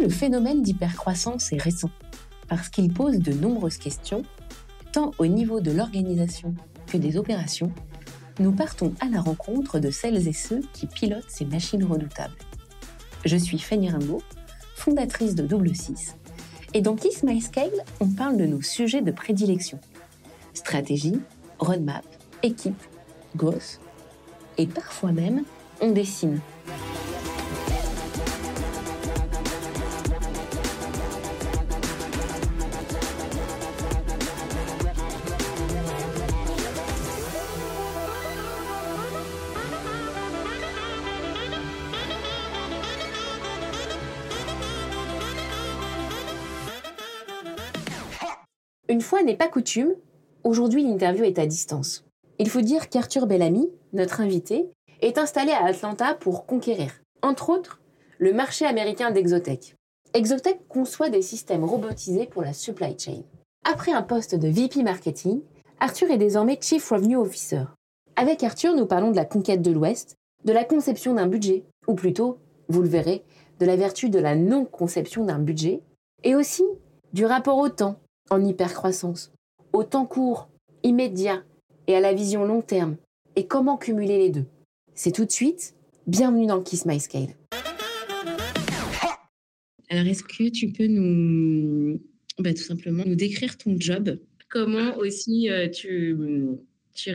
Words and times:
Le 0.00 0.08
phénomène 0.08 0.62
d'hypercroissance 0.62 1.52
est 1.52 1.60
récent, 1.60 1.90
parce 2.46 2.68
qu'il 2.68 2.92
pose 2.92 3.18
de 3.18 3.32
nombreuses 3.32 3.78
questions, 3.78 4.22
tant 4.92 5.10
au 5.18 5.26
niveau 5.26 5.60
de 5.60 5.72
l'organisation 5.72 6.54
que 6.86 6.96
des 6.96 7.16
opérations, 7.16 7.72
nous 8.38 8.52
partons 8.52 8.94
à 9.00 9.06
la 9.06 9.20
rencontre 9.20 9.80
de 9.80 9.90
celles 9.90 10.28
et 10.28 10.32
ceux 10.32 10.60
qui 10.72 10.86
pilotent 10.86 11.28
ces 11.28 11.44
machines 11.44 11.82
redoutables. 11.82 12.36
Je 13.24 13.36
suis 13.36 13.58
Fanny 13.58 13.90
Rimbaud, 13.90 14.22
fondatrice 14.76 15.34
de 15.34 15.42
Double 15.42 15.74
6, 15.74 16.14
et 16.74 16.80
dans 16.80 16.94
Kiss 16.94 17.24
My 17.24 17.40
Scale, 17.40 17.84
on 17.98 18.06
parle 18.08 18.36
de 18.36 18.46
nos 18.46 18.62
sujets 18.62 19.02
de 19.02 19.10
prédilection. 19.10 19.80
Stratégie, 20.54 21.18
roadmap, 21.58 22.04
équipe, 22.44 22.80
growth, 23.34 23.80
et 24.58 24.68
parfois 24.68 25.10
même, 25.10 25.42
on 25.80 25.90
dessine. 25.90 26.40
N'est 49.22 49.36
pas 49.36 49.48
coutume, 49.48 49.94
aujourd'hui 50.44 50.82
l'interview 50.82 51.24
est 51.24 51.38
à 51.38 51.46
distance. 51.46 52.04
Il 52.38 52.48
faut 52.48 52.60
dire 52.60 52.88
qu'Arthur 52.88 53.26
Bellamy, 53.26 53.68
notre 53.92 54.20
invité, 54.20 54.70
est 55.00 55.18
installé 55.18 55.52
à 55.52 55.64
Atlanta 55.64 56.14
pour 56.14 56.46
conquérir, 56.46 56.92
entre 57.22 57.50
autres, 57.50 57.80
le 58.18 58.32
marché 58.32 58.64
américain 58.64 59.10
d'Exotech. 59.10 59.76
Exotech 60.14 60.66
conçoit 60.68 61.10
des 61.10 61.22
systèmes 61.22 61.64
robotisés 61.64 62.26
pour 62.26 62.42
la 62.42 62.52
supply 62.52 62.96
chain. 62.98 63.22
Après 63.64 63.92
un 63.92 64.02
poste 64.02 64.34
de 64.34 64.48
VP 64.48 64.82
Marketing, 64.82 65.42
Arthur 65.80 66.10
est 66.10 66.18
désormais 66.18 66.58
Chief 66.60 66.88
Revenue 66.90 67.16
Officer. 67.16 67.64
Avec 68.16 68.42
Arthur, 68.42 68.74
nous 68.74 68.86
parlons 68.86 69.10
de 69.10 69.16
la 69.16 69.24
conquête 69.24 69.62
de 69.62 69.70
l'Ouest, 69.70 70.16
de 70.44 70.52
la 70.52 70.64
conception 70.64 71.14
d'un 71.14 71.26
budget, 71.26 71.64
ou 71.86 71.94
plutôt, 71.94 72.38
vous 72.68 72.82
le 72.82 72.88
verrez, 72.88 73.24
de 73.60 73.66
la 73.66 73.76
vertu 73.76 74.08
de 74.08 74.18
la 74.18 74.34
non-conception 74.34 75.24
d'un 75.24 75.38
budget, 75.38 75.82
et 76.24 76.34
aussi 76.34 76.64
du 77.12 77.26
rapport 77.26 77.58
au 77.58 77.68
temps, 77.68 78.00
en 78.30 78.44
hypercroissance, 78.44 79.32
au 79.72 79.84
temps 79.84 80.06
court, 80.06 80.48
immédiat 80.82 81.42
et 81.86 81.94
à 81.94 82.00
la 82.00 82.12
vision 82.12 82.44
long 82.44 82.62
terme, 82.62 82.96
et 83.36 83.46
comment 83.46 83.76
cumuler 83.76 84.18
les 84.18 84.30
deux? 84.30 84.44
C'est 84.94 85.12
tout 85.12 85.24
de 85.24 85.30
suite, 85.30 85.74
bienvenue 86.06 86.46
dans 86.46 86.62
Kiss 86.62 86.86
My 86.86 87.00
Scale. 87.00 87.34
Alors, 89.90 90.06
est-ce 90.06 90.22
que 90.22 90.50
tu 90.50 90.70
peux 90.70 90.86
nous, 90.86 92.00
bah, 92.38 92.52
tout 92.52 92.62
simplement, 92.62 93.04
nous 93.06 93.14
décrire 93.14 93.56
ton 93.56 93.76
job? 93.78 94.18
Comment 94.50 94.96
aussi 94.96 95.50
euh, 95.50 95.68
tu, 95.68 96.16
tu, 96.94 97.12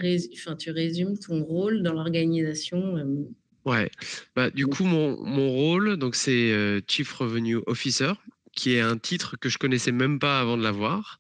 tu, 0.58 0.72
résumes 0.72 1.18
ton 1.18 1.44
rôle 1.44 1.84
dans 1.84 1.94
l'organisation 1.94 2.98
euh? 2.98 3.28
Ouais, 3.66 3.90
bah, 4.36 4.50
du 4.50 4.68
coup, 4.68 4.84
mon, 4.84 5.24
mon 5.24 5.52
rôle, 5.52 5.98
donc 5.98 6.16
c'est 6.16 6.52
euh, 6.52 6.82
Chief 6.88 7.12
Revenue 7.14 7.60
Officer 7.66 8.14
qui 8.56 8.76
est 8.76 8.82
un 8.82 8.98
titre 8.98 9.36
que 9.40 9.50
je 9.50 9.58
connaissais 9.58 9.92
même 9.92 10.20
pas 10.20 10.40
avant 10.40 10.58
de 10.58 10.64
l'avoir, 10.64 11.20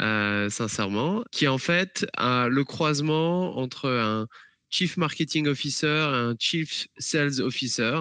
euh, 0.00 0.48
sincèrement, 0.50 1.24
qui 1.32 1.46
est 1.46 1.48
en 1.48 1.58
fait 1.58 2.06
le 2.18 2.62
croisement 2.62 3.58
entre 3.58 3.88
un 3.88 4.26
Chief 4.70 4.96
Marketing 4.96 5.48
Officer 5.48 5.86
et 5.86 6.16
un 6.16 6.34
Chief 6.38 6.86
Sales 6.98 7.40
Officer. 7.40 7.98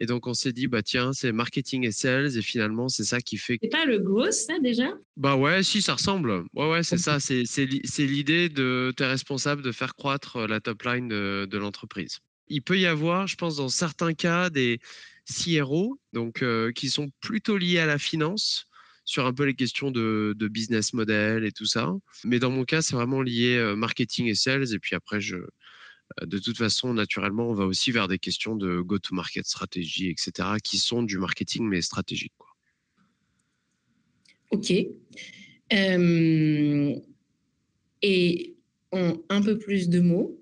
Et 0.00 0.06
donc, 0.06 0.26
on 0.26 0.32
s'est 0.32 0.54
dit, 0.54 0.68
bah 0.68 0.82
tiens, 0.82 1.12
c'est 1.12 1.32
marketing 1.32 1.86
et 1.86 1.92
sales, 1.92 2.38
et 2.38 2.40
finalement, 2.40 2.88
c'est 2.88 3.04
ça 3.04 3.20
qui 3.20 3.36
fait. 3.36 3.58
C'est 3.62 3.68
pas 3.68 3.84
le 3.84 3.98
gros, 3.98 4.30
ça, 4.30 4.58
déjà? 4.58 4.88
Bah 5.18 5.36
ouais, 5.36 5.62
si, 5.62 5.82
ça 5.82 5.92
ressemble. 5.92 6.44
Ouais, 6.54 6.70
ouais, 6.70 6.82
c'est 6.82 6.96
ça. 6.96 7.20
C'est 7.20 7.44
l'idée 7.98 8.48
de, 8.48 8.92
tu 8.96 9.02
es 9.02 9.06
responsable 9.06 9.60
de 9.60 9.70
faire 9.70 9.94
croître 9.94 10.48
la 10.48 10.60
top 10.60 10.82
line 10.84 11.08
de, 11.08 11.46
de 11.48 11.58
l'entreprise. 11.58 12.20
Il 12.48 12.62
peut 12.62 12.78
y 12.78 12.86
avoir, 12.86 13.26
je 13.26 13.36
pense, 13.36 13.56
dans 13.56 13.68
certains 13.68 14.14
cas, 14.14 14.48
des, 14.48 14.80
CRO, 15.30 15.98
donc 16.12 16.42
euh, 16.42 16.72
qui 16.72 16.88
sont 16.88 17.10
plutôt 17.20 17.56
liés 17.56 17.78
à 17.78 17.86
la 17.86 17.98
finance 17.98 18.66
sur 19.04 19.26
un 19.26 19.32
peu 19.32 19.44
les 19.44 19.54
questions 19.54 19.90
de, 19.90 20.34
business 20.50 20.92
model 20.92 21.44
et 21.44 21.52
tout 21.52 21.66
ça. 21.66 21.92
Mais 22.24 22.38
dans 22.38 22.50
mon 22.50 22.64
cas, 22.64 22.82
c'est 22.82 22.94
vraiment 22.94 23.22
lié 23.22 23.56
euh, 23.56 23.74
marketing 23.74 24.26
et 24.26 24.34
sales. 24.34 24.72
Et 24.72 24.78
puis 24.78 24.94
après, 24.94 25.20
je, 25.20 25.36
euh, 25.36 25.46
de 26.22 26.38
toute 26.38 26.56
façon, 26.56 26.94
naturellement, 26.94 27.48
on 27.48 27.54
va 27.54 27.64
aussi 27.64 27.90
vers 27.90 28.08
des 28.08 28.18
questions 28.18 28.54
de 28.56 28.80
go-to-market 28.80 29.46
stratégie, 29.46 30.08
etc., 30.08 30.56
qui 30.62 30.78
sont 30.78 31.02
du 31.02 31.18
marketing, 31.18 31.64
mais 31.66 31.82
stratégique. 31.82 32.34
Quoi. 32.38 32.48
OK. 34.50 34.72
et 38.02 38.56
en 38.90 39.16
un 39.30 39.42
peu 39.42 39.56
plus 39.58 39.88
de 39.88 40.00
mots, 40.00 40.38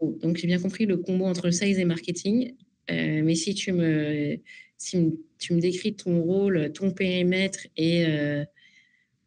donc 0.00 0.36
j'ai 0.36 0.46
bien 0.46 0.60
compris 0.60 0.86
le 0.86 0.96
combo 0.98 1.24
entre 1.24 1.50
sales 1.50 1.78
et 1.78 1.84
marketing. 1.84 2.54
Euh, 2.90 3.22
mais 3.22 3.34
si 3.34 3.54
tu 3.54 3.72
me, 3.72 4.38
si 4.76 5.18
tu 5.38 5.54
me 5.54 5.60
décris 5.60 5.94
ton 5.94 6.20
rôle, 6.20 6.72
ton 6.72 6.90
périmètre 6.90 7.60
et 7.76 8.06
euh, 8.06 8.44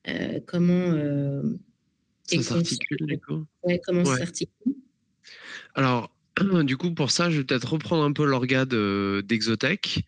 euh, 0.08 0.40
comment 0.46 0.94
ça 2.26 2.42
s'articule, 2.42 3.20
ouais, 3.64 3.82
comment 3.84 4.06
ça 4.06 4.18
s'articule 4.18 4.76
Alors, 5.74 6.14
du 6.64 6.78
coup, 6.78 6.94
pour 6.94 7.12
ça, 7.12 7.30
je 7.30 7.40
vais 7.40 7.44
peut-être 7.44 7.74
reprendre 7.74 8.04
un 8.04 8.14
peu 8.14 8.26
l'orgade 8.26 8.76
d'Exotech. 9.26 10.02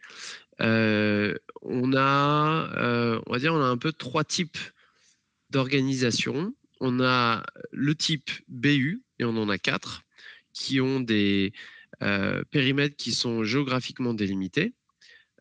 on 0.59 1.93
a, 1.95 3.21
on 3.25 3.31
va 3.31 3.39
dire, 3.39 3.53
on 3.53 3.61
a 3.61 3.67
un 3.67 3.77
peu 3.77 3.91
trois 3.91 4.23
types 4.23 4.57
d'organisation. 5.49 6.53
On 6.81 7.01
a 7.01 7.43
le 7.71 7.95
type 7.95 8.29
BU, 8.47 9.01
et 9.17 9.25
on 9.25 9.35
en 9.35 9.49
a 9.49 9.57
quatre, 9.57 10.03
qui 10.53 10.79
ont 10.79 10.99
des, 10.99 11.51
périmètres 12.51 12.95
qui 12.95 13.11
sont 13.13 13.43
géographiquement 13.43 14.13
délimités 14.13 14.73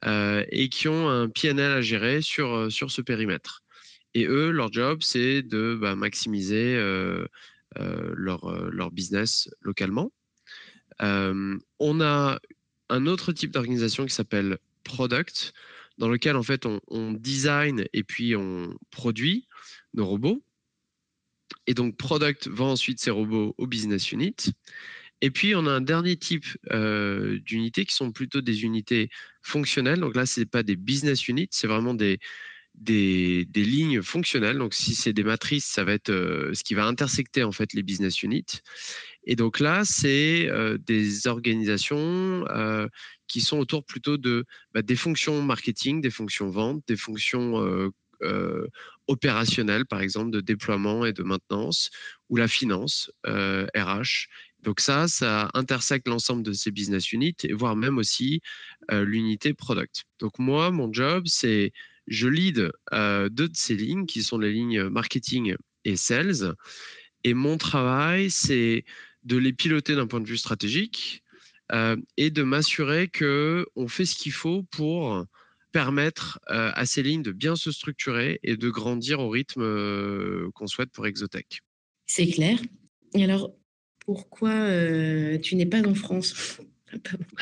euh, 0.05 0.45
et 0.51 0.69
qui 0.69 0.89
ont 0.89 1.09
un 1.09 1.29
PNL 1.29 1.73
à 1.73 1.81
gérer 1.81 2.23
sur, 2.23 2.55
euh, 2.55 2.71
sur 2.71 2.91
ce 2.91 3.03
périmètre. 3.03 3.63
Et 4.15 4.27
eux, 4.27 4.51
leur 4.51 4.73
job, 4.73 5.01
c'est 5.03 5.43
de 5.43 5.77
bah, 5.81 5.95
maximiser 5.95 6.77
leur, 7.77 8.71
leur 8.71 8.91
business 8.91 9.51
localement. 9.61 10.11
on 11.01 12.01
a 12.01 12.41
un 12.89 13.07
autre 13.07 13.33
type 13.33 13.53
d'organisation 13.53 14.07
qui 14.07 14.15
s'appelle 14.15 14.59
product, 14.83 15.53
dans 15.99 16.09
lequel 16.09 16.37
en 16.37 16.43
fait 16.43 16.65
on, 16.65 17.13
design 17.13 17.85
et 17.93 18.03
puis 18.03 18.35
on 18.37 18.77
produit 18.91 19.47
nos 19.95 20.07
robots. 20.07 20.43
Et 21.67 21.75
donc 21.75 21.97
product 21.97 22.49
vend 22.49 22.73
ensuite 22.73 23.01
ces 23.01 23.11
robots 23.11 23.55
au 23.59 23.67
business 23.67 24.13
unit. 24.13 24.37
Et 25.21 25.31
puis, 25.31 25.55
on 25.55 25.67
a 25.67 25.71
un 25.71 25.81
dernier 25.81 26.17
type 26.17 26.47
euh, 26.71 27.39
d'unités 27.41 27.85
qui 27.85 27.95
sont 27.95 28.13
plutôt 28.13 28.41
des 28.41 28.63
unités 28.63 29.11
fonctionnelles. 29.43 30.01
Donc 30.01 30.15
là, 30.15 30.27
ce 30.27 30.41
n'est 30.41 30.47
pas 30.47 30.63
des 30.63 30.77
business 30.77 31.27
units, 31.27 31.49
c'est 31.51 31.67
vraiment 31.67 31.95
des, 31.95 32.21
des, 32.75 33.45
lignes 33.57 34.01
fonctionnelles. 34.03 34.59
Donc, 34.59 34.75
si 34.75 34.95
c'est 34.95 35.13
des 35.13 35.25
matrices, 35.25 35.67
ça 35.67 35.83
va 35.83 35.93
être 35.93 36.11
euh, 36.11 36.55
ce 36.55 36.63
qui 36.63 36.75
va 36.75 36.87
intersecter 36.87 37.43
en 37.43 37.51
fait 37.51 37.73
les 37.73 37.83
business 37.83 38.23
units. 38.23 38.61
Et 39.25 39.35
donc 39.35 39.59
là, 39.59 39.85
c'est 39.85 40.49
euh, 40.49 40.79
des 40.79 41.27
organisations 41.27 42.45
qui 43.27 43.41
sont 43.41 43.59
autour 43.59 43.85
plutôt 43.85 44.17
de 44.19 44.45
bah, 44.73 44.83
des 44.83 44.97
fonctions 44.97 45.43
marketing, 45.43 46.01
des 46.01 46.11
fonctions 46.11 46.49
vente, 46.49 46.83
des 46.87 46.97
fonctions 46.97 47.91
opérationnelles, 49.09 49.85
par 49.85 50.01
exemple, 50.01 50.31
de 50.31 50.41
déploiement 50.41 51.05
et 51.05 51.13
de 51.13 51.23
maintenance, 51.23 51.91
ou 52.29 52.37
la 52.37 52.49
finance, 52.49 53.11
RH, 53.25 54.29
donc 54.63 54.81
ça, 54.81 55.09
ça 55.09 55.51
intersecte 55.55 56.09
l'ensemble 56.09 56.43
de 56.43 56.53
ces 56.53 56.71
business 56.71 57.13
units 57.13 57.37
voire 57.53 57.77
même 57.77 57.99
aussi 57.99 58.41
l'unité 58.91 59.55
product. 59.55 60.05
Donc 60.19 60.39
moi, 60.39 60.71
mon 60.71 60.93
job, 60.93 61.25
c'est 61.27 61.73
je 62.07 62.27
lead 62.27 62.71
deux 62.93 63.49
de 63.49 63.57
ces 63.57 63.77
lignes 63.77 64.07
qui 64.07 64.23
sont 64.23 64.39
les 64.39 64.53
lignes 64.53 64.85
marketing 64.89 65.55
et 65.85 65.97
sales. 65.97 66.55
Et 67.25 67.35
mon 67.35 67.59
travail, 67.59 68.31
c'est 68.31 68.85
de 69.25 69.37
les 69.37 69.53
piloter 69.53 69.95
d'un 69.95 70.07
point 70.07 70.21
de 70.21 70.29
vue 70.29 70.39
stratégique 70.39 71.23
et 72.17 72.31
de 72.31 72.43
m'assurer 72.43 73.09
que 73.09 73.67
on 73.77 73.89
fait 73.89 74.07
ce 74.07 74.17
qu'il 74.17 74.33
faut 74.33 74.63
pour 74.71 75.25
permettre 75.71 76.41
à 76.47 76.87
ces 76.87 77.03
lignes 77.03 77.23
de 77.23 77.33
bien 77.33 77.55
se 77.55 77.71
structurer 77.71 78.41
et 78.43 78.57
de 78.57 78.71
grandir 78.71 79.21
au 79.21 79.29
rythme 79.29 80.51
qu'on 80.53 80.67
souhaite 80.67 80.91
pour 80.91 81.07
Exotech. 81.07 81.61
C'est 82.07 82.27
clair. 82.27 82.59
Et 83.15 83.25
alors, 83.25 83.53
pourquoi 84.09 84.49
euh, 84.49 85.37
tu 85.37 85.55
n'es 85.55 85.67
pas 85.67 85.87
en 85.87 85.95
France? 85.95 86.59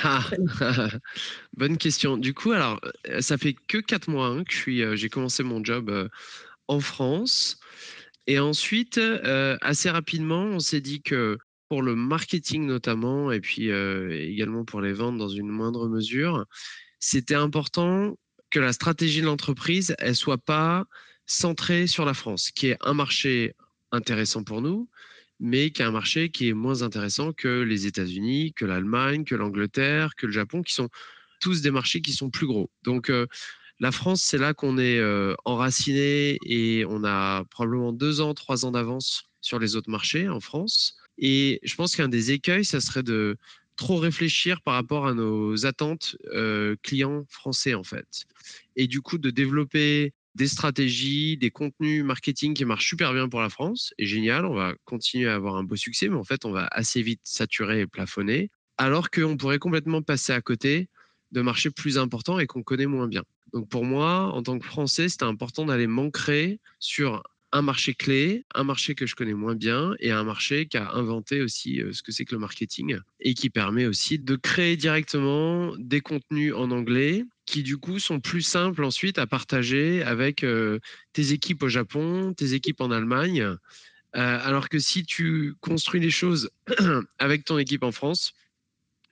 Ah, 0.02 0.28
bonne 1.56 1.78
question. 1.78 2.16
Du 2.16 2.34
coup, 2.34 2.50
alors, 2.50 2.80
euh, 3.06 3.20
ça 3.20 3.38
fait 3.38 3.54
que 3.54 3.78
quatre 3.78 4.10
mois 4.10 4.26
hein, 4.26 4.42
que 4.42 4.70
euh, 4.82 4.96
j'ai 4.96 5.08
commencé 5.08 5.44
mon 5.44 5.62
job 5.62 6.10
en 6.66 6.80
France. 6.80 7.60
Et 8.26 8.40
ensuite, 8.40 9.00
assez 9.60 9.88
rapidement, 9.88 10.42
on 10.42 10.58
s'est 10.58 10.80
dit 10.80 11.02
que 11.02 11.38
pour 11.68 11.82
le 11.82 11.94
marketing 11.94 12.66
notamment, 12.66 13.30
et 13.30 13.40
puis 13.40 13.70
également 13.70 14.64
pour 14.64 14.80
les 14.80 14.92
ventes 14.92 15.18
dans 15.18 15.28
une 15.28 15.46
moindre 15.46 15.86
mesure, 15.88 16.44
c'était 16.98 17.36
important 17.36 18.18
que 18.50 18.58
la 18.58 18.72
stratégie 18.72 19.20
de 19.20 19.26
l'entreprise, 19.26 19.94
elle 20.00 20.16
soit 20.16 20.38
pas 20.38 20.86
centrée 21.26 21.86
sur 21.86 22.04
la 22.04 22.14
France, 22.14 22.50
qui 22.50 22.66
est 22.66 22.78
un 22.80 22.94
marché 22.94 23.54
intéressant 23.92 24.42
pour 24.42 24.60
nous, 24.60 24.88
mais 25.38 25.70
qui 25.70 25.82
est 25.82 25.84
un 25.84 25.90
marché 25.90 26.30
qui 26.30 26.48
est 26.48 26.54
moins 26.54 26.82
intéressant 26.82 27.32
que 27.32 27.62
les 27.62 27.86
États-Unis, 27.86 28.52
que 28.54 28.64
l'Allemagne, 28.64 29.24
que 29.24 29.34
l'Angleterre, 29.34 30.14
que 30.16 30.26
le 30.26 30.32
Japon, 30.32 30.62
qui 30.62 30.74
sont 30.74 30.88
tous 31.40 31.60
des 31.62 31.70
marchés 31.70 32.00
qui 32.00 32.12
sont 32.12 32.30
plus 32.30 32.46
gros. 32.46 32.70
Donc 32.82 33.12
la 33.78 33.92
France, 33.92 34.22
c'est 34.22 34.38
là 34.38 34.54
qu'on 34.54 34.78
est 34.78 35.00
enraciné 35.44 36.38
et 36.46 36.86
on 36.88 37.04
a 37.04 37.44
probablement 37.50 37.92
deux 37.92 38.20
ans, 38.20 38.32
trois 38.32 38.64
ans 38.64 38.70
d'avance 38.70 39.24
sur 39.42 39.58
les 39.58 39.76
autres 39.76 39.90
marchés 39.90 40.28
en 40.28 40.40
France. 40.40 40.96
Et 41.18 41.60
je 41.62 41.74
pense 41.74 41.94
qu'un 41.94 42.08
des 42.08 42.32
écueils, 42.32 42.64
ça 42.64 42.80
serait 42.80 43.02
de 43.02 43.36
trop 43.76 43.98
réfléchir 43.98 44.62
par 44.62 44.72
rapport 44.72 45.06
à 45.06 45.12
nos 45.12 45.66
attentes 45.66 46.16
clients 46.82 47.26
français 47.28 47.74
en 47.74 47.84
fait. 47.84 48.24
Et 48.76 48.86
du 48.86 49.02
coup, 49.02 49.18
de 49.18 49.28
développer 49.28 50.14
des 50.36 50.48
stratégies, 50.48 51.38
des 51.38 51.50
contenus 51.50 52.04
marketing 52.04 52.52
qui 52.52 52.66
marchent 52.66 52.88
super 52.88 53.14
bien 53.14 53.28
pour 53.28 53.40
la 53.40 53.48
France. 53.48 53.94
Et 53.98 54.04
génial, 54.04 54.44
on 54.44 54.54
va 54.54 54.74
continuer 54.84 55.28
à 55.28 55.34
avoir 55.34 55.56
un 55.56 55.64
beau 55.64 55.76
succès, 55.76 56.08
mais 56.08 56.16
en 56.16 56.24
fait, 56.24 56.44
on 56.44 56.52
va 56.52 56.68
assez 56.70 57.00
vite 57.00 57.22
saturer 57.24 57.80
et 57.80 57.86
plafonner, 57.86 58.50
alors 58.76 59.10
qu'on 59.10 59.38
pourrait 59.38 59.58
complètement 59.58 60.02
passer 60.02 60.34
à 60.34 60.42
côté 60.42 60.88
de 61.32 61.40
marchés 61.40 61.70
plus 61.70 61.96
importants 61.96 62.38
et 62.38 62.46
qu'on 62.46 62.62
connaît 62.62 62.86
moins 62.86 63.08
bien. 63.08 63.22
Donc 63.54 63.68
pour 63.70 63.84
moi, 63.84 64.30
en 64.34 64.42
tant 64.42 64.58
que 64.58 64.66
Français, 64.66 65.08
c'était 65.08 65.24
important 65.24 65.64
d'aller 65.64 65.86
m'ancrer 65.86 66.60
sur 66.78 67.22
un 67.52 67.62
marché 67.62 67.94
clé, 67.94 68.44
un 68.54 68.64
marché 68.64 68.94
que 68.94 69.06
je 69.06 69.14
connais 69.14 69.32
moins 69.32 69.54
bien 69.54 69.94
et 70.00 70.10
un 70.10 70.24
marché 70.24 70.66
qui 70.66 70.76
a 70.76 70.92
inventé 70.92 71.40
aussi 71.40 71.80
euh, 71.80 71.92
ce 71.92 72.02
que 72.02 72.12
c'est 72.12 72.26
que 72.26 72.34
le 72.34 72.40
marketing 72.40 72.98
et 73.20 73.32
qui 73.32 73.48
permet 73.48 73.86
aussi 73.86 74.18
de 74.18 74.36
créer 74.36 74.76
directement 74.76 75.74
des 75.78 76.02
contenus 76.02 76.52
en 76.52 76.70
anglais 76.70 77.24
qui 77.46 77.62
du 77.62 77.78
coup 77.78 77.98
sont 77.98 78.20
plus 78.20 78.42
simples 78.42 78.84
ensuite 78.84 79.18
à 79.18 79.26
partager 79.26 80.02
avec 80.02 80.44
euh, 80.44 80.80
tes 81.12 81.32
équipes 81.32 81.62
au 81.62 81.68
Japon, 81.68 82.34
tes 82.34 82.52
équipes 82.54 82.80
en 82.80 82.90
Allemagne. 82.90 83.40
Euh, 83.42 83.58
alors 84.14 84.68
que 84.68 84.78
si 84.78 85.04
tu 85.04 85.54
construis 85.60 86.00
les 86.00 86.10
choses 86.10 86.50
avec 87.18 87.44
ton 87.44 87.58
équipe 87.58 87.82
en 87.82 87.92
France, 87.92 88.34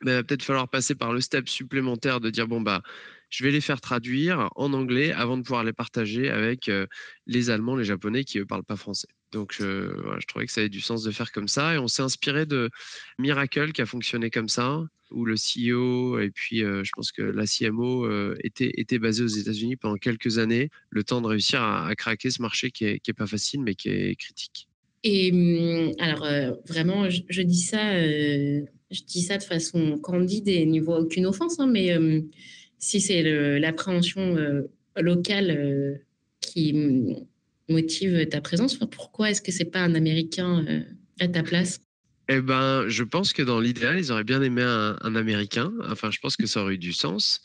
il 0.03 0.11
va 0.11 0.23
peut-être 0.23 0.43
falloir 0.43 0.69
passer 0.69 0.95
par 0.95 1.13
le 1.13 1.21
step 1.21 1.49
supplémentaire 1.49 2.21
de 2.21 2.31
dire 2.31 2.49
bon 2.49 2.61
bah 2.61 2.83
je 3.31 3.43
vais 3.43 3.51
les 3.51 3.61
faire 3.61 3.81
traduire 3.81 4.51
en 4.55 4.73
anglais 4.73 5.13
avant 5.13 5.37
de 5.37 5.43
pouvoir 5.43 5.65
les 5.65 5.73
partager 5.73 6.31
avec 6.31 6.69
euh, 6.69 6.87
les 7.27 7.51
Allemands, 7.51 7.77
les 7.77 7.85
Japonais 7.85 8.25
qui 8.25 8.39
ne 8.39 8.45
parlent 8.45 8.65
pas 8.65 8.77
français. 8.77 9.09
Donc, 9.35 9.57
je 9.59 10.27
trouvais 10.27 10.47
que 10.47 10.53
ça 10.53 10.61
avait 10.61 10.71
du 10.71 10.81
sens 10.81 11.03
de 11.03 11.11
faire 11.11 11.33
comme 11.33 11.49
ça. 11.49 11.75
Et 11.75 11.79
on 11.79 11.89
s'est 11.89 12.03
inspiré 12.03 12.47
de 12.47 12.71
Miracle 13.19 13.73
qui 13.73 13.83
a 13.83 13.87
fonctionné 13.87 14.31
comme 14.31 14.49
ça, 14.49 14.83
où 15.11 15.25
le 15.25 15.35
CEO 15.35 16.19
et 16.19 16.31
puis 16.31 16.65
euh, 16.65 16.83
je 16.83 16.91
pense 16.95 17.13
que 17.13 17.23
la 17.23 17.45
CMO 17.47 18.07
euh, 18.07 18.37
était, 18.43 18.99
basée 18.99 19.23
aux 19.23 19.29
États-Unis 19.29 19.77
pendant 19.77 19.97
quelques 19.97 20.39
années, 20.39 20.71
le 20.91 21.05
temps 21.05 21.21
de 21.21 21.27
réussir 21.27 21.63
à, 21.63 21.95
craquer 21.95 22.31
ce 22.31 22.41
marché 22.41 22.71
qui 22.71 22.85
n'est 22.85 23.01
est 23.07 23.13
pas 23.13 23.27
facile, 23.27 23.61
mais 23.63 23.75
qui 23.75 23.91
est 23.91 24.17
critique. 24.17 24.69
Et 25.03 25.31
hum, 25.33 25.93
alors, 25.99 26.27
vraiment, 26.67 27.11
je, 27.11 27.43
dis 27.43 27.61
ça, 27.61 28.01
je 28.01 29.03
dis 29.07 29.23
ça 29.23 29.37
de 29.37 29.43
façon 29.43 29.99
candide 29.99 30.49
et 30.49 30.65
n'y 30.65 30.81
voit 30.81 31.01
aucune 31.01 31.27
offense, 31.27 31.61
hein, 31.61 31.67
mais 31.67 31.95
hum, 31.97 32.29
si 32.85 33.01
c'est 33.01 33.23
l'appréhension 33.59 34.37
euh, 34.37 34.63
locale 34.97 35.51
euh, 35.51 35.95
qui 36.41 37.27
motive 37.69 38.29
ta 38.29 38.41
présence, 38.41 38.77
pourquoi 38.77 39.31
est-ce 39.31 39.43
que 39.43 39.53
c'est 39.53 39.65
pas 39.65 39.81
un 39.81 39.95
Américain 39.95 40.65
euh, 40.69 40.81
à 41.21 41.29
ta 41.29 41.43
place? 41.43 41.81
Eh 42.29 42.41
ben, 42.41 42.89
je 42.89 43.03
pense 43.03 43.33
que 43.33 43.43
dans 43.43 43.61
l'idéal, 43.61 43.99
ils 43.99 44.11
auraient 44.11 44.25
bien 44.25 44.43
aimé 44.43 44.63
un, 44.63 45.15
Américain. 45.15 45.73
Enfin, 45.91 46.11
je 46.11 46.19
pense 46.21 46.37
que 46.37 46.47
ça 46.47 46.63
aurait 46.63 46.75
eu 46.75 46.79
du 46.79 46.93
sens. 46.93 47.43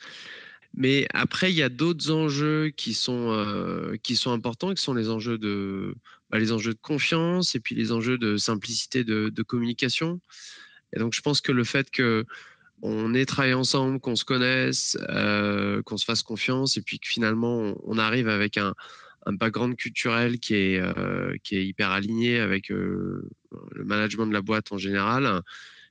Mais 0.74 1.06
après, 1.14 1.52
il 1.52 1.56
y 1.56 1.64
a 1.64 1.70
d'autres 1.70 2.12
enjeux 2.12 2.70
qui 2.70 2.94
sont, 2.94 3.98
qui 4.04 4.16
sont 4.16 4.32
importants, 4.32 4.74
qui 4.74 4.82
sont 4.82 4.94
les 4.94 5.10
enjeux 5.10 5.38
de, 5.38 5.96
bah, 6.30 6.40
les 6.40 6.54
enjeux 6.54 6.74
de 6.74 6.80
confiance 6.82 7.56
et 7.56 7.60
puis 7.60 7.76
les 7.76 7.92
enjeux 7.92 8.18
de 8.18 8.38
simplicité 8.38 9.04
de, 9.04 9.30
de, 9.30 9.44
communication. 9.44 10.22
Et 10.96 11.00
donc, 11.00 11.14
je 11.14 11.22
pense 11.22 11.42
que 11.42 11.52
le 11.52 11.66
fait 11.66 11.92
que 11.92 12.26
on 12.82 13.14
ait 13.14 13.26
travaillé 13.26 13.54
ensemble, 13.54 14.00
qu'on 14.00 14.16
se 14.16 14.26
connaisse, 14.26 14.98
euh, 15.10 15.82
qu'on 15.84 15.98
se 15.98 16.06
fasse 16.06 16.24
confiance, 16.24 16.78
et 16.78 16.82
puis 16.82 17.00
que 17.00 17.08
finalement 17.08 17.76
on, 17.84 17.98
arrive 17.98 18.30
avec 18.30 18.58
un, 18.58 18.74
background 19.28 19.76
culturel 19.76 20.40
qui 20.40 20.56
est, 20.56 20.80
euh, 20.80 21.36
qui 21.44 21.58
est 21.58 21.66
hyper 21.66 21.92
aligné 21.92 22.40
avec 22.40 22.72
euh, 22.72 23.30
le 23.72 23.84
management 23.84 24.28
de 24.28 24.34
la 24.34 24.42
boîte 24.42 24.72
en 24.72 24.78
général, 24.78 25.42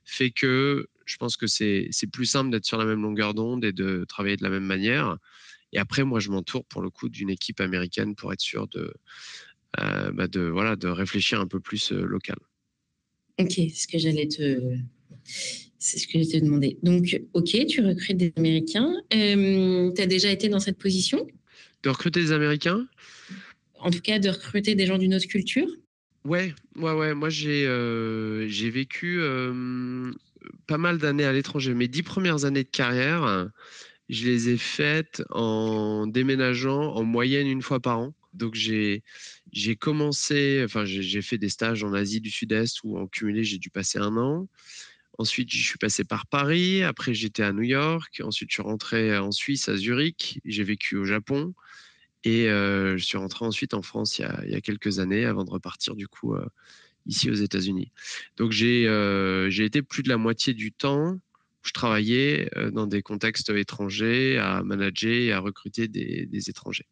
fait 0.03 0.31
que 0.31 0.87
je 1.05 1.17
pense 1.17 1.37
que 1.37 1.47
c'est 1.47 1.89
plus 2.11 2.25
simple 2.25 2.51
d'être 2.51 2.65
sur 2.65 2.77
la 2.77 2.85
même 2.85 3.01
longueur 3.01 3.33
d'onde 3.33 3.65
et 3.65 3.73
de 3.73 4.05
travailler 4.07 4.37
de 4.37 4.43
la 4.43 4.49
même 4.49 4.65
manière. 4.65 5.17
Et 5.73 5.79
après, 5.79 6.03
moi, 6.03 6.19
je 6.19 6.29
m'entoure 6.29 6.65
pour 6.65 6.81
le 6.81 6.89
coup 6.89 7.09
d'une 7.09 7.29
équipe 7.29 7.61
américaine 7.61 8.15
pour 8.15 8.31
être 8.33 8.41
sûr 8.41 8.67
de, 8.67 8.93
bah 9.75 10.27
de, 10.27 10.41
voilà, 10.41 10.75
de 10.75 10.87
réfléchir 10.87 11.39
un 11.39 11.47
peu 11.47 11.59
plus 11.59 11.91
local. 11.91 12.37
Ok, 13.39 13.53
c'est 13.53 13.69
ce 13.69 13.87
que 13.87 13.97
j'allais 13.97 14.27
te 14.27 14.77
c'est 15.79 15.97
ce 15.97 16.07
que 16.07 16.21
je 16.21 16.39
demandé. 16.39 16.77
Donc, 16.83 17.21
OK, 17.33 17.65
tu 17.67 17.81
recrutes 17.81 18.17
des 18.17 18.33
Américains. 18.35 18.93
Euh, 19.13 19.91
tu 19.95 20.01
as 20.01 20.05
déjà 20.05 20.29
été 20.29 20.49
dans 20.49 20.59
cette 20.59 20.77
position? 20.77 21.25
De 21.83 21.89
recruter 21.89 22.21
des 22.21 22.31
Américains? 22.31 22.85
En 23.79 23.89
tout 23.89 24.01
cas, 24.01 24.19
de 24.19 24.29
recruter 24.29 24.75
des 24.75 24.85
gens 24.85 24.97
d'une 24.97 25.15
autre 25.15 25.27
culture? 25.27 25.67
Ouais, 26.25 26.53
ouais, 26.75 26.91
ouais. 26.91 27.13
Moi, 27.13 27.29
j'ai 27.29 27.65
euh, 27.65 28.47
vécu 28.49 29.19
euh, 29.21 30.11
pas 30.67 30.77
mal 30.77 30.97
d'années 30.97 31.23
à 31.23 31.31
l'étranger. 31.31 31.73
Mes 31.73 31.87
dix 31.87 32.03
premières 32.03 32.43
années 32.43 32.63
de 32.65 32.69
carrière, 32.69 33.49
je 34.09 34.25
les 34.25 34.49
ai 34.49 34.57
faites 34.57 35.23
en 35.29 36.07
déménageant 36.07 36.93
en 36.93 37.03
moyenne 37.03 37.47
une 37.47 37.61
fois 37.61 37.79
par 37.79 37.99
an. 37.99 38.13
Donc, 38.33 38.55
j'ai 38.55 39.03
j'ai 39.51 39.75
commencé, 39.75 40.61
enfin, 40.63 40.83
j'ai 40.85 41.21
fait 41.21 41.37
des 41.37 41.49
stages 41.49 41.83
en 41.83 41.93
Asie 41.93 42.21
du 42.21 42.29
Sud-Est 42.29 42.83
où 42.83 42.97
en 42.97 43.07
cumulé, 43.07 43.43
j'ai 43.43 43.57
dû 43.57 43.69
passer 43.69 43.97
un 43.97 44.15
an. 44.17 44.47
Ensuite, 45.19 45.51
je 45.51 45.61
suis 45.61 45.77
passé 45.77 46.05
par 46.05 46.27
Paris. 46.27 46.81
Après, 46.81 47.13
j'étais 47.13 47.43
à 47.43 47.51
New 47.51 47.63
York. 47.63 48.21
Ensuite, 48.23 48.49
je 48.51 48.53
suis 48.55 48.63
rentré 48.63 49.17
en 49.17 49.31
Suisse, 49.31 49.67
à 49.67 49.75
Zurich. 49.75 50.39
J'ai 50.45 50.63
vécu 50.63 50.95
au 50.95 51.03
Japon. 51.03 51.53
Et 52.23 52.45
je 52.47 53.03
suis 53.03 53.17
rentré 53.17 53.45
ensuite 53.45 53.73
en 53.73 53.81
France 53.81 54.17
il 54.17 54.49
y, 54.49 54.55
a, 54.55 54.61
quelques 54.61 54.99
années 54.99 55.25
avant 55.25 55.43
de 55.43 55.49
repartir 55.49 55.95
du 55.95 56.07
coup 56.07 56.35
ici 57.05 57.29
aux 57.29 57.35
États-Unis. 57.35 57.91
Donc 58.37 58.51
j'ai 58.51 58.85
été 59.65 59.81
plus 59.81 60.03
de 60.03 60.09
la 60.09 60.17
moitié 60.17 60.53
du 60.53 60.71
temps 60.71 61.13
où 61.13 61.67
je 61.67 61.73
travaillais 61.73 62.49
dans 62.71 62.87
des 62.87 63.01
contextes 63.01 63.49
étrangers, 63.49 64.37
à 64.37 64.63
manager 64.63 65.11
et 65.11 65.31
à 65.33 65.39
recruter 65.39 65.87
des, 65.89 66.49
étrangers. 66.49 66.87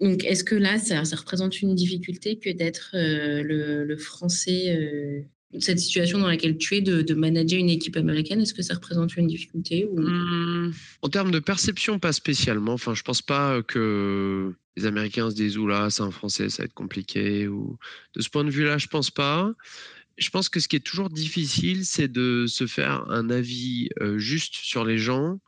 Donc 0.00 0.24
est-ce 0.24 0.44
que 0.44 0.54
là, 0.54 0.78
ça, 0.78 1.02
représente 1.16 1.60
une 1.60 1.74
difficulté 1.74 2.38
que 2.38 2.50
d'être 2.50 2.90
le, 2.94 3.96
français 3.96 5.26
cette 5.58 5.78
situation 5.78 6.18
dans 6.18 6.26
laquelle 6.26 6.58
tu 6.58 6.74
es 6.76 6.80
de, 6.80 7.14
manager 7.14 7.58
une 7.58 7.70
équipe 7.70 7.96
américaine, 7.96 8.40
est-ce 8.40 8.54
que 8.54 8.62
ça 8.62 8.74
représente 8.74 9.16
une 9.16 9.26
difficulté. 9.26 9.88
Mmh, 9.92 10.72
en 11.02 11.08
termes 11.08 11.30
de 11.30 11.38
perception, 11.38 11.98
pas 11.98 12.12
spécialement. 12.12 12.74
Enfin, 12.74 12.94
je 12.94 13.02
pense 13.02 13.22
pas 13.22 13.62
que 13.62 14.52
les 14.76 14.86
Américains 14.86 15.30
se 15.30 15.36
disent 15.36 15.58
là, 15.58 15.88
c'est 15.90 16.02
un 16.02 16.10
Français, 16.10 16.48
ça 16.50 16.62
va 16.62 16.66
être 16.66 16.74
compliqué. 16.74 17.48
Ou 17.48 17.78
de 18.14 18.22
ce 18.22 18.28
point 18.28 18.44
de 18.44 18.50
vue-là, 18.50 18.78
je 18.78 18.88
pense 18.88 19.10
pas. 19.10 19.52
Je 20.18 20.30
pense 20.30 20.48
que 20.48 20.60
ce 20.60 20.68
qui 20.68 20.76
est 20.76 20.80
toujours 20.84 21.10
difficile, 21.10 21.84
c'est 21.84 22.08
de 22.08 22.46
se 22.48 22.66
faire 22.66 23.08
un 23.10 23.30
avis 23.30 23.90
euh, 24.00 24.18
juste 24.18 24.54
sur 24.54 24.84
les 24.84 24.98
gens 24.98 25.38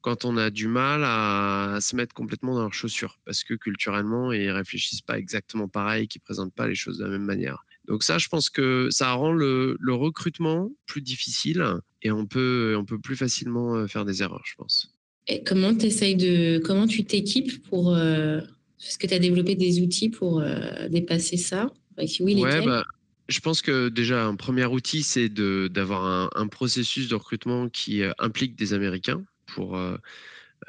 quand 0.00 0.24
on 0.24 0.36
a 0.36 0.50
du 0.50 0.66
mal 0.66 1.02
à, 1.04 1.78
se 1.80 1.94
mettre 1.96 2.12
complètement 2.12 2.54
dans 2.54 2.62
leurs 2.62 2.74
chaussures, 2.74 3.18
parce 3.24 3.44
que 3.44 3.54
culturellement, 3.54 4.32
ils 4.32 4.50
réfléchissent 4.50 5.00
pas 5.00 5.16
exactement 5.16 5.68
pareil, 5.68 6.08
qu'ils 6.08 6.20
présentent 6.20 6.54
pas 6.54 6.66
les 6.66 6.74
choses 6.74 6.98
de 6.98 7.04
la 7.04 7.10
même 7.10 7.24
manière. 7.24 7.64
Donc 7.86 8.04
ça, 8.04 8.18
je 8.18 8.28
pense 8.28 8.48
que 8.48 8.88
ça 8.90 9.12
rend 9.12 9.32
le, 9.32 9.76
recrutement 9.88 10.70
plus 10.86 11.02
difficile 11.02 11.64
et 12.02 12.10
on 12.10 12.26
peut, 12.26 12.74
on 12.78 12.84
peut 12.84 12.98
plus 12.98 13.16
facilement 13.16 13.74
euh, 13.76 13.86
faire 13.86 14.04
des 14.04 14.22
erreurs, 14.22 14.42
je 14.44 14.54
pense. 14.56 14.92
Et 15.28 15.42
comment, 15.42 15.72
de, 15.72 16.58
comment 16.58 16.86
tu 16.86 17.04
t'équipes 17.04 17.62
pour... 17.68 17.94
Euh, 17.94 18.40
est-ce 18.84 18.98
que 18.98 19.06
tu 19.06 19.14
as 19.14 19.20
développé 19.20 19.54
des 19.54 19.80
outils 19.80 20.08
pour 20.08 20.40
euh, 20.40 20.88
dépasser 20.88 21.36
ça? 21.36 21.72
Oui, 22.20 22.42
ouais, 22.42 22.64
bah, 22.64 22.84
je 23.28 23.38
pense 23.40 23.62
que 23.62 23.88
déjà, 23.88 24.24
un 24.24 24.34
premier 24.34 24.64
outil, 24.64 25.02
c'est 25.02 25.28
d'avoir 25.28 26.04
un, 26.04 26.30
un, 26.34 26.48
processus 26.48 27.06
de 27.08 27.14
recrutement 27.14 27.68
qui 27.68 28.02
implique 28.18 28.56
des 28.56 28.72
Américains 28.72 29.22
pour 29.46 29.78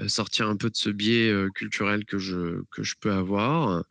sortir 0.08 0.50
un 0.50 0.58
peu 0.58 0.70
de 0.70 0.76
ce 0.76 0.90
biais 0.90 1.34
culturel 1.56 2.04
que 2.06 2.18
je, 2.20 2.62
que 2.72 2.84
je 2.84 2.96
peux 3.00 3.12
avoir. 3.12 3.84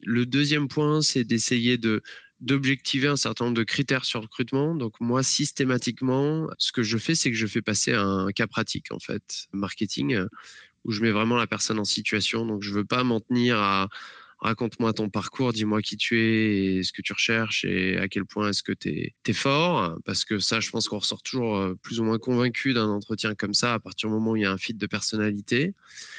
Le 0.00 0.26
deuxième 0.26 0.68
point, 0.68 1.00
c'est 1.00 1.24
d'essayer 1.24 1.78
de, 1.78 2.02
d'objectiver 2.40 3.08
un 3.08 3.16
certain 3.16 3.46
nombre 3.46 3.56
de 3.56 3.64
critères 3.64 4.04
sur 4.04 4.20
le 4.20 4.24
recrutement. 4.24 4.74
Donc 4.74 5.00
moi, 5.00 5.22
systématiquement, 5.22 6.48
ce 6.58 6.72
que 6.72 6.82
je 6.82 6.98
fais, 6.98 7.14
c'est 7.14 7.30
que 7.30 7.36
je 7.36 7.46
fais 7.46 7.62
passer 7.62 7.92
un 7.92 8.28
cas 8.34 8.46
pratique, 8.46 8.92
en 8.92 8.98
fait, 8.98 9.46
marketing, 9.52 10.18
où 10.84 10.92
je 10.92 11.00
mets 11.00 11.12
vraiment 11.12 11.36
la 11.36 11.46
personne 11.46 11.78
en 11.78 11.84
situation. 11.84 12.44
Donc 12.46 12.62
je 12.62 12.70
ne 12.70 12.76
veux 12.76 12.84
pas 12.84 13.04
m'en 13.04 13.20
tenir 13.20 13.58
à, 13.58 13.88
raconte-moi 14.38 14.92
ton 14.92 15.08
parcours, 15.08 15.52
dis-moi 15.52 15.82
qui 15.82 15.96
tu 15.96 16.20
es 16.20 16.76
et 16.76 16.82
ce 16.82 16.92
que 16.92 17.02
tu 17.02 17.12
recherches 17.12 17.64
et 17.64 17.96
à 17.98 18.08
quel 18.08 18.24
point 18.24 18.50
est-ce 18.50 18.62
que 18.62 18.72
tu 18.72 19.12
es, 19.26 19.32
fort. 19.32 19.98
Parce 20.04 20.24
que 20.24 20.38
ça, 20.38 20.60
je 20.60 20.70
pense 20.70 20.88
qu'on 20.88 20.98
ressort 20.98 21.22
toujours 21.22 21.56
euh, 21.56 21.74
plus 21.82 22.00
ou 22.00 22.04
moins 22.04 22.18
convaincu 22.18 22.72
d'un 22.72 22.88
entretien 22.88 23.34
comme 23.34 23.54
ça 23.54 23.74
à 23.74 23.80
partir 23.80 24.08
du 24.08 24.14
moment 24.14 24.32
où 24.32 24.36
il 24.36 24.42
y 24.42 24.46
a 24.46 24.52
un 24.52 24.58
fit 24.58 24.74
de 24.74 24.86
personnalité. 24.86 25.74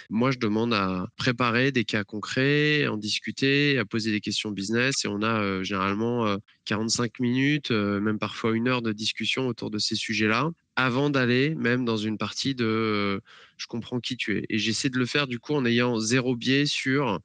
Moi, 0.10 0.32
je 0.32 0.38
demande 0.38 0.74
à 0.74 1.08
préparer 1.16 1.72
des 1.72 1.86
cas 1.86 2.04
concrets, 2.04 2.88
en 2.88 2.98
discuter, 2.98 3.78
à 3.78 3.86
poser 3.86 4.12
des 4.12 4.22
questions 4.22 4.52
business 4.52 5.06
et 5.06 5.08
on 5.08 5.22
a 5.22 5.42
euh, 5.42 5.64
généralement 5.64 6.38
45 6.66 7.06
euh, 7.06 7.24
minutes, 7.24 7.72
même 7.72 8.20
parfois 8.20 8.56
une 8.56 8.68
heure 8.68 8.82
de 8.82 8.92
discussion 8.92 9.48
autour 9.48 9.70
de 9.70 9.78
ces 9.78 9.96
sujets-là 9.96 10.52
avant 10.76 11.10
d'aller 11.10 11.56
même 11.56 11.86
dans 11.86 11.98
une 11.98 12.18
partie 12.18 12.54
de 12.54 13.22
je 13.58 13.68
comprends 13.68 14.00
qui 14.00 14.18
tu 14.18 14.38
es. 14.38 14.46
Et 14.50 14.60
j'essaie 14.60 14.90
de 14.90 14.98
le 14.98 15.06
faire 15.06 15.28
du 15.28 15.40
coup 15.40 15.54
en 15.54 15.66
ayant 15.66 16.00
zéro 16.00 16.36
biais 16.36 16.66
sur 16.66 17.22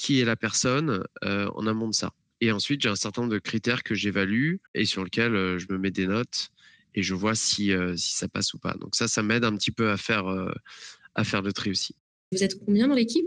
qui 0.00 0.18
est 0.18 0.24
la 0.24 0.34
personne 0.34 1.04
euh, 1.24 1.46
en 1.54 1.66
amont 1.66 1.86
de 1.86 1.94
ça. 1.94 2.14
Et 2.40 2.52
ensuite, 2.52 2.80
j'ai 2.80 2.88
un 2.88 2.96
certain 2.96 3.20
nombre 3.20 3.34
de 3.34 3.38
critères 3.38 3.82
que 3.82 3.94
j'évalue 3.94 4.56
et 4.74 4.86
sur 4.86 5.04
lesquels 5.04 5.34
euh, 5.34 5.58
je 5.58 5.66
me 5.68 5.76
mets 5.76 5.90
des 5.90 6.06
notes 6.06 6.48
et 6.94 7.02
je 7.02 7.12
vois 7.12 7.34
si, 7.34 7.70
euh, 7.72 7.94
si 7.96 8.14
ça 8.14 8.26
passe 8.26 8.54
ou 8.54 8.58
pas. 8.58 8.74
Donc 8.80 8.96
ça, 8.96 9.08
ça 9.08 9.22
m'aide 9.22 9.44
un 9.44 9.54
petit 9.56 9.70
peu 9.70 9.90
à 9.90 9.98
faire, 9.98 10.24
à 11.14 11.24
faire 11.24 11.42
le 11.42 11.52
tri 11.52 11.70
aussi. 11.70 11.94
Vous 12.32 12.42
êtes 12.42 12.58
combien 12.64 12.88
dans 12.88 12.94
l'équipe? 12.94 13.26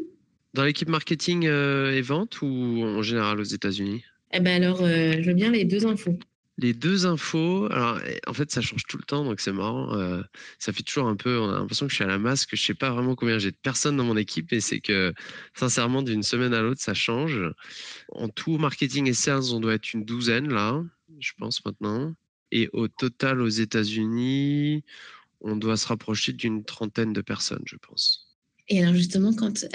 Dans 0.55 0.63
l'équipe 0.63 0.89
marketing 0.89 1.43
et 1.45 2.01
vente 2.01 2.41
ou 2.41 2.47
en 2.47 3.03
général 3.03 3.39
aux 3.39 3.43
États-Unis? 3.43 4.03
Eh 4.31 4.39
ben 4.39 4.63
alors, 4.63 4.77
je 4.77 5.21
veux 5.21 5.33
bien 5.33 5.51
les 5.51 5.65
deux 5.65 5.85
infos. 5.85 6.17
Les 6.57 6.73
deux 6.73 7.07
infos, 7.07 7.65
alors 7.71 7.99
en 8.27 8.33
fait 8.33 8.51
ça 8.51 8.61
change 8.61 8.83
tout 8.87 8.97
le 8.97 9.03
temps, 9.03 9.25
donc 9.25 9.39
c'est 9.39 9.51
marrant. 9.51 9.97
Euh, 9.97 10.21
ça 10.59 10.71
fait 10.71 10.83
toujours 10.83 11.07
un 11.07 11.15
peu, 11.15 11.39
on 11.39 11.49
a 11.49 11.57
l'impression 11.57 11.87
que 11.87 11.91
je 11.91 11.95
suis 11.95 12.03
à 12.03 12.07
la 12.07 12.19
masse, 12.19 12.45
que 12.45 12.55
je 12.55 12.61
sais 12.61 12.75
pas 12.75 12.91
vraiment 12.91 13.15
combien 13.15 13.39
j'ai 13.39 13.49
de 13.49 13.57
personnes 13.57 13.97
dans 13.97 14.03
mon 14.03 14.17
équipe, 14.17 14.51
mais 14.51 14.59
c'est 14.59 14.79
que 14.79 15.13
sincèrement 15.55 16.03
d'une 16.03 16.21
semaine 16.21 16.53
à 16.53 16.61
l'autre 16.61 16.79
ça 16.81 16.93
change. 16.93 17.41
En 18.11 18.29
tout 18.29 18.59
marketing 18.59 19.07
et 19.07 19.13
sales, 19.13 19.51
on 19.51 19.59
doit 19.59 19.73
être 19.73 19.93
une 19.93 20.05
douzaine 20.05 20.53
là, 20.53 20.83
je 21.19 21.31
pense 21.39 21.65
maintenant. 21.65 22.13
Et 22.51 22.69
au 22.71 22.87
total 22.87 23.41
aux 23.41 23.49
États-Unis, 23.49 24.83
on 25.41 25.55
doit 25.55 25.75
se 25.75 25.87
rapprocher 25.87 26.33
d'une 26.33 26.63
trentaine 26.63 27.13
de 27.13 27.21
personnes, 27.21 27.63
je 27.65 27.77
pense. 27.77 28.27
Et 28.69 28.81
alors 28.83 28.93
justement, 28.93 29.33
quand 29.33 29.65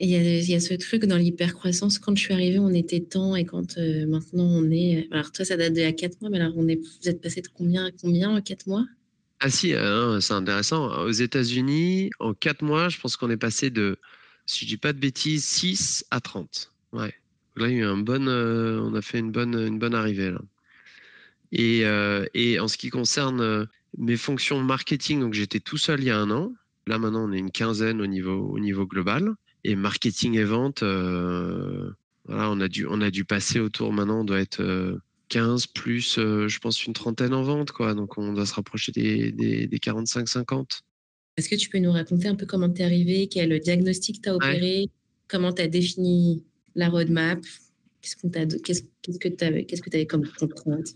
il 0.00 0.10
y, 0.10 0.54
a, 0.54 0.60
ce 0.60 0.74
truc 0.74 1.04
dans 1.04 1.16
l'hypercroissance. 1.16 1.98
Quand 1.98 2.16
je 2.16 2.22
suis 2.22 2.34
arrivée, 2.34 2.58
on 2.58 2.70
était 2.70 3.00
temps 3.00 3.36
et 3.36 3.44
quand 3.44 3.78
euh, 3.78 4.06
maintenant 4.06 4.44
on 4.44 4.70
est. 4.70 5.06
Alors, 5.12 5.30
toi, 5.30 5.44
ça 5.44 5.56
date 5.56 5.76
y 5.76 5.82
a 5.82 5.92
4 5.92 6.20
mois, 6.20 6.30
mais 6.30 6.40
alors 6.40 6.54
on 6.56 6.66
est, 6.66 6.76
vous 6.76 7.08
êtes 7.08 7.20
passé 7.20 7.42
de 7.42 7.48
combien 7.48 7.86
à 7.86 7.90
combien 7.92 8.30
en 8.30 8.40
4 8.40 8.66
mois? 8.66 8.84
Ah, 9.40 9.50
si, 9.50 9.72
hein, 9.72 10.18
c'est 10.20 10.34
intéressant. 10.34 11.04
Aux 11.04 11.12
États-Unis, 11.12 12.10
en 12.18 12.34
4 12.34 12.62
mois, 12.62 12.88
je 12.88 12.98
pense 12.98 13.16
qu'on 13.16 13.30
est 13.30 13.36
passé 13.36 13.70
de, 13.70 13.96
si 14.46 14.64
je 14.64 14.70
dis 14.70 14.76
pas 14.76 14.92
de 14.92 14.98
bêtises, 14.98 15.44
6 15.44 16.04
à 16.10 16.20
30. 16.20 16.72
Ouais. 16.92 17.14
Là, 17.56 17.68
il 17.68 17.74
y 17.74 17.76
a 17.76 17.78
eu 17.80 17.84
un 17.84 17.96
bon, 17.96 18.26
euh, 18.26 18.80
on 18.80 18.94
a 18.94 19.02
fait 19.02 19.20
une 19.20 19.30
bonne, 19.30 19.54
une 19.54 19.78
bonne 19.78 19.94
arrivée. 19.94 20.30
Là. 20.32 20.40
Et, 21.52 21.84
euh, 21.84 22.26
et 22.34 22.58
en 22.58 22.66
ce 22.66 22.76
qui 22.76 22.90
concerne 22.90 23.68
mes 23.96 24.16
fonctions 24.16 24.60
marketing, 24.60 25.20
donc 25.20 25.34
j'étais 25.34 25.60
tout 25.60 25.78
seul 25.78 26.00
il 26.00 26.06
y 26.06 26.10
a 26.10 26.18
un 26.18 26.32
an. 26.32 26.52
Là, 26.88 26.98
maintenant, 26.98 27.28
on 27.28 27.32
est 27.32 27.38
une 27.38 27.52
quinzaine 27.52 28.00
au 28.00 28.06
niveau, 28.06 28.40
au 28.50 28.58
niveau 28.58 28.86
global 28.86 29.36
et 29.64 29.76
marketing 29.76 30.36
et 30.36 30.44
vente, 30.44 30.82
euh, 30.82 31.90
voilà, 32.26 32.50
on 32.50 32.60
a 32.60 32.68
dû 32.68 32.86
on 32.86 33.00
a 33.00 33.10
dû 33.10 33.24
passer 33.24 33.60
autour. 33.60 33.92
Maintenant, 33.92 34.20
on 34.20 34.24
doit 34.24 34.40
être 34.40 34.62
15 35.28 35.62
euh, 35.62 35.66
plus, 35.74 36.18
euh, 36.18 36.48
je 36.48 36.58
pense, 36.58 36.84
une 36.84 36.92
trentaine 36.92 37.34
en 37.34 37.42
vente, 37.42 37.72
quoi. 37.72 37.94
Donc, 37.94 38.18
on 38.18 38.32
doit 38.32 38.46
se 38.46 38.54
rapprocher 38.54 38.92
des, 38.92 39.32
des, 39.32 39.78
45-50. 39.78 40.80
Est-ce 41.36 41.48
que 41.48 41.56
tu 41.56 41.68
peux 41.68 41.78
nous 41.78 41.92
raconter 41.92 42.28
un 42.28 42.36
peu 42.36 42.46
comment 42.46 42.70
tu 42.70 42.82
es 42.82 42.84
arrivé, 42.84 43.26
quel 43.26 43.58
diagnostic 43.58 44.22
tu 44.22 44.28
as 44.28 44.36
opéré, 44.36 44.88
comment 45.26 45.52
tu 45.52 45.62
as 45.62 45.66
défini 45.66 46.44
la 46.76 46.88
roadmap, 46.88 47.40
qu'est-ce, 48.00 48.16
qu'on 48.16 48.28
t'a, 48.28 48.46
qu'est-ce, 48.46 48.82
que 49.18 49.28
tu 49.28 49.44
avais, 49.44 49.64
qu'est-ce 49.64 49.82
que 49.82 49.90
tu 49.90 49.96
avais 49.96 50.06
comme 50.06 50.26
contrainte? 50.38 50.94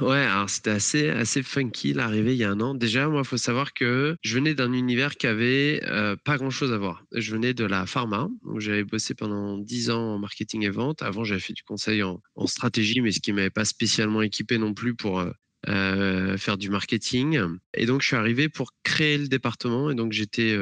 Ouais, 0.00 0.16
alors 0.24 0.48
c'était 0.48 0.70
assez, 0.70 1.10
assez 1.10 1.42
funky 1.42 1.92
l'arrivée 1.92 2.32
il 2.32 2.38
y 2.38 2.44
a 2.44 2.50
un 2.50 2.60
an. 2.60 2.74
Déjà, 2.74 3.08
moi, 3.08 3.20
il 3.24 3.26
faut 3.28 3.36
savoir 3.36 3.74
que 3.74 4.16
je 4.22 4.34
venais 4.34 4.54
d'un 4.54 4.72
univers 4.72 5.16
qui 5.16 5.26
avait 5.26 5.82
euh, 5.84 6.16
pas 6.24 6.38
grand-chose 6.38 6.72
à 6.72 6.78
voir. 6.78 7.04
Je 7.12 7.30
venais 7.30 7.52
de 7.52 7.64
la 7.64 7.84
pharma, 7.84 8.28
où 8.44 8.58
j'avais 8.58 8.84
bossé 8.84 9.14
pendant 9.14 9.58
10 9.58 9.90
ans 9.90 10.14
en 10.14 10.18
marketing 10.18 10.64
et 10.64 10.70
vente. 10.70 11.02
Avant, 11.02 11.24
j'avais 11.24 11.40
fait 11.40 11.52
du 11.52 11.62
conseil 11.62 12.02
en, 12.02 12.20
stratégie, 12.46 13.02
mais 13.02 13.12
ce 13.12 13.20
qui 13.20 13.32
m'avait 13.32 13.50
pas 13.50 13.66
spécialement 13.66 14.22
équipé 14.22 14.56
non 14.56 14.72
plus 14.72 14.94
pour 14.94 15.20
euh, 15.20 15.30
euh, 15.68 16.38
faire 16.38 16.56
du 16.56 16.70
marketing. 16.70 17.38
Et 17.74 17.84
donc, 17.84 18.00
je 18.00 18.06
suis 18.06 18.16
arrivé 18.16 18.48
pour 18.48 18.70
créer 18.84 19.18
le 19.18 19.28
département. 19.28 19.90
Et 19.90 19.94
donc, 19.94 20.12
j'étais 20.12 20.56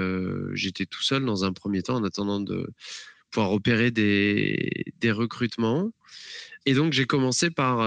j'étais 0.54 0.86
tout 0.86 1.02
seul 1.02 1.24
dans 1.24 1.44
un 1.44 1.52
premier 1.52 1.82
temps 1.82 1.94
en 1.94 2.04
attendant 2.04 2.40
de 2.40 2.68
pouvoir 3.30 3.52
opérer 3.52 3.92
des, 3.92 4.92
des 4.98 5.12
recrutements. 5.12 5.92
Et 6.66 6.74
donc, 6.74 6.92
j'ai 6.92 7.06
commencé 7.06 7.50
par 7.50 7.78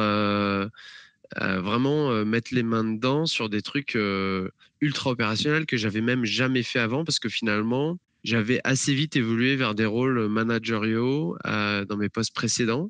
vraiment 1.40 2.26
mettre 2.26 2.54
les 2.54 2.64
mains 2.64 2.84
dedans 2.84 3.26
sur 3.26 3.50
des 3.50 3.62
trucs 3.62 3.98
ultra 4.82 5.12
opérationnels 5.12 5.66
que 5.66 5.78
j'avais 5.78 6.02
même 6.02 6.26
jamais 6.26 6.64
fait 6.64 6.80
avant 6.80 7.06
parce 7.06 7.20
que 7.20 7.30
finalement, 7.30 7.98
j'avais 8.24 8.62
assez 8.64 8.94
vite 8.94 9.18
évolué 9.18 9.56
vers 9.58 9.76
des 9.76 9.86
rôles 9.86 10.28
managériaux 10.30 11.38
dans 11.44 11.98
mes 11.98 12.10
postes 12.10 12.34
précédents. 12.34 12.90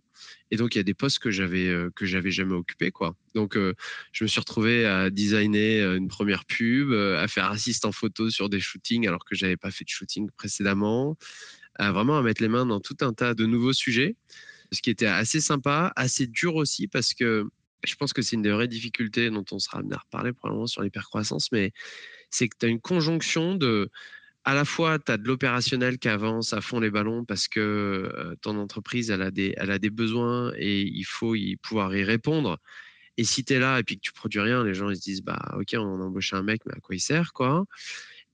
Et 0.51 0.57
donc, 0.57 0.75
il 0.75 0.77
y 0.77 0.81
a 0.81 0.83
des 0.83 0.93
postes 0.93 1.17
que 1.17 1.31
j'avais 1.31 1.73
que 1.95 2.05
j'avais 2.05 2.29
jamais 2.29 2.53
occupés, 2.53 2.91
quoi. 2.91 3.15
Donc, 3.33 3.55
je 3.55 4.23
me 4.23 4.27
suis 4.27 4.39
retrouvé 4.39 4.85
à 4.85 5.09
designer 5.09 5.95
une 5.95 6.07
première 6.07 6.45
pub, 6.45 6.93
à 6.93 7.27
faire 7.27 7.45
assistant 7.45 7.91
photo 7.91 8.29
sur 8.29 8.49
des 8.49 8.59
shootings 8.59 9.07
alors 9.07 9.25
que 9.25 9.35
j'avais 9.35 9.57
pas 9.57 9.71
fait 9.71 9.83
de 9.83 9.89
shooting 9.89 10.29
précédemment, 10.37 11.17
à 11.75 11.91
vraiment 11.91 12.19
à 12.19 12.21
mettre 12.21 12.43
les 12.43 12.49
mains 12.49 12.67
dans 12.67 12.79
tout 12.79 12.97
un 13.01 13.13
tas 13.13 13.33
de 13.33 13.47
nouveaux 13.47 13.73
sujets, 13.73 14.15
ce 14.71 14.81
qui 14.81 14.91
était 14.91 15.07
assez 15.07 15.41
sympa, 15.41 15.91
assez 15.95 16.27
dur 16.27 16.55
aussi 16.55 16.87
parce 16.87 17.15
que 17.15 17.47
je 17.83 17.95
pense 17.95 18.13
que 18.13 18.21
c'est 18.21 18.35
une 18.35 18.41
des 18.41 18.51
vraies 18.51 18.67
difficultés 18.67 19.29
dont 19.29 19.45
on 19.51 19.59
sera 19.59 19.79
amené 19.79 19.95
à 19.95 19.99
reparler 19.99 20.33
probablement 20.33 20.67
sur 20.67 20.81
l'hypercroissance, 20.81 21.51
mais 21.51 21.71
c'est 22.29 22.47
que 22.47 22.57
tu 22.59 22.65
as 22.65 22.69
une 22.69 22.81
conjonction 22.81 23.55
de 23.55 23.89
à 24.45 24.53
la 24.53 24.65
fois, 24.65 24.99
tu 24.99 25.11
as 25.11 25.17
de 25.17 25.25
l'opérationnel 25.25 25.97
qui 25.97 26.09
avance 26.09 26.51
à 26.53 26.61
fond 26.61 26.79
les 26.79 26.91
ballons 26.91 27.23
parce 27.23 27.47
que 27.47 27.59
euh, 27.61 28.35
ton 28.41 28.57
entreprise, 28.57 29.09
elle 29.09 29.21
a, 29.21 29.31
des, 29.31 29.53
elle 29.55 29.71
a 29.71 29.79
des 29.79 29.89
besoins 29.89 30.51
et 30.57 30.81
il 30.81 31.05
faut 31.05 31.33
y 31.35 31.55
pouvoir 31.55 31.95
y 31.95 32.03
répondre. 32.03 32.59
Et 33.17 33.23
si 33.23 33.45
tu 33.45 33.53
es 33.53 33.59
là 33.59 33.79
et 33.79 33.83
puis 33.83 33.95
que 33.95 34.01
tu 34.01 34.11
produis 34.11 34.41
rien, 34.41 34.63
les 34.63 34.73
gens 34.73 34.89
ils 34.89 34.97
se 34.97 35.01
disent 35.01 35.21
bah 35.21 35.55
ok, 35.57 35.75
on 35.75 36.01
a 36.01 36.03
embauché 36.03 36.35
un 36.35 36.43
mec, 36.43 36.61
mais 36.65 36.73
à 36.73 36.79
quoi 36.79 36.95
il 36.95 36.99
sert 36.99 37.31
quoi? 37.31 37.65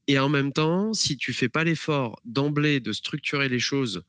Et 0.07 0.17
en 0.17 0.29
même 0.29 0.51
temps, 0.53 0.93
si 0.93 1.17
tu 1.17 1.33
fais 1.33 1.49
pas 1.49 1.63
l'effort 1.63 2.19
d'emblée 2.25 2.79
de 2.79 2.91
structurer 2.93 3.49
les 3.49 3.59
choses 3.59 4.03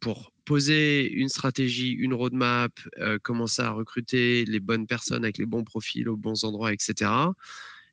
pour 0.00 0.32
poser 0.46 1.10
une 1.10 1.28
stratégie, 1.28 1.90
une 1.90 2.14
roadmap, 2.14 2.72
euh, 2.98 3.18
commencer 3.18 3.62
à 3.62 3.70
recruter 3.72 4.44
les 4.46 4.60
bonnes 4.60 4.86
personnes 4.86 5.24
avec 5.24 5.38
les 5.38 5.46
bons 5.46 5.64
profils 5.64 6.08
aux 6.08 6.16
bons 6.16 6.44
endroits, 6.44 6.72
etc. 6.72 7.10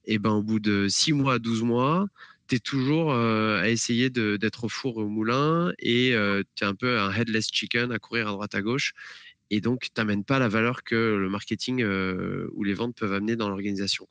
Et 0.05 0.19
ben 0.19 0.31
au 0.31 0.43
bout 0.43 0.60
de 0.60 0.88
6 0.88 1.13
mois, 1.13 1.39
12 1.39 1.63
mois, 1.63 2.07
tu 2.48 2.55
es 2.55 2.60
toujours 2.60 3.12
euh, 3.12 3.60
à 3.62 3.69
essayer 3.69 4.10
d'être 4.10 4.65
au 4.65 4.69
four 4.69 4.98
au 4.98 5.07
moulin 5.07 5.74
et 5.79 6.13
euh, 6.13 6.43
tu 6.55 6.63
es 6.63 6.67
un 6.67 6.75
peu 6.75 7.00
un 7.00 7.12
headless 7.12 7.48
chicken 7.51 7.91
à 7.91 8.00
courir 8.00 8.27
à 8.27 8.31
droite 8.31 8.55
à 8.55 8.62
gauche. 8.62 8.93
Et 9.50 9.62
donc, 9.62 9.81
tu 9.81 9.89
n'amènes 9.98 10.24
pas 10.24 10.39
la 10.39 10.48
valeur 10.48 10.83
que 10.83 10.95
le 10.95 11.29
marketing 11.29 11.83
ou 11.83 12.63
les 12.63 12.74
ventes 12.74 12.95
peuvent 12.95 13.13
amener 13.13 13.36
dans 13.36 13.50
l'organisation. 13.50 14.07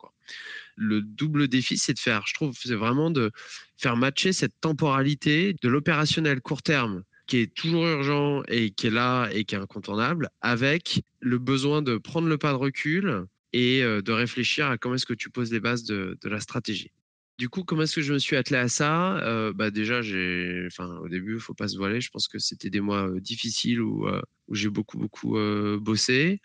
Le 0.76 1.02
double 1.02 1.48
défi, 1.48 1.78
c'est 1.78 1.94
de 1.94 1.98
faire, 1.98 2.22
je 2.26 2.34
trouve, 2.34 2.56
c'est 2.56 2.74
vraiment 2.74 3.10
de 3.10 3.32
faire 3.76 3.96
matcher 3.96 4.32
cette 4.32 4.54
temporalité 4.60 5.56
de 5.60 5.68
l'opérationnel 5.68 6.40
court 6.40 6.62
terme 6.62 7.02
qui 7.26 7.38
est 7.38 7.54
toujours 7.54 7.86
urgent 7.86 8.42
et 8.48 8.70
qui 8.70 8.88
est 8.88 8.90
là 8.90 9.28
et 9.32 9.44
qui 9.44 9.54
est 9.54 9.58
incontournable, 9.58 10.28
avec 10.40 11.02
le 11.20 11.38
besoin 11.38 11.82
de 11.82 11.96
prendre 11.98 12.28
le 12.28 12.38
pas 12.38 12.52
de 12.52 12.56
recul 12.56 13.26
et 13.52 13.82
euh, 13.82 14.02
de 14.02 14.12
réfléchir 14.12 14.66
à 14.66 14.78
comment 14.78 14.94
est-ce 14.94 15.06
que 15.06 15.14
tu 15.14 15.30
poses 15.30 15.52
les 15.52 15.60
bases 15.60 15.84
de, 15.84 16.18
de 16.20 16.28
la 16.28 16.40
stratégie. 16.40 16.90
Du 17.42 17.48
coup, 17.48 17.64
comment 17.64 17.82
est-ce 17.82 17.96
que 17.96 18.02
je 18.02 18.12
me 18.12 18.20
suis 18.20 18.36
attelé 18.36 18.56
à 18.60 18.68
ça? 18.68 19.16
Euh, 19.16 19.52
bah 19.52 19.72
Déjà, 19.72 19.98
enfin, 20.68 20.96
au 21.02 21.08
début, 21.08 21.34
il 21.34 21.40
faut 21.40 21.54
pas 21.54 21.66
se 21.66 21.76
voiler. 21.76 22.00
Je 22.00 22.08
pense 22.08 22.28
que 22.28 22.38
c'était 22.38 22.70
des 22.70 22.80
mois 22.80 23.10
difficiles 23.18 23.80
où, 23.80 24.06
où 24.46 24.54
j'ai 24.54 24.68
beaucoup, 24.68 24.96
beaucoup 24.96 25.36
bossé. 25.80 26.40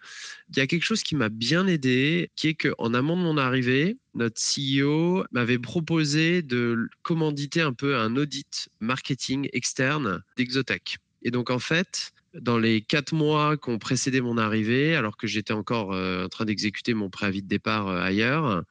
Il 0.50 0.58
y 0.58 0.60
a 0.60 0.66
quelque 0.66 0.82
chose 0.82 1.04
qui 1.04 1.16
m'a 1.16 1.30
bien 1.30 1.68
aidé, 1.68 2.32
qui 2.36 2.48
est 2.48 2.56
qu'en 2.56 2.96
amont 2.96 3.16
de 3.16 3.22
mon 3.22 3.38
arrivée, 3.38 3.98
notre 4.16 4.42
CEO 4.42 5.24
m'avait 5.32 5.60
proposé 5.60 6.42
de 6.42 6.90
commanditer 7.04 7.62
un 7.62 7.74
peu 7.74 7.96
un 7.96 8.16
audit 8.16 8.68
marketing 8.80 9.50
externe 9.54 10.24
d'Exotech. 10.36 10.98
Et 11.22 11.30
donc, 11.30 11.52
en 11.52 11.60
fait, 11.60 12.12
dans 12.34 12.58
les 12.58 12.82
quatre 12.82 13.14
mois 13.14 13.56
qui 13.56 13.70
ont 13.70 13.78
précédé 13.78 14.20
mon 14.20 14.40
arrivée, 14.40 14.96
alors 14.96 15.16
que 15.16 15.28
j'étais 15.28 15.54
encore 15.54 15.92
en 15.92 16.28
train 16.28 16.46
d'exécuter 16.46 16.96
mon 16.96 17.12
préavis 17.12 17.44
de 17.44 17.48
départ 17.48 17.88
ailleurs, 17.88 18.64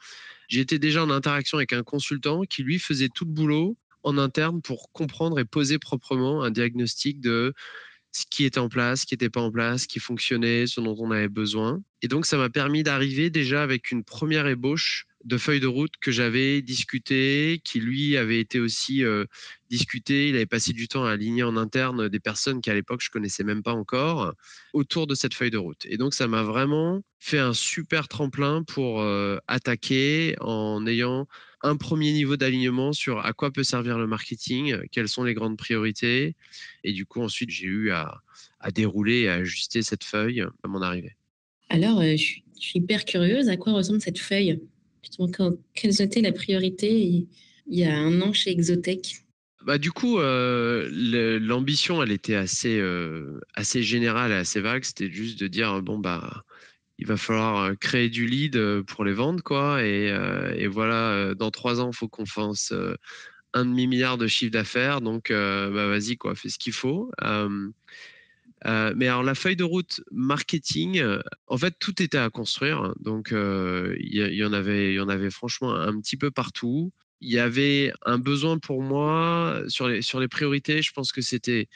J'étais 0.48 0.78
déjà 0.78 1.02
en 1.04 1.10
interaction 1.10 1.58
avec 1.58 1.72
un 1.72 1.82
consultant 1.82 2.42
qui, 2.42 2.62
lui, 2.62 2.78
faisait 2.78 3.08
tout 3.08 3.24
le 3.24 3.32
boulot 3.32 3.76
en 4.02 4.18
interne 4.18 4.62
pour 4.62 4.92
comprendre 4.92 5.38
et 5.38 5.44
poser 5.44 5.78
proprement 5.78 6.42
un 6.42 6.50
diagnostic 6.50 7.20
de 7.20 7.54
ce 8.12 8.24
qui 8.30 8.44
était 8.44 8.58
en 8.58 8.68
place, 8.68 9.00
ce 9.00 9.06
qui 9.06 9.14
n'était 9.14 9.30
pas 9.30 9.40
en 9.40 9.50
place, 9.50 9.82
ce 9.82 9.88
qui 9.88 9.98
fonctionnait, 9.98 10.66
ce 10.66 10.80
dont 10.80 10.96
on 10.98 11.10
avait 11.10 11.28
besoin. 11.28 11.82
Et 12.02 12.08
donc, 12.08 12.24
ça 12.24 12.38
m'a 12.38 12.48
permis 12.48 12.82
d'arriver 12.82 13.30
déjà 13.30 13.62
avec 13.62 13.90
une 13.90 14.04
première 14.04 14.46
ébauche 14.46 15.06
de 15.26 15.38
feuilles 15.38 15.60
de 15.60 15.66
route 15.66 15.92
que 16.00 16.10
j'avais 16.10 16.62
discuté, 16.62 17.60
qui 17.64 17.80
lui 17.80 18.16
avait 18.16 18.40
été 18.40 18.60
aussi 18.60 19.02
discuté. 19.68 20.28
Il 20.28 20.36
avait 20.36 20.46
passé 20.46 20.72
du 20.72 20.88
temps 20.88 21.04
à 21.04 21.10
aligner 21.10 21.42
en 21.42 21.56
interne 21.56 22.08
des 22.08 22.20
personnes 22.20 22.60
qu'à 22.60 22.74
l'époque 22.74 23.00
je 23.02 23.10
connaissais 23.10 23.44
même 23.44 23.62
pas 23.62 23.74
encore 23.74 24.32
autour 24.72 25.06
de 25.06 25.14
cette 25.14 25.34
feuille 25.34 25.50
de 25.50 25.58
route. 25.58 25.84
Et 25.86 25.96
donc 25.98 26.14
ça 26.14 26.28
m'a 26.28 26.42
vraiment 26.42 27.02
fait 27.18 27.38
un 27.40 27.54
super 27.54 28.08
tremplin 28.08 28.62
pour 28.62 29.04
attaquer 29.48 30.36
en 30.40 30.86
ayant 30.86 31.26
un 31.66 31.76
premier 31.76 32.12
niveau 32.12 32.36
d'alignement 32.36 32.92
sur 32.92 33.18
à 33.18 33.32
quoi 33.32 33.50
peut 33.50 33.64
servir 33.64 33.98
le 33.98 34.06
marketing, 34.06 34.76
quelles 34.92 35.08
sont 35.08 35.24
les 35.24 35.34
grandes 35.34 35.56
priorités. 35.56 36.36
Et 36.84 36.92
du 36.92 37.06
coup, 37.06 37.20
ensuite, 37.22 37.50
j'ai 37.50 37.66
eu 37.66 37.90
à, 37.90 38.20
dérouler 38.74 39.22
et 39.22 39.28
à 39.28 39.34
ajuster 39.34 39.82
cette 39.82 40.04
feuille 40.04 40.40
à 40.40 40.68
mon 40.68 40.82
arrivée. 40.82 41.16
Alors, 41.68 42.02
je, 42.02 42.16
suis, 42.16 42.44
hyper 42.74 43.04
curieuse. 43.04 43.48
À 43.48 43.56
quoi 43.56 43.72
ressemble 43.72 44.00
cette 44.00 44.18
feuille? 44.18 44.60
Quelles 45.74 46.02
étaient 46.02 46.20
la 46.20 46.32
priorité 46.32 47.26
il 47.68 47.78
y 47.78 47.84
a 47.84 47.96
un 47.96 48.20
an 48.20 48.32
chez 48.32 48.50
Exotech 48.50 49.22
bah, 49.64 49.78
du 49.78 49.90
coup, 49.90 50.20
l'ambition, 50.20 52.00
elle 52.00 52.12
était 52.12 52.36
assez, 52.36 52.80
assez 53.54 53.82
générale 53.82 54.30
et 54.30 54.36
assez 54.36 54.60
vague. 54.60 54.84
C'était 54.84 55.10
juste 55.10 55.40
de 55.40 55.48
dire, 55.48 55.82
bon, 55.82 55.98
bah, 55.98 56.44
il 56.98 57.06
va 57.08 57.16
falloir 57.16 57.76
créer 57.80 58.08
du 58.08 58.26
lead 58.26 58.82
pour 58.82 59.04
les 59.04 59.12
vendre, 59.12 59.42
quoi. 59.42 59.84
Et, 59.84 60.06
et 60.56 60.68
voilà, 60.68 61.34
dans 61.34 61.50
trois 61.50 61.80
ans, 61.80 61.90
il 61.92 61.96
faut 61.96 62.06
qu'on 62.06 62.26
fasse 62.26 62.72
un 63.54 63.64
demi 63.64 63.88
milliard 63.88 64.18
de 64.18 64.28
chiffre 64.28 64.52
d'affaires. 64.52 65.00
Donc, 65.00 65.30
bah, 65.32 65.88
vas-y, 65.88 66.16
quoi, 66.16 66.36
fais 66.36 66.48
ce 66.48 66.60
qu'il 66.60 66.72
faut. 66.72 67.10
Mais 68.64 69.06
alors 69.06 69.22
la 69.22 69.34
feuille 69.34 69.56
de 69.56 69.64
route 69.64 70.00
marketing, 70.10 71.02
en 71.46 71.58
fait, 71.58 71.74
tout 71.78 72.02
était 72.02 72.18
à 72.18 72.30
construire. 72.30 72.94
Donc, 73.00 73.28
il 73.32 74.14
y, 74.14 74.44
en 74.44 74.52
avait, 74.52 74.92
il 74.92 74.96
y 74.96 75.00
en 75.00 75.08
avait 75.08 75.30
franchement 75.30 75.74
un 75.74 76.00
petit 76.00 76.16
peu 76.16 76.30
partout. 76.30 76.92
Il 77.20 77.30
y 77.30 77.38
avait 77.38 77.92
un 78.04 78.18
besoin 78.18 78.58
pour 78.58 78.82
moi 78.82 79.62
sur 79.68 79.88
les, 79.88 80.02
sur 80.02 80.20
les 80.20 80.28
priorités. 80.28 80.82
Je 80.82 80.92
pense 80.92 81.12
que 81.12 81.22
c'était 81.22 81.68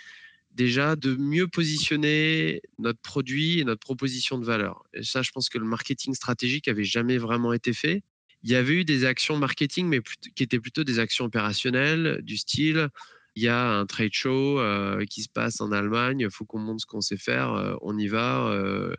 déjà 0.53 0.97
de 0.97 1.15
mieux 1.17 1.49
positionner 1.49 2.63
notre 2.79 3.01
produit 3.01 3.61
et 3.61 3.65
notre 3.65 3.81
proposition 3.81 4.39
de 4.39 4.45
valeur. 4.45 4.83
Et 4.95 5.03
ça, 5.03 5.23
je 5.23 5.31
pense 5.31 5.49
que 5.49 5.59
le 5.59 5.65
marketing 5.65 6.15
stratégique 6.15 6.69
avait 6.69 6.85
jamais 6.85 7.19
vraiment 7.19 7.53
été 7.53 7.73
fait. 7.73 8.03
Il 8.43 8.51
y 8.51 8.55
avait 8.55 8.75
eu 8.75 8.85
des 8.85 9.05
actions 9.05 9.37
marketing, 9.37 9.87
mais 9.87 10.01
qui 10.35 10.43
étaient 10.43 10.61
plutôt 10.61 10.83
des 10.83 10.99
actions 10.99 11.27
opérationnelles, 11.27 12.21
du 12.23 12.37
style 12.37 12.89
il 13.37 13.43
y 13.43 13.49
a 13.49 13.79
un 13.79 13.87
trade 13.87 14.13
show 14.13 14.59
euh, 14.59 15.05
qui 15.05 15.23
se 15.23 15.29
passe 15.29 15.61
en 15.61 15.73
Allemagne, 15.73 16.21
il 16.21 16.31
faut 16.31 16.45
qu'on 16.45 16.59
montre 16.59 16.83
ce 16.83 16.87
qu'on 16.87 17.01
sait 17.01 17.17
faire, 17.17 17.53
euh, 17.55 17.75
on 17.83 17.97
y 17.99 18.09
va. 18.09 18.49
Euh, 18.49 18.95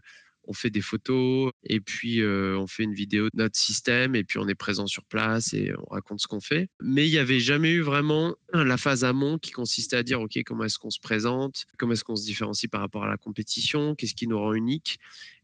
on 0.46 0.54
fait 0.54 0.72
des 0.72 0.82
photos 0.82 1.52
et 1.64 1.80
puis 1.80 2.26
on 2.26 2.66
fait 2.66 2.84
une 2.84 2.96
vidéo 2.96 3.26
de 3.26 3.38
notre 3.38 3.58
système 3.58 4.16
et 4.16 4.24
puis 4.24 4.40
on 4.40 4.48
est 4.48 4.56
présent 4.56 4.88
sur 4.88 5.06
place 5.06 5.54
et 5.54 5.72
on 5.78 5.94
raconte 5.94 6.20
ce 6.20 6.26
qu'on 6.28 6.42
fait. 6.42 6.68
Mais 6.82 7.08
il 7.08 7.12
n'y 7.12 7.20
avait 7.20 7.40
jamais 7.40 7.70
eu 7.70 7.82
vraiment 7.82 8.36
la 8.52 8.76
phase 8.78 9.04
amont 9.04 9.38
qui 9.38 9.52
consistait 9.52 9.98
à 9.98 10.04
dire 10.04 10.20
ok 10.20 10.40
comment 10.44 10.64
est-ce 10.64 10.80
qu'on 10.80 10.90
se 10.90 11.00
présente, 11.00 11.68
comment 11.78 11.94
est-ce 11.94 12.04
qu'on 12.04 12.16
se 12.16 12.26
différencie 12.26 12.70
par 12.70 12.82
rapport 12.82 13.04
à 13.04 13.08
la 13.08 13.18
compétition, 13.18 13.94
qu'est-ce 13.94 14.16
qui 14.16 14.28
nous 14.28 14.40
rend 14.40 14.54
unique 14.54 14.98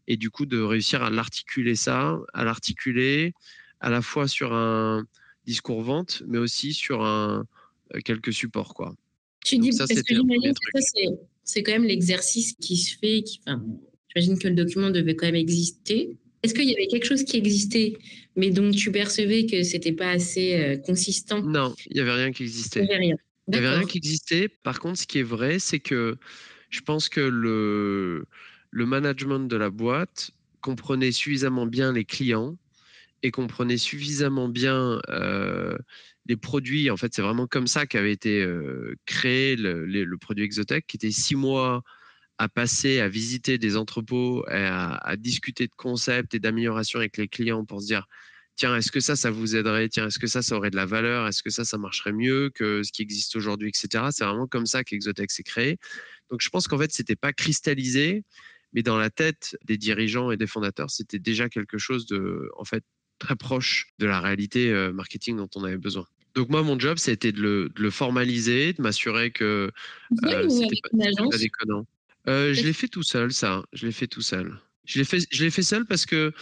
et 0.08 0.16
du 0.16 0.30
coup 0.30 0.46
de 0.46 0.60
réussir 0.60 1.04
à 1.04 1.10
l'articuler 1.10 1.76
ça, 1.76 2.18
à 2.34 2.42
l'articuler 2.44 3.34
à 3.78 3.90
la 3.90 4.02
fois 4.02 4.26
sur 4.26 4.52
un 4.52 5.06
discours 5.46 5.80
vente 5.82 6.24
mais 6.26 6.38
aussi 6.38 6.74
sur 6.74 7.04
un 7.04 7.46
quelques 8.04 8.32
supports 8.32 8.74
quoi. 8.74 8.94
Tu 9.44 9.58
dis 9.58 9.70
parce 9.76 9.92
que 9.92 10.02
j'imagine 10.06 10.52
que 10.52 10.80
c'est 11.44 11.62
quand 11.62 11.72
même 11.72 11.84
l'exercice 11.84 12.54
qui 12.60 12.76
se 12.76 12.98
fait, 12.98 13.22
qui, 13.22 13.40
enfin, 13.46 13.64
J'imagine 14.14 14.38
que 14.38 14.48
le 14.48 14.54
document 14.54 14.90
devait 14.90 15.14
quand 15.14 15.26
même 15.26 15.34
exister. 15.34 16.16
Est-ce 16.42 16.54
qu'il 16.54 16.68
y 16.68 16.74
avait 16.74 16.86
quelque 16.86 17.04
chose 17.04 17.24
qui 17.24 17.36
existait, 17.36 17.96
mais 18.36 18.50
dont 18.50 18.70
tu 18.70 18.90
percevais 18.90 19.46
que 19.46 19.62
c'était 19.62 19.92
pas 19.92 20.10
assez 20.10 20.54
euh, 20.54 20.76
consistant? 20.76 21.42
Non, 21.42 21.74
il 21.86 21.94
n'y 21.94 22.00
avait 22.00 22.12
rien 22.12 22.32
qui 22.32 22.44
existait. 22.44 22.80
Il 22.80 22.84
n'y 22.84 22.90
avait 22.90 22.98
rien. 22.98 23.16
Il 23.48 23.50
n'y 23.52 23.58
avait 23.58 23.76
rien 23.76 23.86
qui 23.86 23.98
existait. 23.98 24.48
Par 24.48 24.78
contre, 24.78 24.98
ce 24.98 25.06
qui 25.06 25.18
est 25.18 25.24
vrai, 25.24 25.58
c'est 25.58 25.80
que 25.80 26.16
je 26.70 26.80
pense 26.80 27.08
que 27.08 27.20
le, 27.20 28.26
le 28.70 28.86
management 28.86 29.40
de 29.40 29.56
la 29.56 29.70
boîte 29.70 30.30
comprenait 30.60 31.12
suffisamment 31.12 31.66
bien 31.66 31.92
les 31.92 32.04
clients 32.04 32.56
et 33.22 33.30
comprenait 33.30 33.78
suffisamment 33.78 34.48
bien 34.48 35.00
euh, 35.08 35.76
les 36.28 36.36
produits. 36.36 36.90
En 36.90 36.96
fait, 36.96 37.14
c'est 37.14 37.22
vraiment 37.22 37.46
comme 37.46 37.66
ça 37.66 37.86
qu'avait 37.86 38.12
été 38.12 38.46
créé 39.06 39.56
le, 39.56 40.16
produit 40.18 40.44
Exotech, 40.44 40.86
qui 40.86 40.96
était 40.96 41.10
six 41.10 41.34
mois 41.34 41.82
à 42.38 42.48
passer, 42.48 43.00
à 43.00 43.08
visiter 43.08 43.58
des 43.58 43.76
entrepôts, 43.76 44.44
à, 44.48 45.16
discuter 45.16 45.66
de 45.66 45.74
concepts 45.76 46.34
et 46.34 46.38
d'amélioration 46.38 47.00
avec 47.00 47.16
les 47.16 47.28
clients 47.28 47.64
pour 47.64 47.82
se 47.82 47.86
dire, 47.86 48.06
tiens, 48.56 48.76
est-ce 48.76 48.92
que 48.92 49.00
ça, 49.00 49.16
ça 49.16 49.30
vous 49.30 49.56
aiderait? 49.56 49.88
Tiens, 49.88 50.06
est-ce 50.06 50.18
que 50.18 50.26
ça, 50.28 50.42
ça 50.42 50.56
aurait 50.56 50.70
de 50.70 50.76
la 50.76 50.86
valeur? 50.86 51.26
Est-ce 51.26 51.42
que 51.42 51.50
ça, 51.50 51.64
ça 51.64 51.78
marcherait 51.78 52.12
mieux 52.12 52.50
que 52.54 52.82
ce 52.82 52.92
qui 52.92 53.02
existe 53.02 53.34
aujourd'hui, 53.36 53.68
etc. 53.68 54.06
C'est 54.10 54.24
vraiment 54.24 54.46
comme 54.46 54.66
ça 54.66 54.84
qu'Exotech 54.84 55.30
s'est 55.30 55.42
créé. 55.42 55.78
Donc, 56.30 56.40
je 56.42 56.48
pense 56.50 56.68
qu'en 56.68 56.78
fait, 56.78 56.92
c'était 56.92 57.16
pas 57.16 57.32
cristallisé, 57.32 58.24
mais 58.72 58.82
dans 58.82 58.98
la 58.98 59.10
tête 59.10 59.56
des 59.64 59.78
dirigeants 59.78 60.30
et 60.30 60.36
des 60.36 60.46
fondateurs, 60.46 60.90
c'était 60.90 61.18
déjà 61.18 61.48
quelque 61.48 61.78
chose 61.78 62.06
de, 62.06 62.50
en 62.56 62.64
fait, 62.64 62.84
très 63.18 63.36
proche 63.36 63.88
de 63.98 64.06
la 64.06 64.20
réalité 64.20 64.72
marketing 64.92 65.36
dont 65.36 65.48
on 65.56 65.64
avait 65.64 65.78
besoin. 65.78 66.06
Donc 66.38 66.50
moi, 66.50 66.62
mon 66.62 66.78
job, 66.78 66.98
c'était 66.98 67.32
de 67.32 67.40
le, 67.40 67.68
de 67.74 67.82
le 67.82 67.90
formaliser, 67.90 68.72
de 68.72 68.80
m'assurer 68.80 69.32
que 69.32 69.72
euh, 70.22 70.48
c'était 70.48 70.80
pas, 70.82 71.28
pas 71.30 71.36
déconnant. 71.36 71.84
Euh, 72.28 72.54
je 72.54 72.62
l'ai 72.62 72.72
fait 72.72 72.86
tout 72.86 73.02
seul, 73.02 73.32
ça. 73.32 73.64
Je 73.72 73.86
l'ai 73.86 73.92
fait 73.92 74.06
tout 74.06 74.22
seul. 74.22 74.56
Je 74.84 75.00
l'ai 75.00 75.04
fait, 75.04 75.18
je 75.32 75.44
l'ai 75.44 75.50
fait 75.50 75.64
seul 75.64 75.84
parce 75.84 76.06
que 76.06 76.32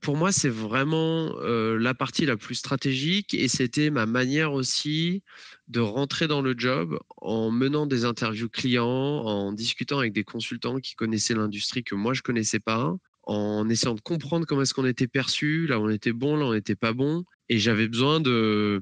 pour 0.00 0.16
moi, 0.16 0.30
c'est 0.30 0.48
vraiment 0.48 1.34
euh, 1.40 1.76
la 1.80 1.94
partie 1.94 2.26
la 2.26 2.36
plus 2.36 2.54
stratégique 2.54 3.34
et 3.34 3.48
c'était 3.48 3.90
ma 3.90 4.06
manière 4.06 4.52
aussi 4.52 5.24
de 5.66 5.80
rentrer 5.80 6.28
dans 6.28 6.42
le 6.42 6.54
job 6.56 7.00
en 7.16 7.50
menant 7.50 7.86
des 7.86 8.04
interviews 8.04 8.48
clients, 8.48 8.86
en 8.86 9.52
discutant 9.52 9.98
avec 9.98 10.12
des 10.12 10.22
consultants 10.22 10.78
qui 10.78 10.94
connaissaient 10.94 11.34
l'industrie 11.34 11.82
que 11.82 11.96
moi 11.96 12.14
je 12.14 12.22
connaissais 12.22 12.60
pas, 12.60 12.94
en 13.24 13.68
essayant 13.68 13.96
de 13.96 14.00
comprendre 14.00 14.46
comment 14.46 14.62
est-ce 14.62 14.74
qu'on 14.74 14.86
était 14.86 15.08
perçu, 15.08 15.66
là 15.66 15.80
où 15.80 15.86
on 15.86 15.90
était 15.90 16.12
bon, 16.12 16.36
là 16.36 16.44
où 16.44 16.48
on 16.50 16.54
n'était 16.54 16.76
pas 16.76 16.92
bon. 16.92 17.24
Et 17.48 17.58
j'avais 17.58 17.88
besoin 17.88 18.20
de 18.20 18.80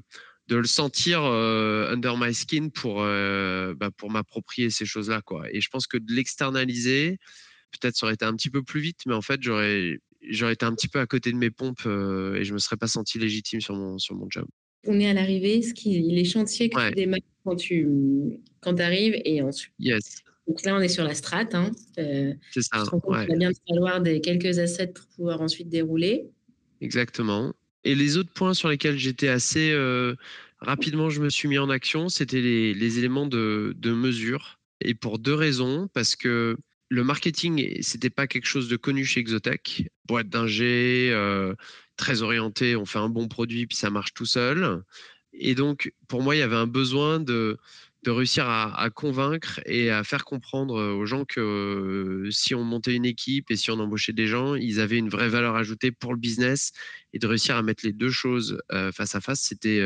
de 0.49 0.55
le 0.55 0.65
sentir 0.65 1.23
euh, 1.23 1.93
under 1.93 2.17
my 2.17 2.33
skin 2.33 2.69
pour, 2.69 3.03
euh, 3.03 3.75
bah, 3.75 3.91
pour 3.95 4.09
m'approprier 4.09 4.71
ces 4.71 4.85
choses-là. 4.85 5.21
Quoi. 5.21 5.45
Et 5.53 5.61
je 5.61 5.69
pense 5.69 5.85
que 5.85 5.97
de 5.97 6.11
l'externaliser, 6.11 7.19
peut-être 7.71 7.95
ça 7.95 8.07
aurait 8.07 8.15
été 8.15 8.25
un 8.25 8.35
petit 8.35 8.49
peu 8.49 8.63
plus 8.63 8.81
vite, 8.81 9.01
mais 9.05 9.13
en 9.13 9.21
fait, 9.21 9.41
j'aurais, 9.43 9.99
j'aurais 10.27 10.53
été 10.53 10.65
un 10.65 10.73
petit 10.73 10.87
peu 10.87 10.99
à 10.99 11.05
côté 11.05 11.31
de 11.31 11.37
mes 11.37 11.51
pompes 11.51 11.85
euh, 11.85 12.35
et 12.35 12.43
je 12.43 12.53
me 12.53 12.57
serais 12.57 12.77
pas 12.77 12.87
senti 12.87 13.19
légitime 13.19 13.61
sur 13.61 13.75
mon, 13.75 13.99
sur 13.99 14.15
mon 14.15 14.27
job. 14.27 14.45
On 14.87 14.99
est 14.99 15.07
à 15.07 15.13
l'arrivée, 15.13 15.61
ce 15.61 15.75
qui, 15.75 15.99
les 15.99 16.25
chantiers 16.25 16.69
que 16.69 16.89
tu 16.89 16.95
démarres 16.95 17.19
quand 17.43 17.55
tu 17.55 17.87
quand 18.61 18.79
arrives 18.79 19.21
et 19.25 19.41
ensuite. 19.43 19.73
Yes. 19.77 20.23
Donc 20.47 20.63
là, 20.63 20.75
on 20.75 20.79
est 20.79 20.87
sur 20.87 21.03
la 21.03 21.13
strat. 21.13 21.45
Hein. 21.53 21.69
C'est 21.95 22.61
ça. 22.61 22.83
Il 23.07 23.13
va 23.13 23.35
bien 23.35 23.51
falloir 23.67 24.01
des, 24.01 24.19
quelques 24.19 24.57
assets 24.57 24.87
pour 24.87 25.05
pouvoir 25.15 25.41
ensuite 25.41 25.69
dérouler. 25.69 26.25
Exactement. 26.81 27.53
Et 27.83 27.95
les 27.95 28.17
autres 28.17 28.31
points 28.31 28.53
sur 28.53 28.69
lesquels 28.69 28.97
j'étais 28.97 29.29
assez 29.29 29.71
euh, 29.71 30.15
rapidement, 30.59 31.09
je 31.09 31.21
me 31.21 31.29
suis 31.29 31.47
mis 31.47 31.57
en 31.57 31.69
action, 31.69 32.09
c'était 32.09 32.41
les, 32.41 32.97
éléments 32.99 33.25
de, 33.25 33.73
mesure. 33.85 34.59
Et 34.81 34.93
pour 34.93 35.19
deux 35.19 35.33
raisons, 35.33 35.89
parce 35.93 36.15
que 36.15 36.57
le 36.89 37.03
marketing, 37.03 37.81
c'était 37.81 38.09
pas 38.09 38.27
quelque 38.27 38.47
chose 38.47 38.67
de 38.67 38.75
connu 38.75 39.05
chez 39.05 39.19
Exotech. 39.19 39.89
Boîte 40.07 40.29
d'ingé, 40.29 41.09
euh, 41.11 41.53
très 41.97 42.21
orienté, 42.21 42.75
on 42.75 42.85
fait 42.85 42.99
un 42.99 43.09
bon 43.09 43.27
produit 43.27 43.67
puis 43.67 43.77
ça 43.77 43.89
marche 43.89 44.13
tout 44.13 44.25
seul. 44.25 44.83
Et 45.33 45.55
donc, 45.55 45.93
pour 46.07 46.23
moi, 46.23 46.35
il 46.35 46.39
y 46.39 46.41
avait 46.41 46.55
un 46.55 46.67
besoin 46.67 47.19
de 47.19 47.57
de 48.03 48.11
réussir 48.11 48.47
à, 48.47 48.89
convaincre 48.89 49.59
et 49.65 49.91
à 49.91 50.03
faire 50.05 50.23
comprendre 50.23 50.75
aux 50.93 51.05
gens 51.05 51.25
que 51.25 52.29
si 52.31 52.55
on 52.55 52.63
montait 52.63 52.95
une 52.95 53.05
équipe 53.05 53.51
et 53.51 53.57
si 53.57 53.71
on 53.71 53.79
embauchait 53.79 54.13
des 54.13 54.25
gens, 54.27 54.55
ils 54.55 54.79
avaient 54.79 54.97
une 54.97 55.09
vraie 55.09 55.27
valeur 55.27 55.55
ajoutée 55.55 55.91
pour 55.91 56.13
le 56.13 56.19
business 56.19 56.71
et 57.11 57.19
de 57.19 57.27
réussir 57.27 57.57
à 57.57 57.61
mettre 57.61 57.85
les 57.85 57.91
deux 57.91 58.09
choses 58.09 58.61
face 58.93 59.15
à 59.15 59.21
face, 59.21 59.41
c'était. 59.41 59.81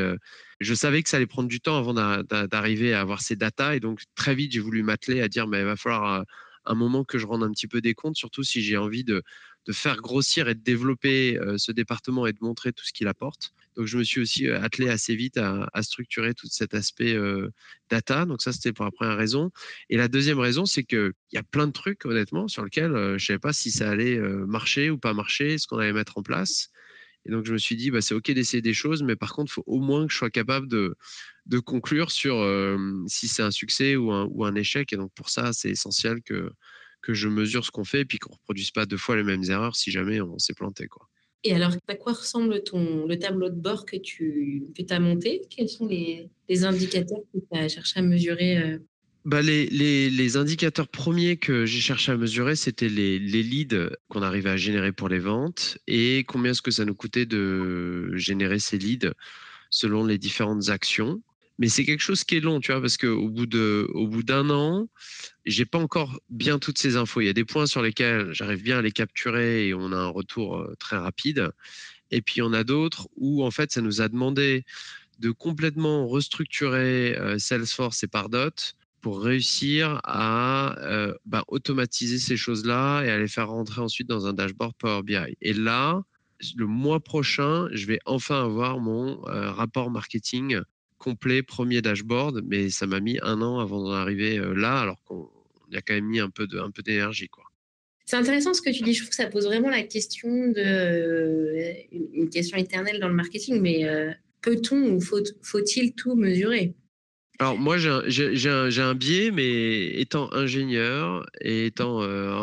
je 0.60 0.74
savais 0.74 1.02
que 1.02 1.08
ça 1.08 1.16
allait 1.16 1.26
prendre 1.26 1.48
du 1.48 1.60
temps 1.60 1.76
avant 1.76 1.92
d'arriver 1.92 2.94
à 2.94 3.00
avoir 3.00 3.20
ces 3.20 3.34
datas 3.34 3.74
et 3.74 3.80
donc 3.80 4.00
très 4.14 4.34
vite 4.36 4.52
j'ai 4.52 4.60
voulu 4.60 4.84
m'atteler 4.84 5.20
à 5.20 5.28
dire 5.28 5.48
mais 5.48 5.60
il 5.60 5.64
va 5.64 5.76
falloir 5.76 6.24
un 6.66 6.74
moment 6.74 7.04
que 7.04 7.18
je 7.18 7.26
rende 7.26 7.42
un 7.42 7.50
petit 7.50 7.68
peu 7.68 7.80
des 7.80 7.94
comptes, 7.94 8.16
surtout 8.16 8.44
si 8.44 8.62
j'ai 8.62 8.76
envie 8.76 9.04
de, 9.04 9.22
faire 9.72 9.96
grossir 9.96 10.48
et 10.48 10.54
de 10.54 10.62
développer 10.62 11.38
ce 11.56 11.72
département 11.72 12.26
et 12.26 12.32
de 12.32 12.38
montrer 12.42 12.72
tout 12.72 12.84
ce 12.84 12.92
qu'il 12.92 13.08
apporte. 13.08 13.52
Donc, 13.76 13.86
je 13.86 13.98
me 13.98 14.04
suis 14.04 14.20
aussi 14.20 14.48
attelé 14.48 14.88
assez 14.88 15.16
vite 15.16 15.36
à, 15.38 15.68
structurer 15.82 16.34
tout 16.34 16.46
cet 16.48 16.74
aspect 16.74 17.16
data. 17.90 18.24
Donc, 18.24 18.42
ça, 18.42 18.52
c'était 18.52 18.72
pour 18.72 18.84
la 18.84 18.90
première 18.90 19.16
raison. 19.16 19.50
Et 19.90 19.96
la 19.96 20.08
deuxième 20.08 20.38
raison, 20.38 20.66
c'est 20.66 20.84
qu'il 20.84 21.12
y 21.32 21.38
a 21.38 21.42
plein 21.42 21.66
de 21.66 21.72
trucs, 21.72 22.04
honnêtement, 22.06 22.48
sur 22.48 22.64
lesquels 22.64 22.92
je 22.92 23.12
ne 23.12 23.18
savais 23.18 23.38
pas 23.38 23.52
si 23.52 23.70
ça 23.70 23.90
allait 23.90 24.18
marcher 24.18 24.90
ou 24.90 24.98
pas 24.98 25.14
marcher, 25.14 25.58
ce 25.58 25.66
qu'on 25.66 25.78
allait 25.78 25.92
mettre 25.92 26.18
en 26.18 26.22
place. 26.22 26.70
Et 27.26 27.30
donc, 27.30 27.46
je 27.46 27.52
me 27.52 27.58
suis 27.58 27.76
dit, 27.76 27.90
bah, 27.90 28.00
c'est 28.02 28.14
OK 28.14 28.30
d'essayer 28.30 28.62
des 28.62 28.74
choses, 28.74 29.02
mais 29.02 29.16
par 29.16 29.32
contre, 29.32 29.50
il 29.52 29.54
faut 29.54 29.64
au 29.66 29.80
moins 29.80 30.06
que 30.06 30.12
je 30.12 30.18
sois 30.18 30.30
capable 30.30 30.68
de, 30.68 30.94
de 31.46 31.58
conclure 31.58 32.10
sur 32.10 32.36
si 33.06 33.28
c'est 33.28 33.42
un 33.42 33.50
succès 33.50 33.96
ou 33.96 34.12
un, 34.12 34.26
ou 34.30 34.44
un 34.44 34.54
échec. 34.54 34.92
Et 34.92 34.96
donc, 34.96 35.12
pour 35.14 35.30
ça, 35.30 35.52
c'est 35.52 35.70
essentiel 35.70 36.22
que, 36.22 36.50
que 37.04 37.14
je 37.14 37.28
mesure 37.28 37.64
ce 37.64 37.70
qu'on 37.70 37.84
fait 37.84 38.00
et 38.00 38.04
puis 38.04 38.18
qu'on 38.18 38.30
ne 38.30 38.36
reproduise 38.36 38.70
pas 38.70 38.86
deux 38.86 38.96
fois 38.96 39.16
les 39.16 39.22
mêmes 39.22 39.44
erreurs 39.44 39.76
si 39.76 39.90
jamais 39.90 40.20
on 40.20 40.38
s'est 40.38 40.54
planté. 40.54 40.88
Quoi. 40.88 41.08
Et 41.44 41.52
alors, 41.54 41.72
à 41.88 41.94
quoi 41.94 42.14
ressemble 42.14 42.62
ton, 42.62 43.06
le 43.06 43.18
tableau 43.18 43.50
de 43.50 43.54
bord 43.54 43.84
que 43.84 43.96
tu 43.96 44.64
as 44.88 45.00
monté? 45.00 45.42
Quels 45.50 45.68
sont 45.68 45.86
les, 45.86 46.30
les 46.48 46.64
indicateurs 46.64 47.20
que 47.32 47.38
tu 47.38 47.58
as 47.58 47.68
cherché 47.68 48.00
à 48.00 48.02
mesurer 48.02 48.58
euh? 48.58 48.78
bah 49.26 49.40
les, 49.40 49.66
les, 49.66 50.10
les, 50.10 50.36
indicateurs 50.36 50.88
premiers 50.88 51.38
que 51.38 51.64
j'ai 51.64 51.80
cherché 51.80 52.12
à 52.12 52.16
mesurer, 52.16 52.56
c'était 52.56 52.90
les, 52.90 53.18
les, 53.18 53.42
leads 53.42 53.90
qu'on 54.08 54.20
arrivait 54.22 54.50
à 54.50 54.56
générer 54.58 54.92
pour 54.92 55.08
les 55.08 55.18
ventes 55.18 55.78
et 55.86 56.24
combien 56.28 56.50
est-ce 56.52 56.60
que 56.60 56.70
ça 56.70 56.84
nous 56.84 56.94
coûtait 56.94 57.24
de 57.24 58.14
générer 58.16 58.58
ces 58.58 58.76
leads 58.76 59.12
selon 59.70 60.04
les 60.04 60.18
différentes 60.18 60.68
actions. 60.68 61.22
Mais 61.58 61.68
c'est 61.68 61.84
quelque 61.84 62.00
chose 62.00 62.24
qui 62.24 62.36
est 62.36 62.40
long, 62.40 62.60
tu 62.60 62.72
vois, 62.72 62.80
parce 62.80 62.96
qu'au 62.96 63.28
bout 63.28 63.46
de, 63.46 63.88
au 63.94 64.08
bout 64.08 64.24
d'un 64.24 64.50
an, 64.50 64.88
j'ai 65.44 65.64
pas 65.64 65.78
encore 65.78 66.20
bien 66.28 66.58
toutes 66.58 66.78
ces 66.78 66.96
infos. 66.96 67.20
Il 67.20 67.26
y 67.26 67.30
a 67.30 67.32
des 67.34 67.44
points 67.44 67.66
sur 67.66 67.80
lesquels 67.80 68.32
j'arrive 68.32 68.62
bien 68.62 68.78
à 68.78 68.82
les 68.82 68.90
capturer 68.92 69.68
et 69.68 69.74
on 69.74 69.92
a 69.92 69.96
un 69.96 70.08
retour 70.08 70.58
euh, 70.58 70.74
très 70.78 70.96
rapide. 70.96 71.50
Et 72.10 72.22
puis 72.22 72.42
en 72.42 72.52
a 72.52 72.64
d'autres 72.64 73.08
où 73.16 73.44
en 73.44 73.50
fait 73.50 73.72
ça 73.72 73.80
nous 73.80 74.00
a 74.00 74.08
demandé 74.08 74.64
de 75.20 75.30
complètement 75.30 76.08
restructurer 76.08 77.16
euh, 77.18 77.38
Salesforce 77.38 78.02
et 78.02 78.08
Pardot 78.08 78.50
pour 79.00 79.22
réussir 79.22 80.00
à 80.04 80.76
euh, 80.80 81.14
bah, 81.24 81.44
automatiser 81.48 82.18
ces 82.18 82.36
choses-là 82.36 83.04
et 83.04 83.10
à 83.10 83.18
les 83.18 83.28
faire 83.28 83.48
rentrer 83.48 83.80
ensuite 83.80 84.08
dans 84.08 84.26
un 84.26 84.32
dashboard 84.32 84.74
Power 84.76 85.02
BI. 85.04 85.36
Et 85.40 85.52
là, 85.52 86.02
le 86.56 86.66
mois 86.66 87.00
prochain, 87.00 87.68
je 87.72 87.86
vais 87.86 88.00
enfin 88.06 88.44
avoir 88.44 88.80
mon 88.80 89.20
rapport 89.22 89.90
marketing 89.90 90.58
complet, 90.98 91.42
premier 91.42 91.82
dashboard, 91.82 92.42
mais 92.46 92.70
ça 92.70 92.86
m'a 92.86 93.00
mis 93.00 93.18
un 93.22 93.42
an 93.42 93.58
avant 93.58 93.82
d'en 93.82 93.92
arriver 93.92 94.40
là, 94.54 94.80
alors 94.80 95.02
qu'on 95.04 95.28
a 95.72 95.82
quand 95.82 95.94
même 95.94 96.06
mis 96.06 96.20
un 96.20 96.30
peu 96.30 96.46
un 96.58 96.70
peu 96.70 96.82
d'énergie, 96.82 97.28
quoi. 97.28 97.44
C'est 98.06 98.16
intéressant 98.16 98.52
ce 98.52 98.60
que 98.60 98.70
tu 98.70 98.82
dis. 98.82 98.92
Je 98.92 99.00
trouve 99.00 99.10
que 99.10 99.16
ça 99.16 99.26
pose 99.26 99.46
vraiment 99.46 99.70
la 99.70 99.82
question 99.82 100.28
de 100.28 101.54
une 101.92 102.28
question 102.28 102.58
éternelle 102.58 103.00
dans 103.00 103.08
le 103.08 103.14
marketing. 103.14 103.60
Mais 103.60 103.86
peut-on 104.42 104.96
ou 104.96 105.00
faut-il 105.00 105.94
tout 105.94 106.14
mesurer? 106.14 106.74
Alors 107.38 107.58
moi 107.58 107.78
j'ai 107.78 108.50
un, 108.50 108.94
biais, 108.94 109.30
mais 109.30 109.86
étant 109.98 110.32
ingénieur 110.34 111.26
et 111.40 111.66
étant 111.66 111.98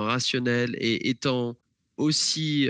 rationnel 0.06 0.76
et 0.80 1.10
étant 1.10 1.56
aussi 1.98 2.70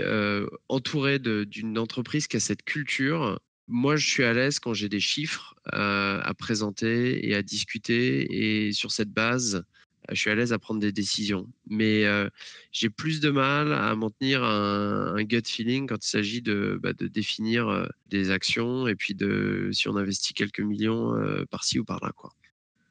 entouré 0.68 1.18
d'une 1.18 1.78
entreprise 1.78 2.26
qui 2.26 2.36
a 2.36 2.40
cette 2.40 2.62
culture, 2.62 3.40
moi, 3.72 3.96
je 3.96 4.06
suis 4.06 4.22
à 4.22 4.34
l'aise 4.34 4.58
quand 4.58 4.74
j'ai 4.74 4.88
des 4.88 5.00
chiffres 5.00 5.54
euh, 5.72 6.20
à 6.22 6.34
présenter 6.34 7.26
et 7.26 7.34
à 7.34 7.42
discuter. 7.42 8.26
Et 8.30 8.72
sur 8.72 8.92
cette 8.92 9.08
base, 9.08 9.64
je 10.10 10.14
suis 10.14 10.30
à 10.30 10.34
l'aise 10.34 10.52
à 10.52 10.58
prendre 10.58 10.78
des 10.78 10.92
décisions. 10.92 11.48
Mais 11.68 12.04
euh, 12.04 12.28
j'ai 12.70 12.90
plus 12.90 13.20
de 13.20 13.30
mal 13.30 13.72
à 13.72 13.96
maintenir 13.96 14.44
un, 14.44 15.14
un 15.16 15.24
gut 15.24 15.42
feeling 15.46 15.88
quand 15.88 16.04
il 16.04 16.08
s'agit 16.08 16.42
de, 16.42 16.78
bah, 16.82 16.92
de, 16.92 17.08
définir 17.08 17.68
euh, 17.68 17.86
des 18.08 18.30
actions 18.30 18.86
et 18.86 18.94
puis 18.94 19.14
de 19.14 19.70
si 19.72 19.88
on 19.88 19.96
investit 19.96 20.34
quelques 20.34 20.60
millions 20.60 21.14
par-ci 21.50 21.78
ou 21.78 21.84
par-là. 21.84 22.12
Quoi. 22.14 22.30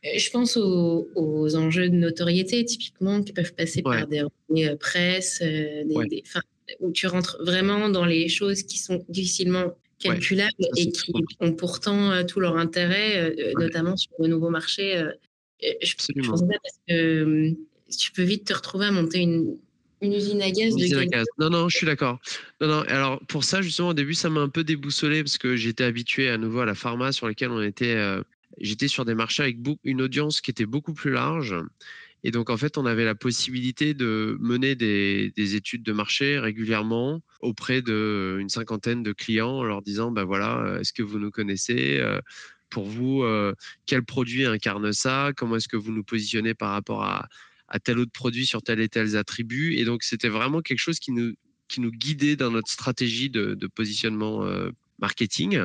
Je 0.04 0.30
pense 0.32 0.58
aux, 0.58 1.10
aux, 1.14 1.56
enjeux 1.56 1.90
de 1.90 1.96
notoriété, 1.96 2.66
typiquement, 2.66 3.22
qui 3.22 3.34
peuvent 3.34 3.54
passer 3.54 3.84
par 3.84 4.08
des 4.08 4.26
presse, 4.80 5.44
des, 5.44 6.24
où 6.80 6.92
tu 6.92 7.06
rentres 7.06 7.38
vraiment 7.42 7.90
dans 7.90 8.06
les 8.06 8.28
choses 8.30 8.64
qui 8.64 8.80
sont 8.80 9.06
difficilement 9.10 9.76
calculables 10.02 10.52
et 10.78 10.92
qui 10.92 11.14
ont 11.40 11.54
pourtant 11.54 12.12
euh, 12.12 12.24
tout 12.24 12.40
leur 12.40 12.58
intérêt, 12.58 13.18
euh, 13.18 13.36
euh, 13.40 13.52
notamment 13.60 13.96
sur 13.98 14.12
le 14.20 14.28
nouveau 14.28 14.50
marché. 14.50 15.04
Je, 15.62 15.94
je 16.16 16.28
pense 16.28 16.42
parce 16.42 16.80
que 16.88 17.54
tu 17.98 18.12
peux 18.12 18.24
vite 18.24 18.46
te 18.46 18.54
retrouver 18.54 18.88
à 18.88 18.92
monter 18.92 19.20
une, 19.20 19.58
une 20.02 20.14
usine 20.14 20.42
à 20.42 20.50
gaz. 20.50 20.76
de 20.76 21.04
gaz. 21.06 21.26
Non, 21.38 21.50
non, 21.50 21.70
je 21.70 21.78
suis 21.78 21.86
d'accord. 21.86 22.20
Non, 22.60 22.68
non. 22.68 22.82
Alors 22.88 23.20
pour 23.28 23.44
ça, 23.44 23.62
justement, 23.62 23.90
au 23.90 23.94
début, 23.94 24.14
ça 24.14 24.30
m'a 24.30 24.42
un 24.42 24.50
peu 24.50 24.64
déboussolé 24.64 25.24
parce 25.24 25.38
que 25.38 25.56
j'étais 25.56 25.84
habitué 25.84 26.30
à 26.30 26.38
nouveau 26.38 26.62
à 26.62 26.66
la 26.66 26.76
pharma 26.76 27.12
sur 27.12 27.28
laquelle 27.28 27.52
on 27.52 27.62
était. 27.62 27.96
J'étais 28.60 28.88
sur 28.88 29.06
des 29.06 29.16
marchés 29.16 29.44
avec 29.44 29.58
une 29.84 30.02
audience 30.02 30.42
qui 30.42 30.52
était 30.52 30.66
beaucoup 30.66 30.94
plus 30.94 31.12
large 31.12 31.56
et 32.24 32.32
donc, 32.32 32.50
en 32.50 32.58
fait, 32.58 32.78
on 32.78 32.86
avait 32.86 33.06
la 33.06 33.16
possibilité 33.16 33.94
de 33.94 34.38
mener 34.40 34.76
des, 34.76 35.32
études 35.56 35.84
de 35.84 35.92
marché 35.92 36.38
régulièrement 36.38 37.22
auprès 37.42 37.82
d'une 37.82 38.50
cinquantaine 38.50 39.02
de 39.02 39.12
clients 39.12 39.58
en 39.58 39.64
leur 39.64 39.82
disant, 39.82 40.12
ben 40.12 40.24
voilà, 40.24 40.60
euh, 40.60 40.80
est-ce 40.80 40.94
que 40.94 41.02
vous 41.02 41.18
nous 41.18 41.32
connaissez 41.32 41.98
euh, 42.00 42.20
Pour 42.70 42.86
vous, 42.86 43.24
euh, 43.24 43.54
quel 43.88 44.04
produit 44.04 44.46
incarne 44.46 44.94
ça 44.94 45.32
Comment 45.36 45.56
est-ce 45.56 45.68
que 45.68 45.78
vous 45.78 45.92
nous 45.92 46.04
positionnez 46.04 46.54
par 46.54 46.72
rapport 46.72 47.04
à, 47.04 47.28
tel 47.84 48.00
autre 48.00 48.12
produit 48.12 48.46
sur 48.46 48.62
tel 48.62 48.82
et 48.82 48.90
tel 48.90 49.16
attribut 49.16 49.76
Et 49.76 49.86
donc, 49.86 50.04
c'était 50.04 50.30
vraiment 50.30 50.62
quelque 50.62 50.80
chose 50.80 51.00
qui 51.00 51.12
nous, 51.12 51.34
qui 51.68 51.82
nous 51.82 51.92
guidait 51.92 52.36
dans 52.36 52.52
notre 52.52 52.70
stratégie 52.70 53.30
de, 53.30 53.56
positionnement 53.74 54.46
marketing. 55.00 55.60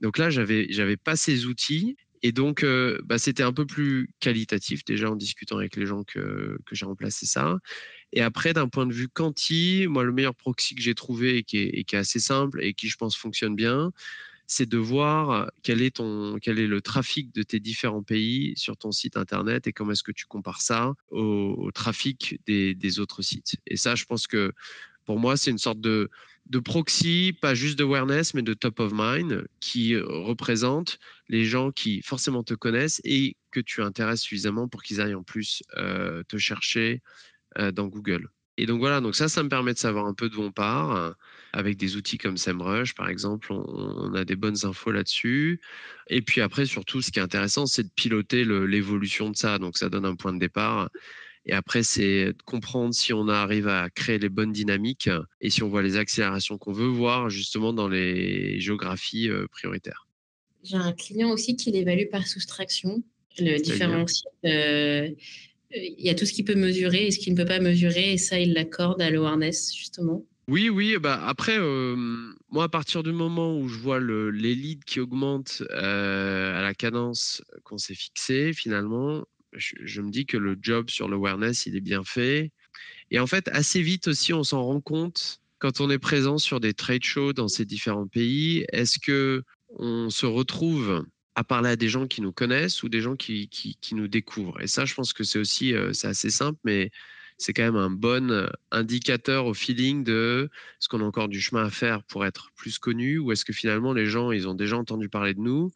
Donc 0.00 0.18
là, 0.18 0.28
j'avais 0.28 0.66
j'avais 0.70 0.96
pas 0.96 1.14
ces 1.14 1.46
outils 1.46 1.96
et 2.22 2.32
donc, 2.32 2.64
bah, 3.04 3.18
c'était 3.18 3.42
un 3.42 3.52
peu 3.52 3.66
plus 3.66 4.10
qualitatif 4.20 4.84
déjà 4.84 5.10
en 5.10 5.16
discutant 5.16 5.58
avec 5.58 5.76
les 5.76 5.86
gens 5.86 6.04
que, 6.04 6.58
que 6.64 6.74
j'ai 6.74 6.86
remplacé 6.86 7.26
ça. 7.26 7.58
Et 8.12 8.20
après, 8.20 8.52
d'un 8.52 8.68
point 8.68 8.86
de 8.86 8.92
vue 8.92 9.08
quanti, 9.08 9.86
moi, 9.88 10.04
le 10.04 10.12
meilleur 10.12 10.34
proxy 10.34 10.74
que 10.74 10.82
j'ai 10.82 10.94
trouvé 10.94 11.38
et 11.38 11.42
qui, 11.42 11.58
est, 11.58 11.94
assez 11.94 12.20
simple 12.20 12.62
et 12.62 12.74
qui, 12.74 12.88
je 12.88 12.96
pense, 12.96 13.16
fonctionne 13.16 13.56
bien, 13.56 13.90
c'est 14.46 14.68
de 14.68 14.76
voir 14.76 15.50
quel 15.62 15.80
est, 15.80 15.96
ton, 15.96 16.38
quel 16.40 16.58
est 16.58 16.66
le 16.66 16.82
trafic 16.82 17.34
de 17.34 17.42
tes 17.42 17.58
différents 17.58 18.02
pays 18.02 18.52
sur 18.56 18.76
ton 18.76 18.92
site 18.92 19.16
internet 19.16 19.66
et 19.66 19.72
comment 19.72 19.92
est-ce 19.92 20.02
que 20.02 20.12
tu 20.12 20.26
compares 20.26 20.60
ça 20.60 20.92
au, 21.10 21.70
trafic 21.72 22.38
des, 22.46 23.00
autres 23.00 23.22
sites. 23.22 23.56
Et 23.66 23.78
ça, 23.78 23.94
je 23.94 24.04
pense 24.04 24.26
que 24.26 24.52
pour 25.06 25.18
moi, 25.18 25.38
c'est 25.38 25.50
une 25.50 25.58
sorte 25.58 25.80
de, 25.80 26.10
de 26.46 26.58
proxy, 26.58 27.36
pas 27.40 27.54
juste 27.54 27.78
de 27.78 27.84
awareness, 27.84 28.34
mais 28.34 28.42
de 28.42 28.54
top 28.54 28.80
of 28.80 28.92
mind, 28.94 29.46
qui 29.60 29.96
représente 29.96 30.98
les 31.28 31.44
gens 31.44 31.70
qui 31.70 32.02
forcément 32.02 32.42
te 32.42 32.54
connaissent 32.54 33.00
et 33.04 33.36
que 33.50 33.60
tu 33.60 33.82
intéresses 33.82 34.22
suffisamment 34.22 34.68
pour 34.68 34.82
qu'ils 34.82 35.00
aillent 35.00 35.14
en 35.14 35.22
plus 35.22 35.62
euh, 35.76 36.22
te 36.28 36.36
chercher 36.36 37.00
euh, 37.58 37.72
dans 37.72 37.86
Google. 37.86 38.28
Et 38.58 38.66
donc 38.66 38.80
voilà, 38.80 39.00
donc 39.00 39.16
ça, 39.16 39.28
ça 39.28 39.42
me 39.42 39.48
permet 39.48 39.72
de 39.72 39.78
savoir 39.78 40.06
un 40.06 40.14
peu 40.14 40.28
de 40.28 40.36
mon 40.36 40.52
part. 40.52 41.14
Avec 41.54 41.76
des 41.76 41.96
outils 41.96 42.16
comme 42.18 42.36
SEMrush, 42.36 42.94
par 42.94 43.08
exemple, 43.08 43.52
on, 43.52 44.14
a 44.14 44.24
des 44.24 44.36
bonnes 44.36 44.64
infos 44.64 44.90
là-dessus. 44.90 45.60
Et 46.08 46.22
puis 46.22 46.40
après, 46.40 46.64
surtout, 46.66 47.02
ce 47.02 47.10
qui 47.10 47.18
est 47.18 47.22
intéressant, 47.22 47.66
c'est 47.66 47.82
de 47.82 47.90
piloter 47.94 48.44
l'évolution 48.44 49.30
de 49.30 49.36
ça. 49.36 49.58
Donc 49.58 49.76
ça 49.76 49.88
donne 49.88 50.06
un 50.06 50.16
point 50.16 50.32
de 50.32 50.38
départ 50.38 50.90
et 51.44 51.52
après, 51.52 51.82
c'est 51.82 52.26
de 52.26 52.42
comprendre 52.44 52.94
si 52.94 53.12
on 53.12 53.28
arrive 53.28 53.66
à 53.66 53.90
créer 53.90 54.18
les 54.18 54.28
bonnes 54.28 54.52
dynamiques 54.52 55.10
et 55.40 55.50
si 55.50 55.62
on 55.62 55.68
voit 55.68 55.82
les 55.82 55.96
accélérations 55.96 56.56
qu'on 56.56 56.72
veut 56.72 56.86
voir 56.86 57.30
justement 57.30 57.72
dans 57.72 57.88
les 57.88 58.60
géographies 58.60 59.28
euh, 59.28 59.46
prioritaires. 59.50 60.06
J'ai 60.62 60.76
un 60.76 60.92
client 60.92 61.30
aussi 61.30 61.56
qui 61.56 61.72
l'évalue 61.72 62.08
par 62.10 62.26
soustraction, 62.26 63.02
le 63.38 63.58
différentiel. 63.58 64.32
Euh, 64.44 65.08
il 65.74 66.04
y 66.04 66.10
a 66.10 66.14
tout 66.14 66.26
ce 66.26 66.32
qu'il 66.32 66.44
peut 66.44 66.54
mesurer 66.54 67.06
et 67.06 67.10
ce 67.10 67.18
qu'il 67.18 67.32
ne 67.32 67.38
peut 67.38 67.48
pas 67.48 67.58
mesurer, 67.58 68.12
et 68.12 68.18
ça, 68.18 68.38
il 68.38 68.52
l'accorde 68.52 69.00
à 69.00 69.10
l'awareness, 69.10 69.74
justement. 69.74 70.24
Oui, 70.46 70.68
oui. 70.68 70.96
Bah 71.00 71.20
après, 71.26 71.56
euh, 71.58 71.96
moi, 72.50 72.64
à 72.64 72.68
partir 72.68 73.02
du 73.02 73.10
moment 73.10 73.58
où 73.58 73.68
je 73.68 73.78
vois 73.78 73.98
le, 73.98 74.30
les 74.30 74.54
leads 74.54 74.84
qui 74.84 75.00
augmentent 75.00 75.62
à 75.70 76.60
la 76.62 76.74
cadence 76.74 77.42
qu'on 77.64 77.78
s'est 77.78 77.94
fixée, 77.94 78.52
finalement, 78.52 79.24
je, 79.52 80.00
me 80.00 80.10
dis 80.10 80.26
que 80.26 80.36
le 80.36 80.56
job 80.60 80.90
sur 80.90 81.08
l'awareness, 81.08 81.66
il 81.66 81.76
est 81.76 81.80
bien 81.80 82.04
fait. 82.04 82.50
Et 83.10 83.18
en 83.18 83.26
fait, 83.26 83.48
assez 83.48 83.82
vite 83.82 84.08
aussi, 84.08 84.32
on 84.32 84.44
s'en 84.44 84.62
rend 84.62 84.80
compte 84.80 85.40
quand 85.58 85.80
on 85.80 85.90
est 85.90 85.98
présent 85.98 86.38
sur 86.38 86.60
des 86.60 86.74
trade 86.74 87.04
shows 87.04 87.32
dans 87.32 87.48
ces 87.48 87.64
différents 87.64 88.08
pays. 88.08 88.64
Est-ce 88.72 88.98
que 88.98 89.42
on 89.78 90.10
se 90.10 90.26
retrouve 90.26 91.04
à 91.34 91.44
parler 91.44 91.70
à 91.70 91.76
des 91.76 91.88
gens 91.88 92.06
qui 92.06 92.20
nous 92.20 92.32
connaissent 92.32 92.82
ou 92.82 92.88
des 92.88 93.00
gens 93.00 93.16
qui, 93.16 93.48
nous 93.92 94.08
découvrent? 94.08 94.60
Et 94.60 94.66
ça, 94.66 94.84
je 94.84 94.94
pense 94.94 95.12
que 95.12 95.24
c'est 95.24 95.38
aussi, 95.38 95.74
euh, 95.74 95.92
c'est 95.92 96.08
assez 96.08 96.30
simple, 96.30 96.58
mais 96.64 96.90
c'est 97.38 97.52
quand 97.52 97.62
même 97.62 97.76
un 97.76 97.90
bon 97.90 98.48
indicateur 98.70 99.46
au 99.46 99.54
feeling 99.54 100.04
de 100.04 100.48
est-ce 100.78 100.88
qu'on 100.88 101.00
a 101.00 101.04
encore 101.04 101.28
du 101.28 101.40
chemin 101.40 101.64
à 101.64 101.70
faire 101.70 102.02
pour 102.04 102.24
être 102.24 102.50
plus 102.54 102.78
connu 102.78 103.18
ou 103.18 103.32
est-ce 103.32 103.44
que 103.44 103.52
finalement 103.52 103.92
les 103.92 104.06
gens, 104.06 104.30
ils 104.30 104.46
ont 104.46 104.54
déjà 104.54 104.76
entendu 104.76 105.08
parler 105.08 105.34
de 105.34 105.40
nous? 105.40 105.72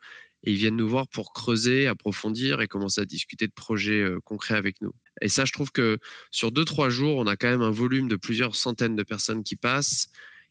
Et 0.47 0.53
ils 0.53 0.57
viennent 0.57 0.77
nous 0.77 0.89
voir 0.89 1.09
pour 1.09 1.33
creuser, 1.33 1.87
approfondir 1.87 2.61
et 2.61 2.69
commencer 2.69 3.01
à 3.01 3.05
discuter 3.05 3.47
de 3.47 3.53
projets 3.53 4.01
euh, 4.01 4.21
concrets 4.25 4.55
avec 4.55 4.81
nous. 4.81 4.93
Et 5.21 5.29
ça, 5.29 5.45
je 5.45 5.53
trouve 5.53 5.73
que 5.73 5.99
sur 6.31 6.53
deux, 6.53 6.65
trois 6.65 6.89
jours, 6.89 7.19
on 7.19 7.27
a 7.27 7.37
quand 7.37 7.49
même 7.49 7.63
un 7.63 7.71
volume 7.71 8.09
de 8.09 8.17
plusieurs 8.17 8.55
centaines 8.55 8.97
de 8.97 9.03
personnes 9.03 9.43
qui 9.43 9.57
passent 9.57 10.09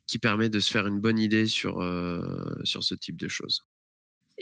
qui 0.08 0.19
permet 0.19 0.49
de 0.49 0.60
se 0.60 0.71
faire 0.71 0.88
une 0.88 0.99
bonne 0.99 1.17
idée 1.17 1.47
sur, 1.47 1.81
euh, 1.81 2.21
sur 2.63 2.84
ce 2.84 2.93
type 2.93 3.17
de 3.17 3.27
choses. 3.27 3.65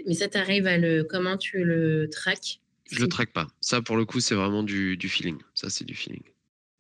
Mais 0.06 0.14
ça 0.14 0.28
t'arrive 0.28 0.68
à 0.68 0.78
le. 0.78 1.04
Comment 1.04 1.38
tu 1.38 1.64
le 1.64 2.10
traques 2.10 2.60
Je 2.92 3.00
le 3.00 3.08
traque 3.08 3.32
pas. 3.32 3.48
Ça, 3.62 3.82
pour 3.82 3.96
le 3.96 4.06
coup, 4.06 4.20
c'est 4.20 4.36
vraiment 4.36 4.64
du, 4.64 4.98
du, 4.98 5.08
feeling. 5.08 5.38
Ça, 5.54 5.70
c'est 5.70 5.86
du 5.86 5.94
feeling. 5.94 6.24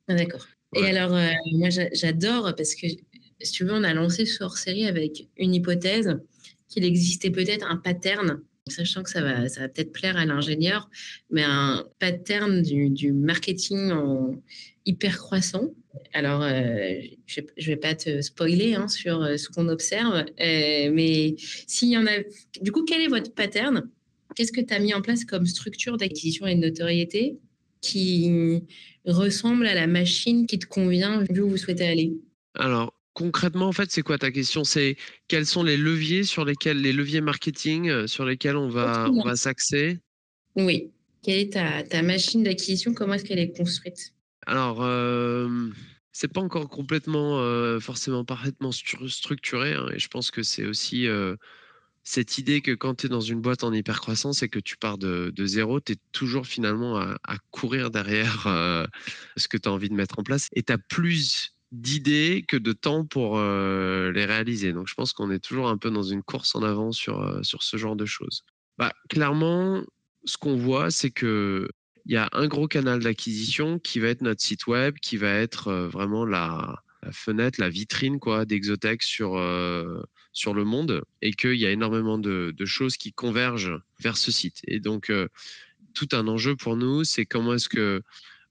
Ah, 0.07 0.15
d'accord. 0.15 0.45
Et 0.75 0.85
alors, 0.85 1.15
euh, 1.15 1.31
moi, 1.53 1.69
j'adore 1.69 2.55
parce 2.55 2.73
que, 2.75 2.87
si 2.87 3.51
tu 3.51 3.63
veux, 3.63 3.73
on 3.73 3.83
a 3.83 3.93
lancé 3.93 4.25
ce 4.25 4.43
hors-série 4.43 4.85
avec 4.85 5.27
une 5.37 5.53
hypothèse 5.53 6.19
qu'il 6.67 6.83
existait 6.83 7.29
peut-être 7.29 7.65
un 7.69 7.77
pattern 7.77 8.41
sachant 8.67 9.03
que 9.03 9.09
ça 9.09 9.21
va, 9.21 9.49
ça 9.49 9.61
va 9.61 9.69
peut-être 9.69 9.91
plaire 9.91 10.17
à 10.17 10.25
l'ingénieur, 10.25 10.89
mais 11.29 11.43
un 11.43 11.85
pattern 11.99 12.61
du, 12.61 13.11
marketing 13.11 13.91
en 13.91 14.41
hyper 14.85 15.17
croissant 15.17 15.73
alors, 16.13 16.41
je 16.41 17.41
ne 17.41 17.65
vais 17.65 17.75
pas 17.75 17.93
te 17.93 18.21
spoiler 18.21 18.73
hein, 18.73 18.87
sur 18.87 19.27
ce 19.37 19.49
qu'on 19.49 19.67
observe, 19.69 20.25
mais 20.39 21.35
s'il 21.37 21.89
y 21.89 21.97
en 21.97 22.07
a, 22.07 22.11
du 22.61 22.71
coup, 22.71 22.83
quel 22.83 23.01
est 23.01 23.07
votre 23.07 23.33
pattern? 23.33 23.89
Qu'est-ce 24.35 24.51
que 24.51 24.61
tu 24.61 24.73
as 24.73 24.79
mis 24.79 24.93
en 24.93 25.01
place 25.01 25.25
comme 25.25 25.45
structure 25.45 25.97
d'acquisition 25.97 26.47
et 26.47 26.55
de 26.55 26.61
notoriété 26.61 27.37
qui 27.81 28.63
ressemble 29.05 29.67
à 29.67 29.75
la 29.75 29.87
machine 29.87 30.47
qui 30.47 30.57
te 30.57 30.65
convient 30.65 31.23
vu 31.29 31.41
où 31.41 31.49
vous 31.49 31.57
souhaitez 31.57 31.85
aller? 31.85 32.13
Alors, 32.55 32.93
concrètement, 33.13 33.67
en 33.67 33.71
fait, 33.71 33.91
c'est 33.91 34.01
quoi 34.01 34.17
ta 34.17 34.31
question? 34.31 34.63
C'est 34.63 34.97
quels 35.27 35.45
sont 35.45 35.63
les 35.63 35.77
leviers 35.77 36.23
sur 36.23 36.45
lesquels, 36.45 36.81
les 36.81 36.93
leviers 36.93 37.21
marketing 37.21 37.89
euh, 37.89 38.07
sur 38.07 38.25
lesquels 38.25 38.57
on 38.57 38.69
va, 38.69 39.09
on 39.09 39.23
va 39.23 39.35
s'axer? 39.35 39.99
Oui. 40.55 40.91
Quelle 41.23 41.39
est 41.39 41.53
ta, 41.53 41.83
ta 41.83 42.01
machine 42.01 42.43
d'acquisition? 42.43 42.93
Comment 42.93 43.13
est-ce 43.13 43.23
qu'elle 43.23 43.39
est 43.39 43.55
construite? 43.55 44.13
Alors, 44.45 44.83
euh, 44.83 45.69
c'est 46.11 46.27
pas 46.27 46.41
encore 46.41 46.67
complètement, 46.67 47.39
euh, 47.39 47.79
forcément 47.79 48.25
parfaitement 48.25 48.71
structuré. 48.73 49.73
Hein, 49.73 49.87
et 49.93 49.99
je 49.99 50.09
pense 50.09 50.31
que 50.31 50.43
c'est 50.43 50.65
aussi 50.65 51.07
euh, 51.07 51.37
cette 52.03 52.37
idée 52.37 52.59
que 52.59 52.73
quand 52.73 52.95
tu 52.95 53.05
es 53.05 53.09
dans 53.09 53.21
une 53.21 53.39
boîte 53.39 53.63
en 53.63 53.71
hypercroissance 53.71 54.43
et 54.43 54.49
que 54.49 54.59
tu 54.59 54.75
pars 54.75 54.97
de, 54.97 55.31
de 55.33 55.45
zéro, 55.45 55.79
tu 55.79 55.93
es 55.93 55.95
toujours 56.11 56.45
finalement 56.45 56.97
à, 56.97 57.17
à 57.23 57.37
courir 57.51 57.89
derrière 57.89 58.43
ce 59.37 59.47
que 59.47 59.55
tu 59.55 59.69
as 59.69 59.71
envie 59.71 59.87
de 59.87 59.95
mettre 59.95 60.19
en 60.19 60.23
place. 60.23 60.49
Et 60.51 60.63
tu 60.63 60.73
as 60.73 60.77
plus 60.77 61.55
d'idées 61.73 62.45
que 62.47 62.55
de 62.55 62.71
temps 62.71 63.03
pour 63.03 63.37
euh, 63.37 64.11
les 64.11 64.25
réaliser. 64.25 64.73
Donc 64.73 64.87
je 64.87 64.93
pense 64.93 65.11
qu'on 65.11 65.31
est 65.31 65.39
toujours 65.39 65.67
un 65.67 65.77
peu 65.77 65.89
dans 65.89 66.03
une 66.03 66.21
course 66.21 66.53
en 66.53 66.61
avant 66.61 66.91
sur, 66.91 67.19
euh, 67.19 67.41
sur 67.41 67.63
ce 67.63 67.77
genre 67.77 67.95
de 67.95 68.05
choses. 68.05 68.43
Bah, 68.77 68.93
clairement, 69.09 69.83
ce 70.23 70.37
qu'on 70.37 70.55
voit, 70.55 70.91
c'est 70.91 71.09
que 71.09 71.67
il 72.05 72.13
y 72.13 72.17
a 72.17 72.29
un 72.33 72.47
gros 72.47 72.67
canal 72.67 72.99
d'acquisition 72.99 73.79
qui 73.79 73.99
va 73.99 74.09
être 74.09 74.21
notre 74.21 74.41
site 74.41 74.67
web, 74.67 74.95
qui 74.99 75.17
va 75.17 75.33
être 75.33 75.69
euh, 75.69 75.87
vraiment 75.87 76.25
la, 76.25 76.83
fenêtre, 77.11 77.59
la 77.59 77.69
vitrine 77.69 78.19
quoi 78.19 78.45
d'Exotech 78.45 79.01
sur 79.01 79.31
sur 80.31 80.53
le 80.53 80.63
monde, 80.63 81.03
et 81.21 81.33
qu'il 81.33 81.55
y 81.55 81.65
a 81.65 81.71
énormément 81.71 82.17
de, 82.17 82.53
de, 82.55 82.65
choses 82.65 82.95
qui 82.95 83.11
convergent 83.11 83.77
vers 83.99 84.15
ce 84.15 84.31
site. 84.31 84.61
Et 84.67 84.79
donc 84.79 85.11
tout 85.93 86.07
un 86.13 86.27
enjeu 86.27 86.55
pour 86.55 86.77
nous, 86.77 87.03
c'est 87.03 87.25
comment 87.25 87.55
est-ce 87.55 87.67
que 87.67 88.01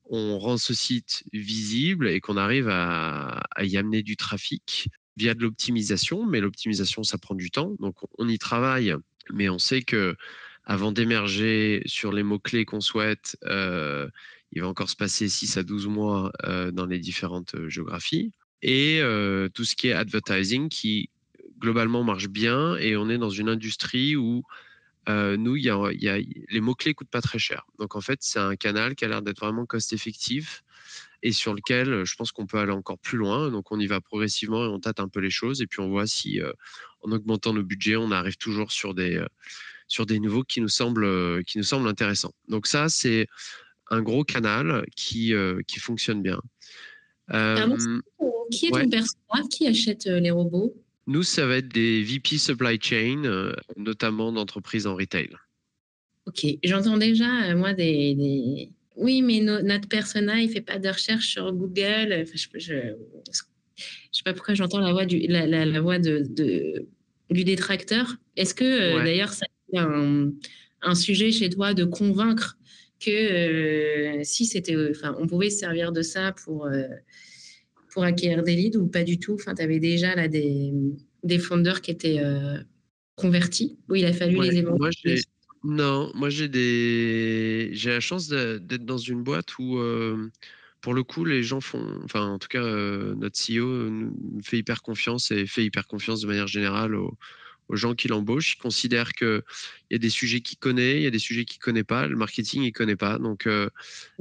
on 0.06 0.38
rend 0.38 0.56
ce 0.58 0.74
site 0.74 1.24
visible 1.32 2.08
et 2.08 2.20
qu'on 2.20 2.36
arrive 2.36 2.68
à, 2.68 3.42
y 3.60 3.76
amener 3.76 4.02
du 4.02 4.16
trafic 4.16 4.88
via 5.16 5.34
de 5.34 5.42
l'optimisation. 5.42 6.26
Mais 6.26 6.40
l'optimisation, 6.40 7.02
ça 7.02 7.18
prend 7.18 7.34
du 7.34 7.50
temps. 7.50 7.74
Donc, 7.80 7.96
on 8.18 8.28
y 8.28 8.38
travaille, 8.38 8.94
mais 9.32 9.48
on 9.48 9.58
sait 9.58 9.82
que 9.82 10.16
avant 10.64 10.92
d'émerger 10.92 11.82
sur 11.86 12.12
les 12.12 12.22
mots-clés 12.22 12.64
qu'on 12.64 12.80
souhaite, 12.80 13.36
euh, 13.44 14.08
il 14.52 14.62
va 14.62 14.68
encore 14.68 14.90
se 14.90 14.96
passer 14.96 15.28
6 15.28 15.56
à 15.56 15.62
12 15.62 15.86
mois 15.88 16.32
euh, 16.44 16.70
dans 16.70 16.86
les 16.86 16.98
différentes 16.98 17.56
géographies. 17.68 18.32
Et 18.62 19.00
euh, 19.00 19.48
tout 19.48 19.64
ce 19.64 19.74
qui 19.74 19.88
est 19.88 19.92
advertising 19.92 20.68
qui 20.68 21.10
globalement 21.58 22.04
marche 22.04 22.28
bien 22.28 22.76
et 22.76 22.96
on 22.96 23.08
est 23.08 23.18
dans 23.18 23.30
une 23.30 23.48
industrie 23.48 24.16
où 24.16 24.42
euh, 25.08 25.36
nous, 25.36 25.56
y 25.56 25.68
a, 25.68 25.90
y 25.92 26.08
a, 26.08 26.18
les 26.18 26.60
mots-clés 26.60 26.94
coûtent 26.94 27.10
pas 27.10 27.20
très 27.20 27.38
cher. 27.38 27.66
Donc 27.78 27.96
en 27.96 28.00
fait, 28.00 28.18
c'est 28.22 28.38
un 28.38 28.54
canal 28.54 28.94
qui 28.94 29.04
a 29.04 29.08
l'air 29.08 29.22
d'être 29.22 29.40
vraiment 29.40 29.66
cost-effectif 29.66 30.62
et 31.24 31.32
sur 31.32 31.54
lequel 31.54 31.92
euh, 31.92 32.04
je 32.04 32.14
pense 32.14 32.30
qu'on 32.30 32.46
peut 32.46 32.58
aller 32.58 32.72
encore 32.72 32.98
plus 32.98 33.18
loin. 33.18 33.50
Donc 33.50 33.72
on 33.72 33.80
y 33.80 33.86
va 33.86 34.00
progressivement 34.00 34.64
et 34.64 34.68
on 34.68 34.78
tâte 34.78 35.00
un 35.00 35.08
peu 35.08 35.20
les 35.20 35.30
choses 35.30 35.60
et 35.60 35.66
puis 35.66 35.80
on 35.80 35.88
voit 35.88 36.06
si 36.06 36.40
euh, 36.40 36.52
en 37.02 37.10
augmentant 37.10 37.52
nos 37.52 37.64
budgets, 37.64 37.96
on 37.96 38.12
arrive 38.12 38.36
toujours 38.36 38.70
sur 38.70 38.94
des 38.94 39.20
sur 39.88 40.06
des 40.06 40.20
niveaux 40.20 40.44
qui 40.44 40.60
nous 40.60 40.68
semblent 40.68 41.44
qui 41.44 41.58
nous 41.58 41.64
semblent 41.64 41.88
intéressants. 41.88 42.32
Donc 42.48 42.68
ça, 42.68 42.88
c'est 42.88 43.26
un 43.90 44.02
gros 44.02 44.22
canal 44.22 44.86
qui 44.94 45.34
qui 45.66 45.80
fonctionne 45.80 46.22
bien. 46.22 46.40
qui 48.52 48.66
est 48.66 48.70
ton 48.70 48.88
personnage? 48.88 49.48
Qui 49.50 49.66
achète 49.66 50.04
les 50.04 50.30
robots? 50.30 50.72
Nous, 51.06 51.22
ça 51.22 51.46
va 51.46 51.56
être 51.56 51.68
des 51.68 52.02
VP 52.02 52.38
supply 52.38 52.78
chain, 52.80 53.24
euh, 53.24 53.52
notamment 53.76 54.32
d'entreprises 54.32 54.86
en 54.86 54.94
retail. 54.94 55.30
Ok, 56.26 56.46
j'entends 56.62 56.98
déjà, 56.98 57.50
euh, 57.50 57.56
moi, 57.56 57.72
des, 57.72 58.70
Oui, 58.96 59.22
mais 59.22 59.40
notre 59.40 59.88
persona, 59.88 60.40
il 60.40 60.50
fait 60.50 60.60
pas 60.60 60.78
de 60.78 60.88
recherche 60.88 61.26
sur 61.26 61.52
Google. 61.52 62.24
je 62.54 62.72
ne 62.72 62.92
sais 64.12 64.22
pas 64.24 64.32
pourquoi 64.32 64.54
j'entends 64.54 64.78
la 64.78 64.92
voix 64.92 65.06
du, 65.06 65.18
la, 65.26 65.80
voix 65.80 65.98
de, 65.98 66.86
du 67.30 67.44
détracteur. 67.44 68.16
Est-ce 68.36 68.54
que, 68.54 68.64
euh, 68.64 69.04
d'ailleurs, 69.04 69.32
ça 69.32 69.46
un, 69.74 70.30
un, 70.82 70.94
sujet 70.94 71.32
chez 71.32 71.48
toi 71.48 71.72
de 71.72 71.84
convaincre 71.84 72.58
que 73.00 74.20
si 74.22 74.44
c'était, 74.44 74.76
enfin, 74.90 75.16
on 75.18 75.26
pouvait 75.26 75.48
se 75.48 75.58
servir 75.58 75.92
de 75.92 76.02
ça 76.02 76.32
pour 76.44 76.68
pour 77.92 78.04
acquérir 78.04 78.42
des 78.42 78.56
leads 78.56 78.78
ou 78.78 78.88
pas 78.88 79.04
du 79.04 79.18
tout? 79.18 79.34
Enfin, 79.34 79.54
tu 79.54 79.62
avais 79.62 79.78
déjà 79.78 80.14
là 80.14 80.26
des, 80.26 80.72
des 81.22 81.38
fondeurs 81.38 81.80
qui 81.82 81.90
étaient 81.90 82.18
euh, 82.20 82.58
convertis 83.16 83.78
où 83.88 83.94
il 83.94 84.04
a 84.06 84.12
fallu 84.12 84.40
les 84.40 84.58
évoluer 84.58 85.20
Non, 85.62 86.10
moi 86.14 86.30
j'ai 86.30 86.48
des 86.48 87.70
j'ai 87.72 87.90
la 87.90 88.00
chance 88.00 88.28
d'être 88.28 88.84
dans 88.84 88.98
une 88.98 89.22
boîte 89.22 89.58
où 89.58 89.78
euh, 89.78 90.30
pour 90.80 90.94
le 90.94 91.04
coup 91.04 91.24
les 91.24 91.42
gens 91.42 91.60
font 91.60 92.00
enfin 92.04 92.26
en 92.26 92.38
tout 92.38 92.48
cas 92.48 92.64
euh, 92.64 93.14
notre 93.14 93.38
CEO 93.38 93.90
nous 93.90 94.40
fait 94.42 94.58
hyper 94.58 94.82
confiance 94.82 95.30
et 95.30 95.46
fait 95.46 95.64
hyper 95.64 95.86
confiance 95.86 96.22
de 96.22 96.26
manière 96.26 96.48
générale 96.48 96.96
aux, 96.96 97.16
aux 97.72 97.76
gens 97.76 97.94
qui 97.94 98.06
l'embauchent. 98.06 98.54
Il 98.54 98.58
considère 98.58 99.12
qu'il 99.14 99.42
y 99.90 99.94
a 99.94 99.98
des 99.98 100.10
sujets 100.10 100.40
qu'il 100.40 100.58
connaît, 100.58 100.96
il 100.96 101.02
y 101.02 101.06
a 101.06 101.10
des 101.10 101.18
sujets 101.18 101.44
qu'il 101.44 101.58
ne 101.58 101.64
connaît 101.64 101.84
pas. 101.84 102.06
Le 102.06 102.16
marketing, 102.16 102.62
il 102.62 102.66
ne 102.66 102.72
connaît 102.72 102.96
pas. 102.96 103.18
Donc, 103.18 103.46
euh, 103.46 103.68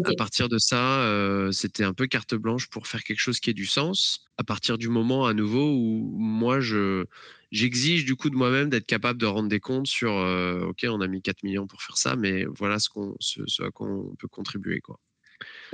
à 0.06 0.14
partir 0.18 0.48
de 0.48 0.58
ça, 0.58 1.04
euh, 1.04 1.52
c'était 1.52 1.84
un 1.84 1.94
peu 1.94 2.08
carte 2.08 2.34
blanche 2.34 2.68
pour 2.70 2.88
faire 2.88 3.04
quelque 3.04 3.20
chose 3.20 3.40
qui 3.40 3.50
ait 3.50 3.54
du 3.54 3.66
sens. 3.66 4.26
À 4.38 4.44
partir 4.44 4.78
du 4.78 4.88
moment, 4.88 5.26
à 5.28 5.34
nouveau, 5.34 5.70
où 5.70 6.16
moi, 6.18 6.62
je 6.62 7.06
j'exige 7.52 8.06
du 8.06 8.16
coup 8.16 8.30
de 8.30 8.36
moi-même 8.36 8.70
d'être 8.70 8.86
capable 8.86 9.20
de 9.20 9.26
rendre 9.26 9.50
des 9.50 9.60
comptes 9.60 9.88
sur 9.88 10.14
euh, 10.14 10.62
OK, 10.68 10.86
on 10.88 11.02
a 11.02 11.08
mis 11.08 11.22
4 11.22 11.44
millions 11.44 11.68
pour 11.68 11.82
faire 11.82 11.98
ça, 11.98 12.16
mais 12.16 12.46
voilà 12.46 12.80
ce, 12.80 12.88
qu'on, 12.88 13.18
ce, 13.20 13.42
à 13.62 13.72
quoi 13.72 13.90
on 13.90 14.16
peut 14.16 14.30
contribuer. 14.30 14.80
Quoi. 14.80 14.98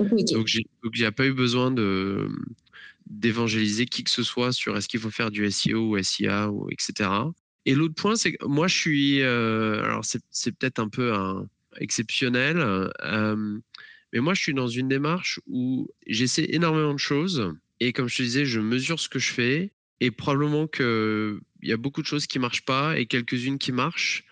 Donc, 0.00 0.52
il 0.52 0.64
n'y 0.96 1.04
a 1.04 1.12
pas 1.12 1.26
eu 1.26 1.32
besoin 1.32 1.70
de 1.70 2.28
d'évangéliser 3.06 3.86
qui 3.86 4.04
que 4.04 4.10
ce 4.10 4.22
soit 4.22 4.52
sur 4.52 4.76
est-ce 4.76 4.86
qu'il 4.86 5.00
faut 5.00 5.10
faire 5.10 5.30
du 5.30 5.50
SEO 5.50 5.96
ou 5.96 6.02
SIA 6.02 6.50
ou 6.50 6.68
etc. 6.70 7.08
Et 7.68 7.74
l'autre 7.74 7.94
point, 7.94 8.16
c'est 8.16 8.32
que 8.32 8.46
moi, 8.46 8.66
je 8.66 8.74
suis. 8.74 9.20
Euh, 9.20 9.84
alors, 9.84 10.02
c'est 10.02 10.52
peut-être 10.52 10.78
un 10.78 10.88
peu 10.88 11.12
exceptionnel, 11.76 12.56
euh, 12.58 13.58
mais 14.10 14.20
moi, 14.20 14.32
je 14.32 14.40
suis 14.40 14.54
dans 14.54 14.68
une 14.68 14.88
démarche 14.88 15.38
où 15.46 15.86
j'essaie 16.06 16.46
énormément 16.48 16.94
de 16.94 16.98
choses. 16.98 17.52
Et 17.80 17.92
comme 17.92 18.08
je 18.08 18.16
te 18.16 18.22
disais, 18.22 18.46
je 18.46 18.60
mesure 18.60 18.98
ce 18.98 19.10
que 19.10 19.18
je 19.18 19.30
fais. 19.30 19.70
Et 20.00 20.10
probablement 20.10 20.66
qu'il 20.66 21.40
y 21.60 21.72
a 21.72 21.76
beaucoup 21.76 22.00
de 22.00 22.06
choses 22.06 22.26
qui 22.26 22.38
ne 22.38 22.40
marchent 22.40 22.64
pas 22.64 22.98
et 22.98 23.04
quelques-unes 23.04 23.58
qui 23.58 23.72
marchent. 23.72 24.24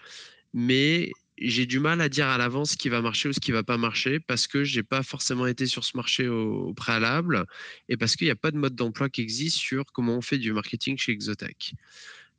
Mais 0.55 1.13
j'ai 1.37 1.67
du 1.67 1.79
mal 1.79 2.01
à 2.01 2.09
dire 2.09 2.29
à 2.29 2.39
l'avance 2.39 2.71
ce 2.71 2.77
qui 2.79 2.89
va 2.89 3.03
marcher 3.03 3.29
ou 3.29 3.35
ce 3.35 3.41
qui 3.41 3.53
va 3.53 3.63
pas 3.63 3.77
marcher 3.77 4.19
parce 4.19 4.47
que 4.47 4.65
j'ai 4.65 4.83
pas 4.83 5.03
forcément 5.03 5.47
été 5.47 5.67
sur 5.67 5.85
ce 5.85 5.95
marché 5.95 6.27
au, 6.27 6.69
au 6.69 6.73
préalable 6.73 7.45
et 7.91 7.99
parce 7.99 8.17
qu'il 8.17 8.29
n'y 8.29 8.31
a 8.31 8.37
pas 8.37 8.51
de 8.51 8.57
mode 8.57 8.75
d'emploi 8.75 9.11
qui 9.11 9.21
existe 9.21 9.59
sur 9.59 9.85
comment 9.93 10.17
on 10.17 10.23
fait 10.23 10.39
du 10.39 10.55
marketing 10.55 10.97
chez 10.97 11.13
Exotech. 11.13 11.75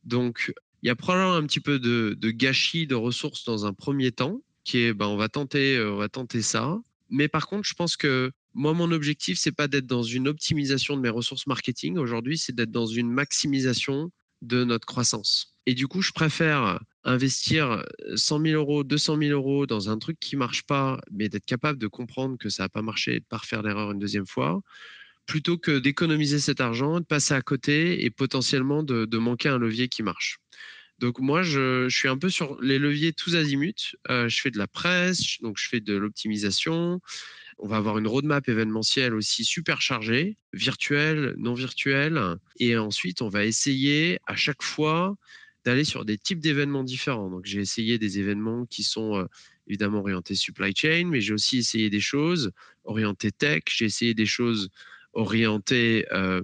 Donc, 0.04 0.54
il 0.84 0.88
y 0.88 0.90
a 0.90 0.96
probablement 0.96 1.36
un 1.36 1.44
petit 1.46 1.60
peu 1.60 1.80
de, 1.80 2.16
gâchis 2.32 2.88
de 2.88 2.96
ressources 2.96 3.44
dans 3.46 3.66
un 3.66 3.74
premier 3.74 4.12
temps, 4.12 4.42
qui 4.64 4.80
est, 4.80 4.94
ben, 4.94 5.08
on 5.08 5.18
va 5.18 5.30
tenter, 5.30 5.78
euh, 5.78 5.94
on 5.94 5.98
va 5.98 6.10
tenter 6.10 6.42
ça. 6.42 6.78
Mais 7.10 7.28
par 7.28 7.48
contre, 7.48 7.68
je 7.68 7.74
pense 7.74 7.96
que 7.96 8.32
moi, 8.54 8.74
mon 8.74 8.92
objectif, 8.92 9.38
c'est 9.38 9.52
pas 9.52 9.68
d'être 9.68 9.86
dans 9.86 10.04
une 10.04 10.28
optimisation 10.28 10.98
de 10.98 11.02
mes 11.02 11.10
ressources 11.10 11.48
marketing. 11.48 11.98
Aujourd'hui, 11.98 12.38
c'est 12.38 12.54
d'être 12.54 12.72
dans 12.72 12.88
une 12.88 13.10
maximisation 13.10 14.12
de 14.42 14.64
notre 14.64 14.86
croissance. 14.86 15.56
Et 15.66 15.74
du 15.74 15.88
coup, 15.88 16.02
je 16.02 16.12
préfère 16.12 16.80
investir 17.04 17.84
100 18.16 18.42
000 18.42 18.56
euros, 18.56 18.84
200 18.84 19.18
000 19.18 19.32
euros 19.32 19.66
dans 19.66 19.90
un 19.90 19.98
truc 19.98 20.20
qui 20.20 20.36
marche 20.36 20.64
pas, 20.64 21.00
mais 21.12 21.30
d'être 21.30 21.46
capable 21.46 21.80
de 21.80 21.88
comprendre 21.88 22.38
que 22.38 22.50
ça 22.50 22.64
n'a 22.64 22.70
pas 22.70 22.82
marché 22.82 23.16
et 23.16 23.20
de 23.20 23.26
pas 23.26 23.38
refaire 23.38 23.64
l'erreur 23.64 23.92
une 23.92 24.00
deuxième 24.00 24.28
fois, 24.28 24.62
plutôt 25.28 25.58
que 25.58 25.78
d'économiser 25.78 26.40
cet 26.40 26.62
argent, 26.62 27.00
de 27.00 27.06
passer 27.06 27.36
à 27.36 27.42
côté 27.42 28.04
et 28.06 28.10
potentiellement 28.10 28.82
de 28.82 29.18
manquer 29.18 29.50
un 29.50 29.60
levier 29.60 29.88
qui 29.88 30.02
marche. 30.02 30.40
Donc 31.00 31.20
moi, 31.20 31.44
je, 31.44 31.88
suis 31.90 32.08
un 32.08 32.18
peu 32.18 32.30
sur 32.30 32.60
les 32.62 32.80
leviers 32.80 33.14
tous 33.14 33.36
azimuts. 33.36 33.96
Euh, 34.10 34.28
je 34.30 34.42
fais 34.42 34.50
de 34.50 34.58
la 34.58 34.68
presse, 34.68 35.40
donc 35.42 35.58
je 35.60 35.70
fais 35.70 35.80
de 35.80 35.96
l'optimisation. 35.96 37.00
On 37.60 37.68
va 37.68 37.78
avoir 37.78 38.00
une 38.00 38.08
roadmap 38.08 38.48
événementielle 38.50 39.14
aussi 39.14 39.46
super 39.46 39.82
chargée, 39.82 40.38
virtuelle, 40.54 41.36
non 41.38 41.54
virtuelle. 41.54 42.20
Et 42.60 42.78
ensuite, 42.78 43.22
on 43.22 43.30
va 43.30 43.46
essayer 43.46 44.20
à 44.26 44.36
chaque 44.36 44.64
fois 44.64 45.16
d'aller 45.66 45.84
sur 45.84 46.04
des 46.04 46.18
types 46.18 46.40
d'événements 46.40 46.84
différents. 46.84 47.30
Donc 47.30 47.46
j'ai 47.46 47.60
essayé 47.60 48.00
des 48.00 48.20
événements 48.20 48.66
qui 48.66 48.84
sont 48.84 49.18
euh, 49.18 49.26
évidemment 49.68 50.00
orientés 50.00 50.36
supply 50.36 50.74
chain, 50.76 51.10
mais 51.12 51.22
j'ai 51.22 51.34
aussi 51.34 51.60
essayé 51.60 51.90
des 51.92 52.00
choses 52.00 52.52
orientées 52.86 53.32
tech. 53.32 53.64
J'ai 53.70 53.86
essayé 53.86 54.14
des 54.16 54.26
choses 54.26 54.70
orientées 55.18 56.06
euh, 56.14 56.42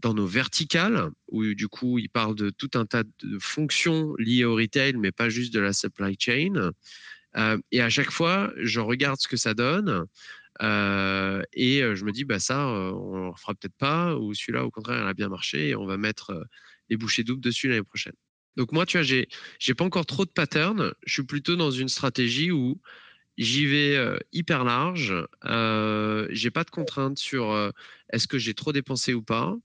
dans 0.00 0.14
nos 0.14 0.26
verticales, 0.26 1.10
où 1.28 1.44
du 1.54 1.68
coup, 1.68 1.98
il 1.98 2.08
parle 2.08 2.34
de 2.34 2.50
tout 2.50 2.70
un 2.74 2.86
tas 2.86 3.04
de 3.04 3.38
fonctions 3.38 4.14
liées 4.18 4.44
au 4.44 4.56
retail, 4.56 4.94
mais 4.94 5.12
pas 5.12 5.28
juste 5.28 5.52
de 5.54 5.60
la 5.60 5.72
supply 5.72 6.16
chain. 6.18 6.72
Euh, 7.36 7.58
et 7.70 7.80
à 7.80 7.90
chaque 7.90 8.10
fois, 8.10 8.52
je 8.56 8.80
regarde 8.80 9.20
ce 9.20 9.28
que 9.28 9.36
ça 9.36 9.54
donne. 9.54 10.06
et 10.60 11.80
je 11.94 12.04
me 12.04 12.12
dis, 12.12 12.24
bah 12.24 12.38
ça, 12.38 12.66
on 12.66 13.28
ne 13.30 13.36
fera 13.36 13.54
peut-être 13.54 13.76
pas, 13.76 14.16
ou 14.16 14.34
celui-là, 14.34 14.64
au 14.64 14.70
contraire, 14.70 15.02
il 15.02 15.08
a 15.08 15.14
bien 15.14 15.28
marché, 15.28 15.70
et 15.70 15.76
on 15.76 15.86
va 15.86 15.96
mettre 15.96 16.46
les 16.88 16.96
bouchées 16.96 17.24
doubles 17.24 17.42
dessus 17.42 17.68
l'année 17.68 17.82
prochaine. 17.82 18.14
Donc 18.56 18.72
moi, 18.72 18.86
tu 18.86 18.96
vois, 18.96 19.02
j'ai, 19.04 19.28
j'ai 19.58 19.74
pas 19.74 19.84
encore 19.84 20.06
trop 20.06 20.24
de 20.24 20.30
patterns. 20.30 20.92
Je 21.06 21.12
suis 21.12 21.24
plutôt 21.24 21.56
dans 21.56 21.70
une 21.70 21.88
stratégie 21.88 22.50
où 22.50 22.80
j'y 23.38 23.66
vais 23.66 23.98
hyper 24.32 24.64
large. 24.64 25.14
Euh, 25.44 26.26
j'ai 26.30 26.50
pas 26.50 26.64
de 26.64 26.70
contraintes 26.70 27.18
sur 27.18 27.72
est-ce 28.10 28.26
que 28.26 28.38
j'ai 28.38 28.54
trop 28.54 28.72
dépensé 28.72 29.14
ou 29.14 29.22
pas. 29.22 29.56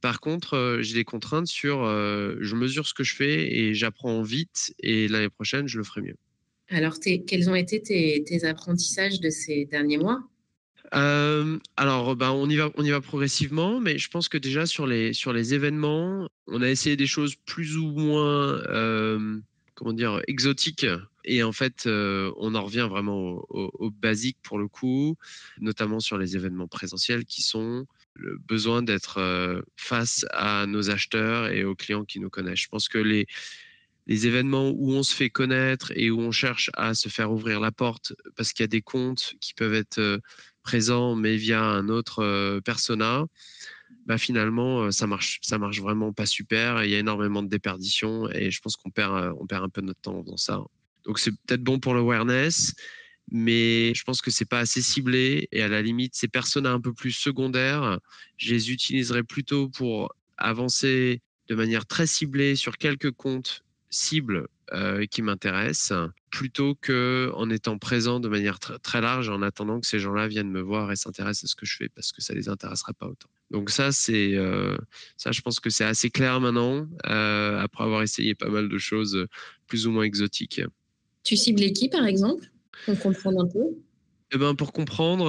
Par 0.00 0.20
contre, 0.20 0.78
j'ai 0.80 0.94
des 0.94 1.04
contraintes 1.04 1.46
sur 1.46 1.84
je 1.84 2.54
mesure 2.54 2.86
ce 2.86 2.94
que 2.94 3.04
je 3.04 3.14
fais 3.14 3.54
et 3.54 3.74
j'apprends 3.74 4.22
vite 4.22 4.74
et 4.80 5.08
l'année 5.08 5.28
prochaine, 5.28 5.68
je 5.68 5.78
le 5.78 5.84
ferai 5.84 6.02
mieux. 6.02 6.16
Alors, 6.68 6.98
quels 7.00 7.50
ont 7.50 7.54
été 7.54 7.82
tes, 7.82 8.44
apprentissages 8.44 9.20
de 9.20 9.28
ces 9.28 9.66
derniers 9.66 9.98
mois? 9.98 10.22
Alors, 10.92 12.16
ben, 12.16 12.30
on, 12.30 12.48
y 12.48 12.56
va, 12.56 12.70
on 12.76 12.84
y 12.84 12.90
va 12.90 13.00
progressivement, 13.00 13.80
mais 13.80 13.98
je 13.98 14.08
pense 14.08 14.28
que 14.28 14.38
déjà 14.38 14.66
sur 14.66 14.86
les, 14.86 15.12
sur 15.12 15.32
les 15.32 15.52
événements, 15.54 16.28
on 16.46 16.62
a 16.62 16.68
essayé 16.68 16.96
des 16.96 17.06
choses 17.06 17.34
plus 17.34 17.76
ou 17.76 17.90
moins, 17.90 18.62
comment 19.74 19.92
dire, 19.92 20.22
exotiques. 20.26 20.86
Et 21.24 21.42
en 21.42 21.52
fait, 21.52 21.86
on 21.86 22.54
en 22.54 22.64
revient 22.64 22.86
vraiment 22.90 23.18
au, 23.18 23.70
au, 23.78 23.90
basique 23.90 24.38
pour 24.42 24.58
le 24.58 24.68
coup, 24.68 25.16
notamment 25.60 26.00
sur 26.00 26.18
les 26.18 26.36
événements 26.36 26.68
présentiels 26.68 27.24
qui 27.24 27.42
sont 27.42 27.86
le 28.14 28.38
besoin 28.38 28.82
d'être 28.82 29.62
face 29.76 30.24
à 30.32 30.66
nos 30.66 30.90
acheteurs 30.90 31.48
et 31.48 31.64
aux 31.64 31.74
clients 31.74 32.04
qui 32.04 32.20
nous 32.20 32.30
connaissent. 32.30 32.60
Je 32.60 32.68
pense 32.68 32.88
que 32.88 32.98
les, 32.98 33.26
événements 34.06 34.70
où 34.70 34.92
on 34.92 35.04
se 35.04 35.14
fait 35.14 35.30
connaître 35.30 35.92
et 35.94 36.10
où 36.10 36.18
on 36.18 36.32
cherche 36.32 36.70
à 36.74 36.94
se 36.94 37.08
faire 37.08 37.30
ouvrir 37.30 37.60
la 37.60 37.70
porte 37.70 38.12
parce 38.36 38.52
qu'il 38.52 38.64
y 38.64 38.64
a 38.64 38.66
des 38.66 38.82
comptes 38.82 39.34
qui 39.40 39.54
peuvent 39.54 39.74
être 39.74 40.20
présents 40.64 41.14
mais 41.14 41.36
via 41.36 41.62
un 41.62 41.88
autre 41.88 42.58
persona, 42.60 43.24
bah 44.06 44.18
finalement 44.18 44.90
ça 44.90 45.06
marche 45.06 45.38
ça 45.42 45.58
marche 45.58 45.80
vraiment 45.80 46.12
pas 46.12 46.26
super. 46.26 46.82
Il 46.82 46.90
y 46.90 46.96
a 46.96 46.98
énormément 46.98 47.42
de 47.42 47.48
déperditions 47.48 48.28
et 48.30 48.50
je 48.50 48.60
pense 48.60 48.76
qu'on 48.76 48.90
perd 48.90 49.32
on 49.38 49.46
perd 49.46 49.64
un 49.64 49.68
peu 49.68 49.80
notre 49.80 50.00
temps 50.00 50.20
faisant 50.24 50.36
ça. 50.36 50.60
Donc 51.04 51.18
c'est 51.18 51.32
peut-être 51.32 51.62
bon 51.62 51.78
pour 51.78 51.94
l'awareness, 51.94 52.74
mais 53.30 53.94
je 53.94 54.02
pense 54.04 54.20
que 54.20 54.30
c'est 54.30 54.48
pas 54.48 54.60
assez 54.60 54.82
ciblé 54.82 55.48
et 55.52 55.62
à 55.62 55.68
la 55.68 55.82
limite 55.82 56.14
ces 56.14 56.28
personas 56.28 56.72
un 56.72 56.80
peu 56.80 56.92
plus 56.92 57.12
secondaires, 57.12 57.98
je 58.36 58.52
les 58.52 58.70
utiliserai 58.72 59.22
plutôt 59.22 59.68
pour 59.68 60.14
avancer 60.36 61.22
de 61.48 61.54
manière 61.54 61.86
très 61.86 62.06
ciblée 62.06 62.56
sur 62.56 62.78
quelques 62.78 63.10
comptes 63.10 63.64
cibles 63.90 64.46
euh, 64.72 65.04
qui 65.06 65.20
m'intéressent, 65.20 66.08
plutôt 66.30 66.76
que 66.76 67.32
en 67.34 67.50
étant 67.50 67.76
présent 67.76 68.20
de 68.20 68.28
manière 68.28 68.60
très 68.60 69.00
large 69.00 69.28
en 69.28 69.42
attendant 69.42 69.80
que 69.80 69.86
ces 69.86 69.98
gens-là 69.98 70.28
viennent 70.28 70.50
me 70.50 70.60
voir 70.60 70.92
et 70.92 70.96
s'intéressent 70.96 71.44
à 71.44 71.46
ce 71.48 71.56
que 71.56 71.66
je 71.66 71.76
fais 71.76 71.88
parce 71.88 72.12
que 72.12 72.22
ça 72.22 72.34
les 72.34 72.48
intéressera 72.48 72.92
pas 72.92 73.06
autant. 73.06 73.28
Donc 73.50 73.70
ça, 73.70 73.90
c'est 73.90 74.36
euh, 74.36 74.76
je 75.18 75.40
pense 75.40 75.58
que 75.58 75.70
c'est 75.70 75.84
assez 75.84 76.08
clair 76.08 76.40
maintenant 76.40 76.86
euh, 77.06 77.58
après 77.58 77.82
avoir 77.82 78.02
essayé 78.02 78.36
pas 78.36 78.48
mal 78.48 78.68
de 78.68 78.78
choses 78.78 79.26
plus 79.66 79.88
ou 79.88 79.90
moins 79.90 80.04
exotiques. 80.04 80.62
Tu 81.24 81.36
cibles 81.36 81.72
qui, 81.72 81.88
par 81.88 82.06
exemple, 82.06 82.50
pour 82.86 82.98
comprendre 82.98 83.42
un 83.42 83.48
peu? 83.48 83.64
Eh 84.32 84.38
ben, 84.38 84.54
pour 84.54 84.72
comprendre, 84.72 85.26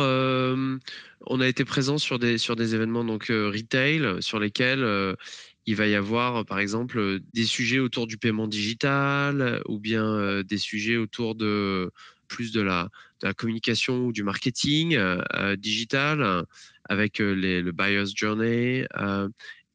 on 1.26 1.42
a 1.42 1.48
été 1.48 1.66
présent 1.66 1.98
sur 1.98 2.20
des, 2.20 2.38
sur 2.38 2.56
des 2.56 2.76
événements 2.76 3.04
donc 3.04 3.26
retail 3.28 4.22
sur 4.22 4.40
lesquels 4.40 5.16
il 5.66 5.76
va 5.76 5.88
y 5.88 5.96
avoir, 5.96 6.46
par 6.46 6.60
exemple, 6.60 7.20
des 7.34 7.46
sujets 7.46 7.80
autour 7.80 8.06
du 8.06 8.18
paiement 8.18 8.48
digital 8.48 9.62
ou 9.68 9.80
bien 9.80 10.44
des 10.44 10.58
sujets 10.60 10.98
autour 10.98 11.34
de 11.34 11.92
plus 12.28 12.52
de 12.52 12.62
la, 12.62 12.90
de 13.22 13.28
la 13.28 13.34
communication 13.34 14.06
ou 14.06 14.12
du 14.12 14.24
marketing 14.24 14.98
digital 15.58 16.46
avec 16.88 17.18
le 17.18 17.72
buyer's 17.72 18.14
journey 18.16 18.86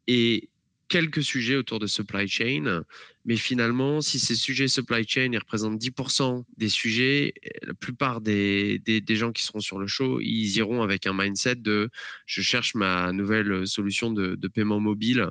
et 0.07 0.49
quelques 0.89 1.25
sujets 1.25 1.57
autour 1.57 1.81
de 1.81 1.89
supply 1.89 2.29
chain. 2.29 2.85
Mais 3.27 3.37
finalement, 3.37 4.01
si 4.01 4.21
ces 4.21 4.37
sujets 4.37 4.69
supply 4.69 5.07
chain 5.07 5.31
ils 5.33 5.39
représentent 5.39 5.81
10% 5.81 6.45
des 6.57 6.69
sujets, 6.69 7.35
la 7.63 7.75
plupart 7.75 8.21
des, 8.21 8.79
des, 8.79 9.01
des, 9.01 9.17
gens 9.17 9.33
qui 9.33 9.43
seront 9.43 9.59
sur 9.59 9.81
le 9.81 9.89
show, 9.89 10.21
ils 10.21 10.57
iront 10.57 10.83
avec 10.83 11.09
un 11.09 11.13
mindset 11.13 11.57
de 11.57 11.91
je 12.25 12.41
cherche 12.41 12.77
ma 12.77 13.13
nouvelle 13.13 13.67
solution 13.67 14.13
de, 14.13 14.37
de 14.37 14.49
paiement 14.49 14.79
mobile 14.79 15.29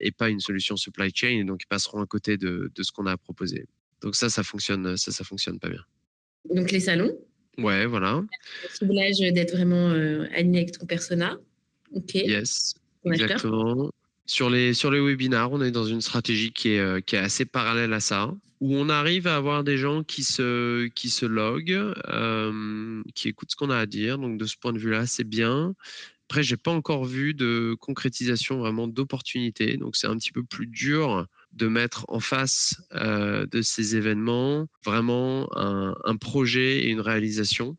et 0.00 0.10
pas 0.10 0.30
une 0.30 0.40
solution 0.40 0.76
supply 0.76 1.10
chain. 1.14 1.38
Et 1.38 1.44
donc, 1.44 1.62
ils 1.64 1.68
passeront 1.68 2.00
à 2.00 2.06
côté 2.06 2.38
de, 2.38 2.72
de 2.74 2.82
ce 2.82 2.92
qu'on 2.92 3.04
a 3.04 3.12
à 3.12 3.16
proposer. 3.18 3.66
Donc 4.00 4.16
ça, 4.16 4.30
ça 4.30 4.42
fonctionne, 4.42 4.96
ça, 4.96 5.12
ça 5.12 5.22
fonctionne 5.22 5.58
pas 5.58 5.68
bien. 5.68 5.84
Donc 6.54 6.70
les 6.70 6.80
salons 6.80 7.12
Ouais, 7.58 7.86
voilà. 7.86 8.22
Le 8.62 8.68
ciblage 8.74 9.18
d'être 9.32 9.52
vraiment 9.52 9.90
euh, 9.90 10.26
aligné 10.34 10.60
avec 10.60 10.78
ton 10.78 10.86
persona. 10.86 11.38
Ok. 11.92 12.14
Yes, 12.14 12.74
exactement. 13.04 13.90
Sur 14.26 14.48
les, 14.48 14.72
webinars, 14.82 15.52
on 15.52 15.60
est 15.60 15.70
dans 15.70 15.84
une 15.84 16.00
stratégie 16.00 16.52
qui 16.52 16.70
est, 16.70 16.78
euh, 16.78 17.00
qui 17.00 17.16
est 17.16 17.18
assez 17.18 17.44
parallèle 17.44 17.92
à 17.92 18.00
ça, 18.00 18.32
où 18.60 18.74
on 18.74 18.88
arrive 18.88 19.26
à 19.26 19.36
avoir 19.36 19.64
des 19.64 19.76
gens 19.76 20.02
qui 20.02 20.24
se, 20.24 20.86
qui 20.88 21.10
se 21.10 21.26
loguent, 21.26 21.92
euh, 22.08 23.02
qui 23.14 23.28
écoutent 23.28 23.50
ce 23.50 23.56
qu'on 23.56 23.70
a 23.70 23.76
à 23.76 23.86
dire. 23.86 24.18
Donc, 24.18 24.38
de 24.38 24.46
ce 24.46 24.56
point 24.56 24.72
de 24.72 24.78
vue-là, 24.78 25.06
c'est 25.06 25.24
bien. 25.24 25.74
Après, 26.30 26.42
j'ai 26.42 26.56
pas 26.56 26.70
encore 26.70 27.04
vu 27.04 27.34
de 27.34 27.76
concrétisation 27.78 28.58
vraiment 28.58 28.88
d'opportunités. 28.88 29.76
Donc, 29.76 29.94
c'est 29.94 30.06
un 30.06 30.16
petit 30.16 30.32
peu 30.32 30.42
plus 30.42 30.66
dur 30.66 31.26
de 31.52 31.68
mettre 31.68 32.06
en 32.08 32.18
face 32.18 32.76
euh, 32.94 33.44
de 33.46 33.60
ces 33.60 33.94
événements 33.94 34.66
vraiment 34.86 35.54
un, 35.56 35.94
un 36.04 36.16
projet 36.16 36.78
et 36.78 36.88
une 36.88 37.00
réalisation. 37.00 37.76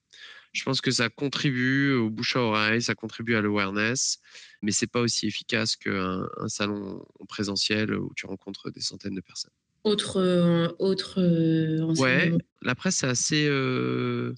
Je 0.56 0.64
pense 0.64 0.80
que 0.80 0.92
ça 0.92 1.10
contribue 1.10 1.94
au 1.94 2.10
bouche 2.10 2.38
à 2.38 2.40
oreille, 2.40 2.82
ça 2.82 2.96
contribue 2.96 3.36
à 3.36 3.42
l'awareness, 3.42 4.20
mais 4.65 4.71
c'est 4.71 4.88
pas 4.88 4.99
aussi 4.99 5.28
efficace 5.28 5.75
qu'un 5.75 6.28
un 6.38 6.47
salon 6.49 7.06
en 7.19 7.25
présentiel 7.25 7.93
où 7.93 8.12
tu 8.15 8.25
rencontres 8.25 8.71
des 8.71 8.82
centaines 8.82 9.15
de 9.15 9.21
personnes. 9.21 9.51
Autre, 9.84 10.19
euh, 10.19 10.67
autre 10.80 11.21
euh, 11.21 11.93
ouais, 11.99 12.34
la 12.63 12.73
presse 12.73 12.95
c'est 12.95 13.08
assez, 13.08 13.45
euh, 13.47 14.34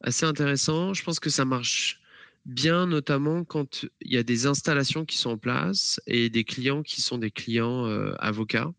assez 0.00 0.24
intéressant. 0.24 0.94
Je 0.94 1.02
pense 1.02 1.18
que 1.18 1.30
ça 1.30 1.44
marche 1.44 2.00
bien, 2.46 2.86
notamment 2.86 3.42
quand 3.42 3.86
il 4.00 4.12
y 4.12 4.16
a 4.16 4.22
des 4.22 4.46
installations 4.46 5.04
qui 5.04 5.16
sont 5.16 5.30
en 5.30 5.38
place 5.38 6.00
et 6.06 6.30
des 6.30 6.44
clients 6.44 6.84
qui 6.84 7.00
sont 7.00 7.18
des 7.18 7.32
clients 7.32 7.86
avocats 8.20 8.72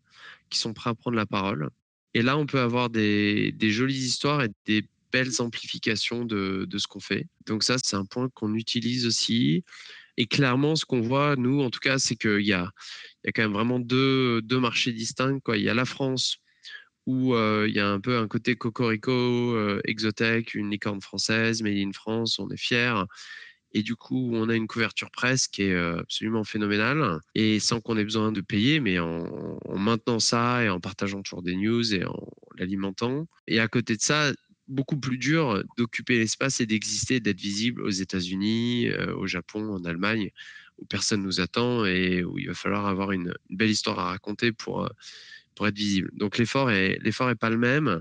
qui 0.48 0.58
sont 0.58 0.72
prêts 0.72 0.90
à 0.90 0.94
prendre 0.94 1.16
la 1.16 1.26
parole. 1.26 1.68
Et 2.14 2.22
là, 2.22 2.38
on 2.38 2.46
peut 2.46 2.60
avoir 2.60 2.88
des, 2.88 3.52
des 3.52 3.70
jolies 3.70 4.04
histoires 4.06 4.42
et 4.42 4.48
des 4.64 4.84
belles 5.12 5.40
amplifications 5.40 6.24
de, 6.24 6.64
de 6.66 6.78
ce 6.78 6.86
qu'on 6.86 7.00
fait. 7.00 7.26
Donc 7.46 7.62
ça, 7.62 7.76
c'est 7.82 7.96
un 7.96 8.06
point 8.06 8.28
qu'on 8.30 8.54
utilise 8.54 9.06
aussi. 9.06 9.64
Et 10.16 10.26
clairement, 10.26 10.76
ce 10.76 10.84
qu'on 10.84 11.00
voit, 11.00 11.36
nous, 11.36 11.60
en 11.60 11.70
tout 11.70 11.80
cas, 11.80 11.98
c'est 11.98 12.16
qu'il 12.16 12.46
y 12.46 12.52
a, 12.52 12.70
quand 13.34 13.42
même 13.42 13.52
vraiment 13.52 13.78
deux, 13.78 14.42
marchés 14.52 14.92
distincts. 14.92 15.40
Il 15.54 15.62
y 15.62 15.68
a 15.68 15.74
la 15.74 15.84
France, 15.84 16.38
où 17.06 17.34
euh, 17.34 17.66
il 17.68 17.74
y 17.74 17.80
a 17.80 17.88
un 17.88 18.00
peu 18.00 18.18
un 18.18 18.28
côté 18.28 18.56
cocorico, 18.56 19.12
euh, 19.12 19.80
une 20.54 20.70
licorne 20.70 21.00
française, 21.00 21.62
made 21.62 21.76
in 21.76 21.92
France, 21.92 22.38
on 22.38 22.48
est 22.50 22.56
fiers. 22.56 23.04
Et 23.72 23.82
du 23.82 23.94
coup, 23.94 24.30
on 24.32 24.48
a 24.48 24.54
une 24.54 24.68
couverture 24.68 25.10
presse 25.10 25.48
qui 25.48 25.64
est 25.64 25.74
euh, 25.74 25.98
absolument 26.00 26.44
phénoménale, 26.44 27.20
et 27.34 27.60
sans 27.60 27.80
qu'on 27.80 27.98
ait 27.98 28.04
besoin 28.04 28.32
de 28.32 28.40
payer, 28.40 28.80
mais 28.80 28.98
en, 28.98 29.58
maintenant 29.76 30.18
ça 30.18 30.64
et 30.64 30.70
en 30.70 30.80
partageant 30.80 31.20
toujours 31.20 31.42
des 31.42 31.56
news 31.56 31.94
et 31.94 32.04
en 32.06 32.26
l'alimentant. 32.56 33.26
Et 33.46 33.60
à 33.60 33.68
côté 33.68 33.96
de 33.96 34.00
ça, 34.00 34.32
beaucoup 34.68 34.98
plus 34.98 35.18
dur 35.18 35.62
d'occuper 35.76 36.18
l'espace 36.18 36.60
et 36.60 36.66
d'exister, 36.66 37.20
d'être 37.20 37.40
visible 37.40 37.82
aux 37.82 37.90
États-Unis, 37.90 38.90
au 39.16 39.26
Japon, 39.26 39.74
en 39.74 39.84
Allemagne, 39.84 40.30
où 40.78 40.84
personne 40.86 41.22
nous 41.22 41.40
attend 41.40 41.84
et 41.84 42.24
où 42.24 42.38
il 42.38 42.48
va 42.48 42.54
falloir 42.54 42.86
avoir 42.86 43.12
une, 43.12 43.32
belle 43.50 43.70
histoire 43.70 43.98
à 43.98 44.10
raconter 44.10 44.52
pour, 44.52 44.88
pour 45.54 45.66
être 45.66 45.76
visible. 45.76 46.10
Donc 46.14 46.38
l'effort 46.38 46.70
est, 46.70 46.98
l'effort 47.02 47.30
est 47.30 47.36
pas 47.36 47.50
le 47.50 47.58
même. 47.58 48.00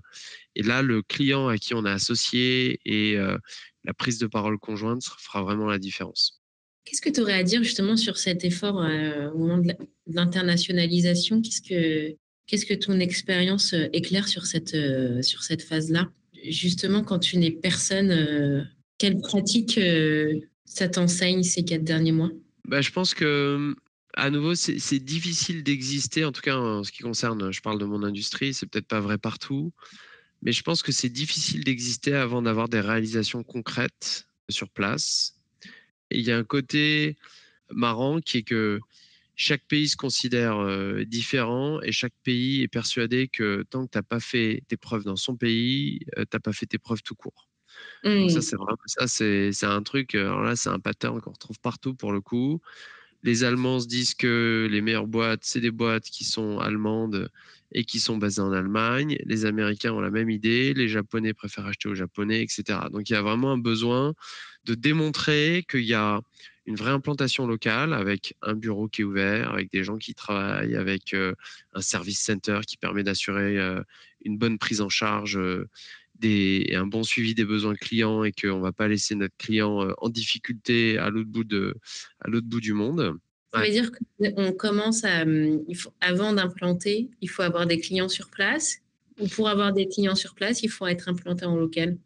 Et 0.55 0.63
là, 0.63 0.81
le 0.81 1.01
client 1.01 1.47
à 1.47 1.57
qui 1.57 1.73
on 1.73 1.85
a 1.85 1.91
associé 1.91 2.79
et 2.85 3.15
la 3.15 3.93
prise 3.93 4.17
de 4.17 4.27
parole 4.27 4.57
conjointe 4.57 5.03
fera 5.03 5.43
vraiment 5.43 5.67
la 5.67 5.79
différence. 5.79 6.41
Qu'est-ce 6.85 7.01
que 7.01 7.09
tu 7.09 7.21
aurais 7.21 7.33
à 7.33 7.43
dire 7.43 7.63
justement 7.63 7.97
sur 7.97 8.17
cet 8.17 8.43
effort 8.43 8.75
au 8.75 9.37
moment 9.37 9.57
de 9.57 9.73
l'internationalisation? 10.07 11.41
Qu'est-ce 11.41 11.61
que, 11.61 12.15
qu'est-ce 12.47 12.65
que 12.65 12.73
ton 12.73 12.99
expérience 12.99 13.73
éclaire 13.93 14.27
sur 14.27 14.45
cette, 14.45 14.77
sur 15.23 15.43
cette 15.43 15.63
phase-là? 15.63 16.09
Justement, 16.51 17.03
quand 17.03 17.19
tu 17.19 17.37
n'es 17.37 17.51
personne, 17.51 18.11
euh, 18.11 18.63
quelle 18.97 19.17
pratique 19.17 19.77
euh, 19.77 20.39
ça 20.65 20.87
t'enseigne 20.87 21.43
ces 21.43 21.63
quatre 21.63 21.83
derniers 21.83 22.11
mois? 22.11 22.31
Bah, 22.67 22.81
Je 22.81 22.91
pense 22.91 23.13
que, 23.13 23.75
à 24.15 24.29
nouveau, 24.29 24.55
c'est 24.55 24.99
difficile 24.99 25.63
d'exister, 25.63 26.25
en 26.25 26.31
tout 26.31 26.41
cas 26.41 26.55
en 26.57 26.83
ce 26.83 26.91
qui 26.91 27.03
concerne, 27.03 27.51
je 27.51 27.61
parle 27.61 27.79
de 27.79 27.85
mon 27.85 28.03
industrie, 28.03 28.53
c'est 28.53 28.65
peut-être 28.65 28.87
pas 28.87 29.01
vrai 29.01 29.17
partout, 29.17 29.73
mais 30.41 30.51
je 30.51 30.63
pense 30.63 30.81
que 30.81 30.91
c'est 30.91 31.09
difficile 31.09 31.63
d'exister 31.63 32.13
avant 32.13 32.41
d'avoir 32.41 32.69
des 32.69 32.79
réalisations 32.79 33.43
concrètes 33.43 34.27
sur 34.49 34.69
place. 34.69 35.35
Et 36.11 36.19
il 36.19 36.25
y 36.25 36.31
a 36.31 36.37
un 36.37 36.43
côté 36.43 37.17
marrant 37.71 38.21
qui 38.21 38.37
est 38.39 38.43
que 38.43 38.79
chaque 39.35 39.65
pays 39.67 39.89
se 39.89 39.97
considère 39.97 40.57
euh, 40.57 41.03
différent 41.05 41.81
et 41.81 41.91
chaque 41.91 42.13
pays 42.23 42.61
est 42.61 42.67
persuadé 42.67 43.27
que 43.27 43.63
tant 43.69 43.85
que 43.85 43.91
tu 43.91 43.97
n'as 43.97 44.03
pas 44.03 44.19
fait 44.19 44.63
tes 44.67 44.77
preuves 44.77 45.03
dans 45.03 45.15
son 45.15 45.35
pays, 45.35 45.99
euh, 46.17 46.23
tu 46.23 46.35
n'as 46.35 46.39
pas 46.39 46.53
fait 46.53 46.65
tes 46.65 46.77
preuves 46.77 47.03
tout 47.03 47.15
court. 47.15 47.49
Donc 48.03 48.31
ça, 48.31 48.41
c'est 48.41 48.55
vraiment 48.55 48.77
ça, 48.85 49.07
c'est 49.07 49.63
un 49.63 49.83
truc. 49.83 50.15
Alors 50.15 50.41
là, 50.41 50.55
c'est 50.55 50.69
un 50.69 50.79
pattern 50.79 51.19
qu'on 51.19 51.31
retrouve 51.31 51.59
partout 51.59 51.93
pour 51.93 52.13
le 52.13 52.21
coup. 52.21 52.61
Les 53.23 53.43
Allemands 53.43 53.79
se 53.79 53.87
disent 53.87 54.13
que 54.13 54.67
les 54.69 54.81
meilleures 54.81 55.07
boîtes, 55.07 55.43
c'est 55.43 55.59
des 55.59 55.71
boîtes 55.71 56.05
qui 56.05 56.23
sont 56.23 56.59
allemandes 56.59 57.29
et 57.71 57.83
qui 57.83 57.99
sont 57.99 58.17
basées 58.17 58.41
en 58.41 58.51
Allemagne. 58.51 59.17
Les 59.25 59.45
Américains 59.45 59.91
ont 59.93 59.99
la 59.99 60.11
même 60.11 60.29
idée. 60.29 60.73
Les 60.73 60.87
Japonais 60.87 61.33
préfèrent 61.33 61.65
acheter 61.65 61.89
aux 61.89 61.95
Japonais, 61.95 62.43
etc. 62.43 62.79
Donc 62.91 63.09
il 63.09 63.13
y 63.13 63.15
a 63.15 63.23
vraiment 63.23 63.51
un 63.51 63.57
besoin 63.57 64.13
de 64.65 64.75
démontrer 64.75 65.65
qu'il 65.67 65.85
y 65.85 65.95
a 65.95 66.21
une 66.65 66.75
vraie 66.75 66.91
implantation 66.91 67.45
locale 67.45 67.93
avec 67.93 68.35
un 68.41 68.55
bureau 68.55 68.87
qui 68.87 69.01
est 69.01 69.05
ouvert, 69.05 69.51
avec 69.51 69.71
des 69.71 69.83
gens 69.83 69.97
qui 69.97 70.13
travaillent, 70.13 70.75
avec 70.75 71.13
euh, 71.13 71.33
un 71.73 71.81
service 71.81 72.19
center 72.19 72.61
qui 72.67 72.77
permet 72.77 73.03
d'assurer 73.03 73.59
euh, 73.59 73.81
une 74.23 74.37
bonne 74.37 74.57
prise 74.57 74.81
en 74.81 74.89
charge 74.89 75.37
euh, 75.37 75.67
des, 76.15 76.65
et 76.67 76.75
un 76.75 76.87
bon 76.87 77.03
suivi 77.03 77.35
des 77.35 77.45
besoins 77.45 77.75
clients 77.75 78.23
et 78.23 78.31
qu'on 78.31 78.57
ne 78.57 78.61
va 78.61 78.71
pas 78.71 78.87
laisser 78.87 79.15
notre 79.15 79.35
client 79.37 79.93
en 79.97 80.09
difficulté 80.09 80.97
à 80.97 81.09
l'autre 81.09 81.29
bout, 81.29 81.43
de, 81.43 81.75
à 82.21 82.29
l'autre 82.29 82.47
bout 82.47 82.61
du 82.61 82.73
monde. 82.73 83.17
Ça 83.53 83.61
veut 83.61 83.69
dire 83.69 83.91
qu'on 84.35 84.51
commence 84.53 85.03
à, 85.03 85.23
il 85.23 85.75
faut, 85.75 85.93
avant 86.01 86.33
d'implanter, 86.33 87.09
il 87.21 87.29
faut 87.29 87.41
avoir 87.41 87.67
des 87.67 87.79
clients 87.79 88.09
sur 88.09 88.29
place 88.29 88.77
ou 89.19 89.27
pour 89.27 89.49
avoir 89.49 89.73
des 89.73 89.87
clients 89.87 90.15
sur 90.15 90.35
place, 90.35 90.63
il 90.63 90.69
faut 90.69 90.87
être 90.87 91.09
implanté 91.09 91.45
en 91.45 91.55
local? 91.55 91.97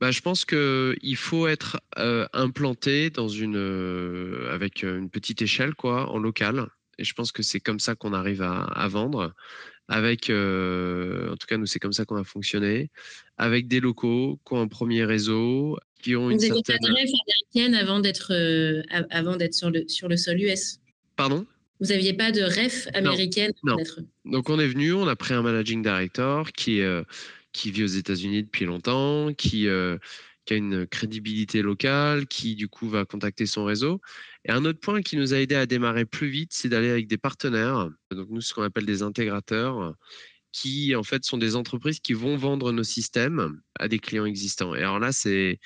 Bah, 0.00 0.10
je 0.10 0.20
pense 0.20 0.44
qu'il 0.44 1.16
faut 1.16 1.46
être 1.46 1.80
euh, 1.98 2.26
implanté 2.32 3.10
dans 3.10 3.28
une, 3.28 3.56
euh, 3.56 4.52
avec 4.52 4.84
euh, 4.84 4.98
une 4.98 5.08
petite 5.08 5.40
échelle, 5.40 5.74
quoi, 5.74 6.10
en 6.10 6.18
local. 6.18 6.66
Et 6.98 7.04
je 7.04 7.14
pense 7.14 7.32
que 7.32 7.42
c'est 7.42 7.60
comme 7.60 7.80
ça 7.80 7.94
qu'on 7.94 8.12
arrive 8.12 8.42
à, 8.42 8.88
vendre. 8.88 9.34
Avec, 9.88 10.30
en 10.30 11.36
tout 11.36 11.46
cas, 11.46 11.58
nous, 11.58 11.66
c'est 11.66 11.78
comme 11.78 11.92
ça 11.92 12.04
qu'on 12.04 12.16
a 12.16 12.24
fonctionné. 12.24 12.90
Avec 13.36 13.68
des 13.68 13.80
locaux 13.80 14.40
qui 14.46 14.54
ont 14.54 14.60
un 14.60 14.68
premier 14.68 15.04
réseau, 15.04 15.78
qui 16.02 16.16
ont 16.16 16.30
une 16.30 16.38
Vous 16.38 16.44
certaine. 16.44 16.78
Vous 16.80 16.86
américaine 16.86 17.74
avant 17.74 18.00
d'être 18.00 18.32
avant 19.10 19.36
d'être 19.36 19.52
sur 19.52 19.70
le, 19.70 19.86
sur 19.88 20.08
le 20.08 20.16
sol 20.16 20.40
US 20.40 20.78
Pardon? 21.16 21.46
Vous 21.80 21.88
n'aviez 21.88 22.14
pas 22.14 22.32
de 22.32 22.42
ref 22.42 22.88
américaine 22.94 23.52
non. 23.62 23.76
Donc 24.24 24.48
on 24.48 24.58
est 24.58 24.68
venu, 24.68 24.94
on 24.94 25.06
a 25.06 25.16
pris 25.16 25.34
un 25.34 25.42
managing 25.42 25.82
director 25.82 26.50
qui 26.52 26.80
qui 27.56 27.70
vit 27.70 27.84
aux 27.84 27.86
États-Unis 27.86 28.44
depuis 28.44 28.66
longtemps, 28.66 29.32
qui, 29.34 29.68
euh, 29.68 29.98
qui, 30.44 30.54
a 30.54 30.56
une 30.56 30.86
crédibilité 30.86 31.62
locale, 31.62 32.26
qui 32.26 32.54
du 32.54 32.68
coup 32.68 32.88
va 32.88 33.04
contacter 33.04 33.46
son 33.46 33.64
réseau. 33.64 34.00
Et 34.44 34.52
un 34.52 34.64
autre 34.64 34.80
point 34.80 35.02
qui 35.02 35.16
nous 35.16 35.34
a 35.34 35.38
aidé 35.38 35.54
à 35.54 35.66
démarrer 35.66 36.04
plus 36.04 36.28
vite, 36.28 36.52
c'est 36.52 36.68
d'aller 36.68 36.90
avec 36.90 37.08
des 37.08 37.18
partenaires, 37.18 37.90
donc 38.10 38.28
nous 38.30 38.40
ce 38.42 38.54
qu'on 38.54 38.62
appelle 38.62 38.86
des 38.86 39.02
intégrateurs, 39.02 39.94
qui 40.52 40.94
en 40.94 41.02
fait 41.02 41.24
sont 41.24 41.38
des 41.38 41.56
entreprises 41.56 42.00
qui 42.00 42.12
vont 42.12 42.36
vendre 42.36 42.72
nos 42.72 42.84
systèmes 42.84 43.60
à 43.78 43.88
des 43.88 43.98
clients 43.98 44.26
existants. 44.26 44.74
Et 44.74 44.80
alors 44.80 44.98
là, 44.98 45.12
c'est 45.12 45.58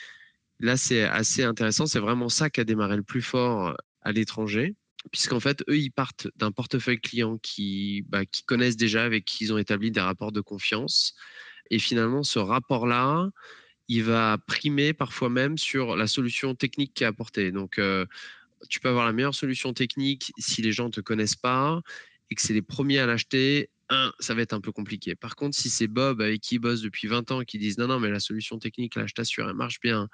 là 0.61 0.77
c'est 0.77 1.03
assez 1.03 1.45
intéressant. 1.45 1.87
C'est 1.87 2.01
vraiment 2.01 2.29
ça 2.29 2.51
qui 2.51 2.61
a 2.61 2.65
démarré 2.65 2.97
le 2.97 3.03
plus 3.03 3.23
fort 3.23 3.77
à 4.03 4.13
l'étranger 4.13 4.77
puisqu'en 5.11 5.41
fait, 5.41 5.63
eux, 5.69 5.79
ils 5.79 5.91
partent 5.91 6.29
d'un 6.37 6.53
portefeuille 6.53 7.01
client 7.01 7.39
qui, 7.39 8.05
bah, 8.09 8.27
qui 8.27 8.45
connaissent 8.45 8.77
déjà, 8.77 9.05
avec 9.05 9.25
qui 9.25 9.45
ils 9.45 9.53
ont 9.53 9.59
établi 9.59 9.91
des 9.91 10.01
rapports 10.01 10.33
de 10.33 10.41
confiance, 10.41 11.15
et 11.71 11.79
finalement, 11.79 12.23
ce 12.23 12.39
rapport-là, 12.39 13.31
il 13.89 14.05
va 14.05 14.39
primer 14.47 14.93
parfois 14.93 15.31
même 15.31 15.59
sur 15.59 15.97
la 15.97 16.07
solution 16.07 16.55
technique 16.55 16.95
qui 16.95 17.05
est 17.05 17.09
apportée. 17.09 17.51
Donc, 17.51 17.79
euh, 17.79 18.07
tu 18.69 18.79
peux 18.79 18.89
avoir 18.89 19.07
la 19.07 19.13
meilleure 19.13 19.35
solution 19.35 19.73
technique 19.73 20.33
si 20.39 20.63
les 20.63 20.73
gens 20.73 20.87
ne 20.87 20.91
te 20.91 21.01
connaissent 21.01 21.37
pas 21.37 21.81
et 22.31 22.35
que 22.35 22.43
c'est 22.43 22.53
les 22.53 22.63
premiers 22.63 22.99
à 22.99 23.07
l'acheter. 23.07 23.71
Un, 23.89 24.13
ça 24.21 24.35
va 24.35 24.43
être 24.43 24.53
un 24.53 24.61
peu 24.61 24.71
compliqué. 24.71 25.17
Par 25.17 25.35
contre, 25.35 25.57
si 25.57 25.69
c'est 25.69 25.89
Bob 25.89 26.21
avec 26.21 26.41
qui 26.41 26.57
il 26.57 26.59
bosse 26.61 26.83
depuis 26.83 27.09
20 27.09 27.33
ans 27.33 27.43
qui 27.43 27.59
disent 27.59 27.79
non, 27.79 27.89
non, 27.89 27.99
mais 27.99 28.11
la 28.11 28.21
solution 28.21 28.59
technique, 28.61 28.95
là, 28.95 29.07
je 29.09 29.15
t'assure, 29.15 29.49
elle 29.49 29.57
marche 29.57 29.81
bien, 29.81 30.09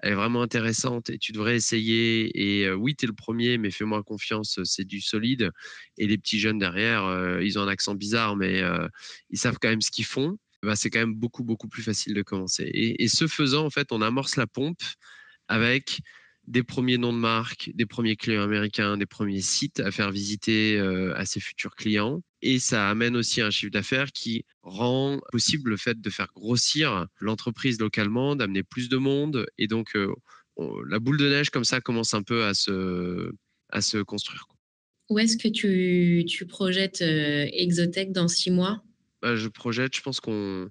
elle 0.00 0.12
est 0.12 0.16
vraiment 0.16 0.42
intéressante 0.42 1.08
et 1.08 1.16
tu 1.16 1.32
devrais 1.32 1.56
essayer. 1.56 2.30
Et 2.38 2.66
euh, 2.66 2.74
oui, 2.74 2.94
tu 2.94 3.06
es 3.06 3.08
le 3.08 3.14
premier, 3.14 3.56
mais 3.56 3.70
fais-moi 3.70 4.02
confiance, 4.02 4.60
c'est 4.64 4.84
du 4.84 5.00
solide. 5.00 5.50
Et 5.96 6.06
les 6.06 6.18
petits 6.18 6.38
jeunes 6.38 6.58
derrière, 6.58 7.04
euh, 7.06 7.42
ils 7.42 7.58
ont 7.58 7.62
un 7.62 7.68
accent 7.68 7.94
bizarre, 7.94 8.36
mais 8.36 8.62
ils 9.30 9.38
savent 9.38 9.56
quand 9.58 9.70
même 9.70 9.80
ce 9.80 9.90
qu'ils 9.90 10.04
font. 10.04 10.38
Bah, 10.64 10.76
c'est 10.76 10.90
quand 10.90 11.00
même 11.00 11.14
beaucoup, 11.14 11.44
beaucoup 11.44 11.68
plus 11.68 11.82
facile 11.82 12.14
de 12.14 12.22
commencer. 12.22 12.70
Et, 12.72 13.08
ce 13.08 13.26
faisant, 13.26 13.64
en 13.66 13.70
fait, 13.70 13.92
on 13.92 14.02
amorce 14.02 14.36
la 14.36 14.46
pompe 14.46 14.82
avec 15.48 16.00
des 16.46 16.62
premiers 16.62 16.98
noms 16.98 17.12
de 17.12 17.18
marque, 17.18 17.70
des 17.74 17.86
premiers 17.86 18.16
clients 18.16 18.42
américains, 18.42 18.98
des 18.98 19.06
premiers 19.06 19.40
sites 19.40 19.80
à 19.80 19.90
faire 19.90 20.10
visiter 20.10 20.78
euh, 20.78 21.16
à 21.16 21.24
ses 21.24 21.40
futurs 21.40 21.74
clients. 21.74 22.20
Et 22.42 22.58
ça 22.58 22.90
amène 22.90 23.16
aussi 23.16 23.40
un 23.40 23.50
chiffre 23.50 23.72
d'affaires 23.72 24.12
qui 24.12 24.44
rend 24.62 25.20
possible 25.32 25.70
le 25.70 25.76
fait 25.76 26.00
de 26.00 26.10
faire 26.10 26.28
grossir 26.34 27.06
l'entreprise 27.20 27.80
localement, 27.80 28.36
d'amener 28.36 28.62
plus 28.62 28.88
de 28.88 28.98
monde. 28.98 29.46
Et 29.56 29.68
donc, 29.68 29.96
euh, 29.96 30.12
la 30.88 30.98
boule 30.98 31.16
de 31.16 31.28
neige, 31.28 31.50
comme 31.50 31.64
ça, 31.64 31.80
commence 31.80 32.14
un 32.14 32.22
peu 32.22 32.44
à 32.44 32.54
se, 32.54 34.02
construire. 34.02 34.46
Où 35.10 35.18
est-ce 35.18 35.36
que 35.36 35.48
tu, 35.48 36.24
tu 36.26 36.46
projettes 36.46 37.02
euh, 37.02 37.46
Exotech 37.52 38.12
dans 38.12 38.28
six 38.28 38.50
mois? 38.50 38.82
Bah, 39.24 39.36
je 39.36 39.48
projette, 39.48 39.96
je 39.96 40.02
pense 40.02 40.20
qu'on 40.20 40.70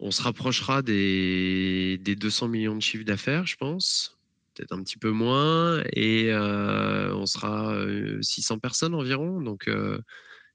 on 0.00 0.10
se 0.10 0.20
rapprochera 0.20 0.82
des, 0.82 1.96
des 2.00 2.16
200 2.16 2.48
millions 2.48 2.74
de 2.74 2.82
chiffres 2.82 3.04
d'affaires, 3.04 3.46
je 3.46 3.54
pense. 3.54 4.18
Peut-être 4.52 4.72
un 4.72 4.82
petit 4.82 4.98
peu 4.98 5.12
moins. 5.12 5.80
Et 5.92 6.32
euh, 6.32 7.14
on 7.14 7.24
sera 7.24 7.72
600 8.20 8.56
euh, 8.56 8.58
personnes 8.58 8.94
environ. 8.94 9.40
Donc, 9.40 9.68
euh, 9.68 10.00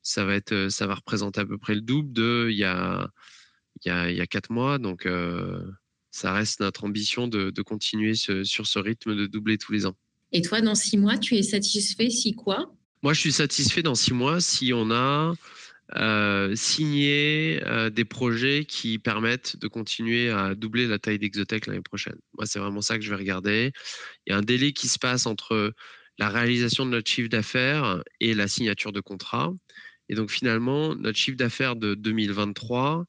ça, 0.01 0.25
va 0.25 0.35
être, 0.35 0.67
ça 0.67 0.85
va 0.85 0.95
représenter 0.95 1.39
à 1.39 1.45
peu 1.45 1.57
près 1.57 1.75
le 1.75 1.81
double 1.81 2.11
de 2.11 2.49
il 2.51 2.57
y 2.57 2.65
a, 2.65 3.09
il 3.85 3.87
y 3.87 3.91
a, 3.91 4.11
il 4.11 4.17
y 4.17 4.21
a 4.21 4.27
quatre 4.27 4.51
mois. 4.51 4.77
Donc, 4.77 5.07
ça 6.11 6.33
reste 6.33 6.59
notre 6.59 6.83
ambition 6.83 7.29
de, 7.29 7.51
de 7.51 7.61
continuer 7.61 8.15
sur 8.15 8.67
ce 8.67 8.79
rythme 8.79 9.15
de 9.15 9.27
doubler 9.27 9.57
tous 9.57 9.71
les 9.71 9.85
ans. 9.85 9.95
Et 10.33 10.41
toi, 10.41 10.59
dans 10.59 10.75
six 10.75 10.97
mois, 10.97 11.17
tu 11.17 11.35
es 11.35 11.43
satisfait 11.43 12.09
si 12.09 12.35
quoi? 12.35 12.75
Moi, 13.01 13.13
je 13.13 13.21
suis 13.21 13.31
satisfait 13.31 13.81
dans 13.81 13.95
six 13.95 14.13
mois 14.13 14.41
si 14.41 14.73
on 14.73 14.91
a 14.91 15.33
euh, 15.95 16.55
signer 16.55 17.61
euh, 17.65 17.89
des 17.89 18.05
projets 18.05 18.65
qui 18.65 18.99
permettent 18.99 19.57
de 19.57 19.67
continuer 19.67 20.29
à 20.29 20.55
doubler 20.55 20.87
la 20.87 20.99
taille 20.99 21.19
d'Exotech 21.19 21.65
l'année 21.65 21.81
prochaine. 21.81 22.17
Moi, 22.37 22.45
c'est 22.45 22.59
vraiment 22.59 22.81
ça 22.81 22.97
que 22.97 23.03
je 23.03 23.09
vais 23.09 23.15
regarder. 23.15 23.71
Il 24.25 24.31
y 24.31 24.33
a 24.33 24.37
un 24.37 24.41
délai 24.41 24.73
qui 24.73 24.87
se 24.87 24.99
passe 24.99 25.25
entre 25.25 25.73
la 26.17 26.29
réalisation 26.29 26.85
de 26.85 26.91
notre 26.91 27.09
chiffre 27.09 27.29
d'affaires 27.29 28.03
et 28.19 28.33
la 28.33 28.47
signature 28.47 28.91
de 28.91 29.01
contrat. 29.01 29.53
Et 30.09 30.15
donc 30.15 30.29
finalement, 30.29 30.95
notre 30.95 31.17
chiffre 31.17 31.37
d'affaires 31.37 31.75
de 31.75 31.95
2023, 31.95 33.05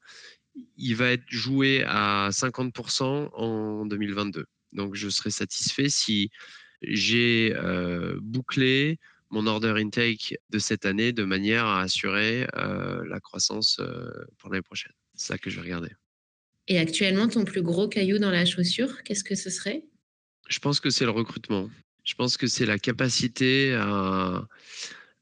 il 0.77 0.95
va 0.95 1.11
être 1.11 1.25
joué 1.29 1.85
à 1.87 2.31
50% 2.31 3.31
en 3.33 3.87
2022. 3.87 4.47
Donc 4.73 4.95
je 4.95 5.09
serai 5.09 5.31
satisfait 5.31 5.89
si 5.89 6.31
j'ai 6.83 7.55
euh, 7.57 8.19
bouclé 8.21 8.99
mon 9.33 9.47
order 9.47 9.75
intake 9.77 10.37
de 10.51 10.59
cette 10.59 10.87
année 10.87 11.13
de 11.13 11.25
manière 11.25 11.65
à 11.67 11.81
assurer 11.81 12.47
euh, 12.57 13.03
la 13.09 13.19
croissance 13.19 13.79
euh, 13.81 14.11
pour 14.39 14.51
l'année 14.51 14.63
prochaine. 14.63 14.93
C'est 15.15 15.29
ça 15.29 15.39
que 15.39 15.51
je 15.51 15.57
vais 15.57 15.63
regarder. 15.63 15.91
Et 16.69 16.79
actuellement, 16.79 17.27
ton 17.27 17.45
plus 17.45 17.63
gros 17.63 17.89
caillou 17.89 18.19
dans 18.19 18.31
la 18.31 18.45
chaussure, 18.45 19.03
qu'est-ce 19.03 19.25
que 19.25 19.35
ce 19.35 19.51
serait? 19.51 19.85
Je 20.49 20.59
pense 20.59 20.81
que 20.81 20.91
c'est 20.91 21.07
le 21.07 21.11
recrutement. 21.11 21.71
Je 22.05 22.15
pense 22.15 22.37
que 22.37 22.47
c'est 22.47 22.67
la 22.67 22.79
capacité 22.79 23.75
à, 23.75 24.47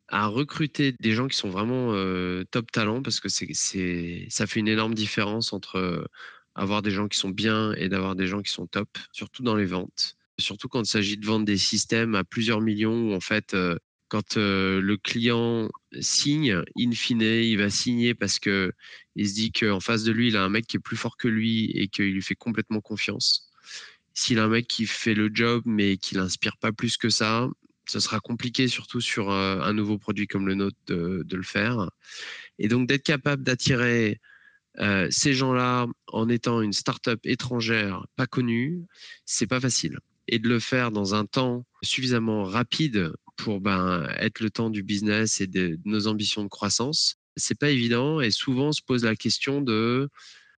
à, 0.08 0.26
recruter 0.26 0.94
des 0.98 1.12
gens 1.12 1.28
qui 1.28 1.36
sont 1.36 1.48
vraiment 1.48 1.92
euh, 1.94 2.44
top 2.50 2.70
talent 2.72 3.02
parce 3.02 3.20
que 3.20 3.28
c'est, 3.28 4.26
ça 4.28 4.46
fait 4.46 4.60
une 4.60 4.68
énorme 4.68 4.94
différence 4.94 5.52
entre 5.52 6.08
avoir 6.56 6.82
des 6.82 6.90
gens 6.90 7.06
qui 7.06 7.18
sont 7.18 7.28
bien 7.28 7.74
et 7.74 7.88
d'avoir 7.88 8.16
des 8.16 8.26
gens 8.26 8.42
qui 8.42 8.50
sont 8.50 8.66
top, 8.66 8.88
surtout 9.12 9.42
dans 9.44 9.54
les 9.54 9.66
ventes. 9.66 10.16
Surtout 10.38 10.68
quand 10.68 10.82
il 10.82 10.90
s'agit 10.90 11.16
de 11.16 11.24
vendre 11.24 11.44
des 11.44 11.58
systèmes 11.58 12.14
à 12.14 12.24
plusieurs 12.24 12.60
millions 12.60 13.10
où 13.10 13.14
en 13.14 13.20
fait 13.20 13.54
quand 14.10 14.36
le 14.36 14.96
client 14.96 15.70
signe, 16.00 16.62
in 16.76 16.92
fine, 16.92 17.22
il 17.22 17.56
va 17.56 17.70
signer 17.70 18.14
parce 18.14 18.38
que 18.38 18.72
il 19.14 19.28
se 19.28 19.34
dit 19.34 19.52
qu'en 19.52 19.80
face 19.80 20.02
de 20.02 20.12
lui, 20.12 20.28
il 20.28 20.36
a 20.36 20.42
un 20.42 20.48
mec 20.48 20.66
qui 20.66 20.76
est 20.76 20.80
plus 20.80 20.96
fort 20.96 21.16
que 21.16 21.28
lui 21.28 21.70
et 21.70 21.88
qu'il 21.88 22.12
lui 22.12 22.22
fait 22.22 22.34
complètement 22.34 22.80
confiance. 22.80 23.50
S'il 24.12 24.40
a 24.40 24.44
un 24.44 24.48
mec 24.48 24.66
qui 24.66 24.86
fait 24.86 25.14
le 25.14 25.30
job 25.32 25.62
mais 25.64 25.96
qui 25.96 26.16
l'inspire 26.16 26.56
pas 26.58 26.72
plus 26.72 26.96
que 26.96 27.08
ça, 27.08 27.48
ce 27.86 28.00
sera 28.00 28.20
compliqué, 28.20 28.68
surtout 28.68 29.00
sur 29.00 29.30
un 29.30 29.72
nouveau 29.72 29.96
produit 29.98 30.26
comme 30.26 30.46
le 30.46 30.54
nôtre, 30.54 30.76
de, 30.88 31.24
le 31.30 31.42
faire. 31.42 31.90
Et 32.58 32.68
donc 32.68 32.88
d'être 32.88 33.04
capable 33.04 33.44
d'attirer 33.44 34.20
ces 35.10 35.34
gens-là 35.34 35.86
en 36.08 36.28
étant 36.28 36.62
une 36.62 36.72
start-up 36.72 37.20
étrangère 37.24 38.06
pas 38.16 38.26
connue, 38.26 38.86
c'est 39.24 39.46
pas 39.46 39.60
facile. 39.60 39.98
Et 40.32 40.38
de 40.38 40.48
le 40.48 40.60
faire 40.60 40.92
dans 40.92 41.14
un 41.16 41.26
temps 41.26 41.66
suffisamment 41.82 42.44
rapide 42.44 43.12
pour 43.36 43.60
ben, 43.60 44.06
être 44.18 44.40
le 44.40 44.48
temps 44.48 44.70
du 44.70 44.84
business 44.84 45.40
et 45.40 45.48
de, 45.48 45.76
nos 45.84 46.06
ambitions 46.06 46.44
de 46.44 46.48
croissance. 46.48 47.16
C'est 47.36 47.58
pas 47.58 47.70
évident 47.70 48.20
et 48.20 48.30
souvent 48.30 48.68
on 48.68 48.72
se 48.72 48.82
pose 48.82 49.04
la 49.04 49.16
question 49.16 49.60
de 49.60 50.08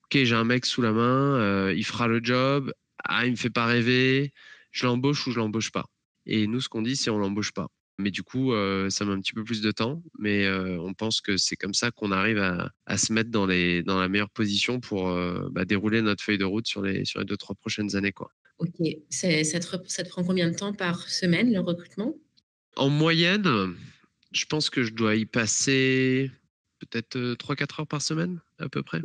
ok 0.05 0.23
j'ai 0.23 0.35
un 0.35 0.43
mec 0.43 0.65
sous 0.65 0.81
la 0.81 0.91
main, 0.91 1.35
euh, 1.37 1.73
il 1.75 1.85
fera 1.85 2.07
le 2.07 2.19
job, 2.21 2.73
ah 3.05 3.25
il 3.25 3.31
me 3.31 3.35
fait 3.37 3.49
pas 3.49 3.65
rêver, 3.65 4.33
je 4.71 4.85
l'embauche 4.85 5.25
ou 5.27 5.31
je 5.31 5.39
l'embauche 5.39 5.71
pas? 5.71 5.85
Et 6.25 6.47
nous 6.47 6.59
ce 6.59 6.67
qu'on 6.67 6.81
dit 6.81 6.97
c'est 6.97 7.09
on 7.09 7.17
l'embauche 7.17 7.53
pas. 7.53 7.67
Mais 7.97 8.11
du 8.11 8.23
coup, 8.23 8.51
ça 8.89 9.05
met 9.05 9.11
un 9.11 9.19
petit 9.19 9.33
peu 9.33 9.43
plus 9.43 9.61
de 9.61 9.71
temps. 9.71 10.01
Mais 10.17 10.49
on 10.49 10.93
pense 10.95 11.21
que 11.21 11.37
c'est 11.37 11.55
comme 11.55 11.75
ça 11.75 11.91
qu'on 11.91 12.11
arrive 12.11 12.39
à, 12.39 12.97
se 12.97 13.13
mettre 13.13 13.29
dans 13.29 13.45
la 13.45 14.09
meilleure 14.09 14.31
position 14.31 14.79
pour 14.79 15.13
bah, 15.51 15.65
dérouler 15.65 16.01
notre 16.01 16.23
feuille 16.23 16.39
de 16.39 16.45
route 16.45 16.65
sur 16.65 16.81
les, 16.81 17.05
sur 17.05 17.19
les 17.19 17.25
deux, 17.25 17.37
trois 17.37 17.55
prochaines 17.55 17.95
années. 17.95 18.11
Quoi. 18.11 18.31
Ok. 18.61 18.87
Ça 19.09 19.59
te, 19.59 19.65
ça 19.87 20.03
te 20.03 20.09
prend 20.09 20.23
combien 20.23 20.49
de 20.49 20.55
temps 20.55 20.71
par 20.71 21.09
semaine, 21.09 21.51
le 21.51 21.59
recrutement? 21.59 22.15
En 22.77 22.89
moyenne, 22.89 23.75
je 24.31 24.45
pense 24.45 24.69
que 24.69 24.83
je 24.83 24.93
dois 24.93 25.15
y 25.15 25.25
passer 25.25 26.31
peut-être 26.79 27.17
3-4 27.17 27.81
heures 27.81 27.87
par 27.87 28.01
semaine, 28.01 28.39
à 28.59 28.69
peu 28.69 28.83
près. 28.83 29.01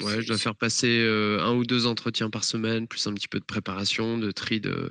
Ouais, 0.00 0.22
je 0.22 0.26
dois 0.26 0.38
faire 0.38 0.56
passer 0.56 1.06
un 1.40 1.54
ou 1.54 1.64
deux 1.64 1.86
entretiens 1.86 2.30
par 2.30 2.42
semaine, 2.42 2.88
plus 2.88 3.06
un 3.06 3.12
petit 3.12 3.28
peu 3.28 3.38
de 3.38 3.44
préparation, 3.44 4.18
de 4.18 4.30
tri 4.30 4.60
de. 4.60 4.90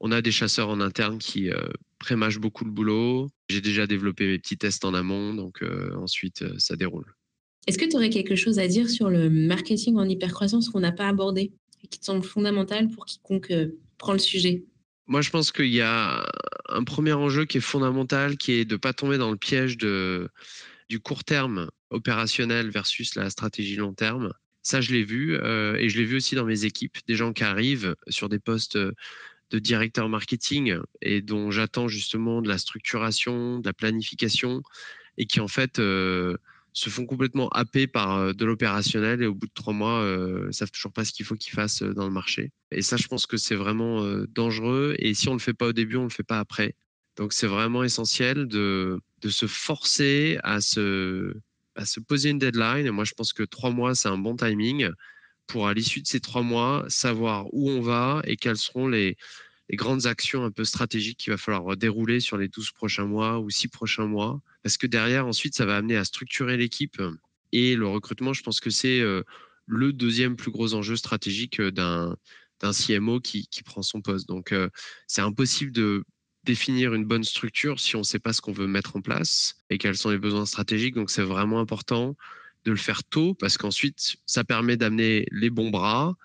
On 0.00 0.10
a 0.10 0.20
des 0.20 0.32
chasseurs 0.32 0.68
en 0.68 0.80
interne 0.80 1.18
qui 1.18 1.50
prémâchent 1.98 2.40
beaucoup 2.40 2.64
le 2.64 2.72
boulot. 2.72 3.30
J'ai 3.48 3.60
déjà 3.60 3.86
développé 3.86 4.26
mes 4.26 4.38
petits 4.38 4.58
tests 4.58 4.84
en 4.84 4.94
amont, 4.94 5.34
donc 5.34 5.62
ensuite 5.96 6.44
ça 6.58 6.74
déroule. 6.74 7.14
Est-ce 7.68 7.78
que 7.78 7.84
tu 7.84 7.94
aurais 7.94 8.10
quelque 8.10 8.34
chose 8.34 8.58
à 8.58 8.66
dire 8.66 8.90
sur 8.90 9.08
le 9.08 9.30
marketing 9.30 9.96
en 9.96 10.08
hypercroissance 10.08 10.68
qu'on 10.68 10.80
n'a 10.80 10.92
pas 10.92 11.06
abordé? 11.06 11.52
Et 11.82 11.88
qui 11.88 11.98
te 11.98 12.04
semble 12.04 12.24
fondamental 12.24 12.88
pour 12.88 13.06
quiconque 13.06 13.52
prend 13.98 14.12
le 14.12 14.18
sujet 14.18 14.64
Moi, 15.06 15.20
je 15.22 15.30
pense 15.30 15.52
qu'il 15.52 15.66
y 15.66 15.80
a 15.80 16.30
un 16.68 16.84
premier 16.84 17.12
enjeu 17.12 17.44
qui 17.44 17.58
est 17.58 17.62
fondamental, 17.62 18.36
qui 18.36 18.52
est 18.52 18.64
de 18.64 18.74
ne 18.74 18.78
pas 18.78 18.92
tomber 18.92 19.18
dans 19.18 19.30
le 19.30 19.36
piège 19.36 19.76
du 19.76 21.00
court 21.00 21.24
terme 21.24 21.70
opérationnel 21.90 22.70
versus 22.70 23.14
la 23.14 23.30
stratégie 23.30 23.76
long 23.76 23.94
terme. 23.94 24.32
Ça, 24.62 24.80
je 24.80 24.92
l'ai 24.92 25.04
vu 25.04 25.36
euh, 25.36 25.74
et 25.76 25.88
je 25.88 25.98
l'ai 25.98 26.04
vu 26.04 26.16
aussi 26.16 26.34
dans 26.34 26.44
mes 26.44 26.64
équipes, 26.64 26.98
des 27.08 27.16
gens 27.16 27.32
qui 27.32 27.44
arrivent 27.44 27.96
sur 28.08 28.28
des 28.28 28.38
postes 28.38 28.76
de 28.76 29.58
directeur 29.58 30.08
marketing 30.08 30.78
et 31.02 31.22
dont 31.22 31.50
j'attends 31.50 31.88
justement 31.88 32.42
de 32.42 32.48
la 32.48 32.58
structuration, 32.58 33.58
de 33.58 33.66
la 33.66 33.72
planification 33.72 34.62
et 35.18 35.26
qui 35.26 35.40
en 35.40 35.48
fait 35.48 35.78
euh, 35.78 36.36
se 36.72 36.90
font 36.90 37.06
complètement 37.06 37.48
happer 37.50 37.86
par 37.86 38.34
de 38.34 38.44
l'opérationnel 38.44 39.22
et 39.22 39.26
au 39.26 39.34
bout 39.34 39.46
de 39.46 39.52
trois 39.52 39.72
mois 39.72 40.02
euh, 40.02 40.50
savent 40.52 40.70
toujours 40.70 40.92
pas 40.92 41.04
ce 41.04 41.12
qu'il 41.12 41.26
faut 41.26 41.34
qu'ils 41.34 41.52
fassent 41.52 41.82
dans 41.82 42.04
le 42.04 42.12
marché. 42.12 42.52
Et 42.70 42.82
ça, 42.82 42.96
je 42.96 43.08
pense 43.08 43.26
que 43.26 43.36
c'est 43.36 43.56
vraiment 43.56 44.04
dangereux 44.28 44.94
et 44.98 45.14
si 45.14 45.28
on 45.28 45.32
le 45.32 45.40
fait 45.40 45.54
pas 45.54 45.66
au 45.66 45.72
début, 45.72 45.96
on 45.96 46.04
le 46.04 46.10
fait 46.10 46.22
pas 46.22 46.38
après. 46.38 46.74
Donc 47.16 47.32
c'est 47.32 47.46
vraiment 47.46 47.82
essentiel 47.82 48.46
de, 48.46 49.00
de 49.20 49.28
se 49.28 49.46
forcer 49.46 50.38
à 50.42 50.60
se 50.60 51.34
à 51.76 51.84
se 51.86 52.00
poser 52.00 52.30
une 52.30 52.38
deadline. 52.38 52.86
Et 52.86 52.90
moi, 52.90 53.04
je 53.04 53.14
pense 53.14 53.32
que 53.32 53.42
trois 53.42 53.70
mois, 53.70 53.94
c'est 53.94 54.08
un 54.08 54.18
bon 54.18 54.36
timing 54.36 54.90
pour, 55.46 55.66
à 55.66 55.74
l'issue 55.74 56.00
de 56.02 56.06
ces 56.06 56.20
trois 56.20 56.42
mois, 56.42 56.84
savoir 56.88 57.46
où 57.52 57.70
on 57.70 57.80
va 57.80 58.22
et 58.24 58.36
quelles 58.36 58.56
seront 58.56 58.88
les, 58.88 59.16
grandes 59.76 60.06
actions 60.06 60.44
un 60.44 60.50
peu 60.50 60.64
stratégiques 60.64 61.18
qu'il 61.18 61.32
va 61.32 61.36
falloir 61.36 61.76
dérouler 61.76 62.20
sur 62.20 62.36
les 62.36 62.48
12 62.48 62.72
prochains 62.72 63.06
mois 63.06 63.38
ou 63.38 63.50
six 63.50 63.68
prochains 63.68 64.06
mois. 64.06 64.40
Parce 64.62 64.76
que 64.76 64.86
derrière, 64.86 65.26
ensuite, 65.26 65.54
ça 65.54 65.66
va 65.66 65.76
amener 65.76 65.96
à 65.96 66.04
structurer 66.04 66.56
l'équipe. 66.56 67.00
Et 67.52 67.76
le 67.76 67.86
recrutement, 67.86 68.32
je 68.32 68.42
pense 68.42 68.60
que 68.60 68.70
c'est 68.70 69.00
euh, 69.00 69.22
le 69.66 69.92
deuxième 69.92 70.36
plus 70.36 70.50
gros 70.50 70.74
enjeu 70.74 70.96
stratégique 70.96 71.60
euh, 71.60 71.70
d'un 71.70 72.16
CMO 72.72 73.20
qui, 73.20 73.46
qui, 73.48 73.62
prend 73.62 73.82
son 73.82 74.00
poste. 74.00 74.28
Donc, 74.28 74.52
euh, 74.52 74.68
c'est 75.06 75.22
impossible 75.22 75.72
de 75.72 76.04
définir 76.44 76.94
une 76.94 77.04
bonne 77.04 77.24
structure 77.24 77.80
si 77.80 77.96
on 77.96 78.00
ne 78.00 78.04
sait 78.04 78.18
pas 78.18 78.32
ce 78.32 78.40
qu'on 78.40 78.52
veut 78.52 78.66
mettre 78.66 78.96
en 78.96 79.00
place 79.00 79.56
et 79.68 79.78
quels 79.78 79.96
sont 79.96 80.10
les 80.10 80.18
besoins 80.18 80.46
stratégiques. 80.46 80.94
Donc 80.94 81.10
c'est 81.10 81.22
vraiment 81.22 81.60
important 81.60 82.16
de 82.64 82.70
le 82.70 82.76
faire 82.76 83.04
tôt 83.04 83.34
parce 83.34 83.58
qu'ensuite 83.58 84.16
ça 84.26 84.44
permet 84.44 84.76
d'amener 84.76 85.26
les 85.30 85.50
bons 85.50 85.70
bras 85.70 86.16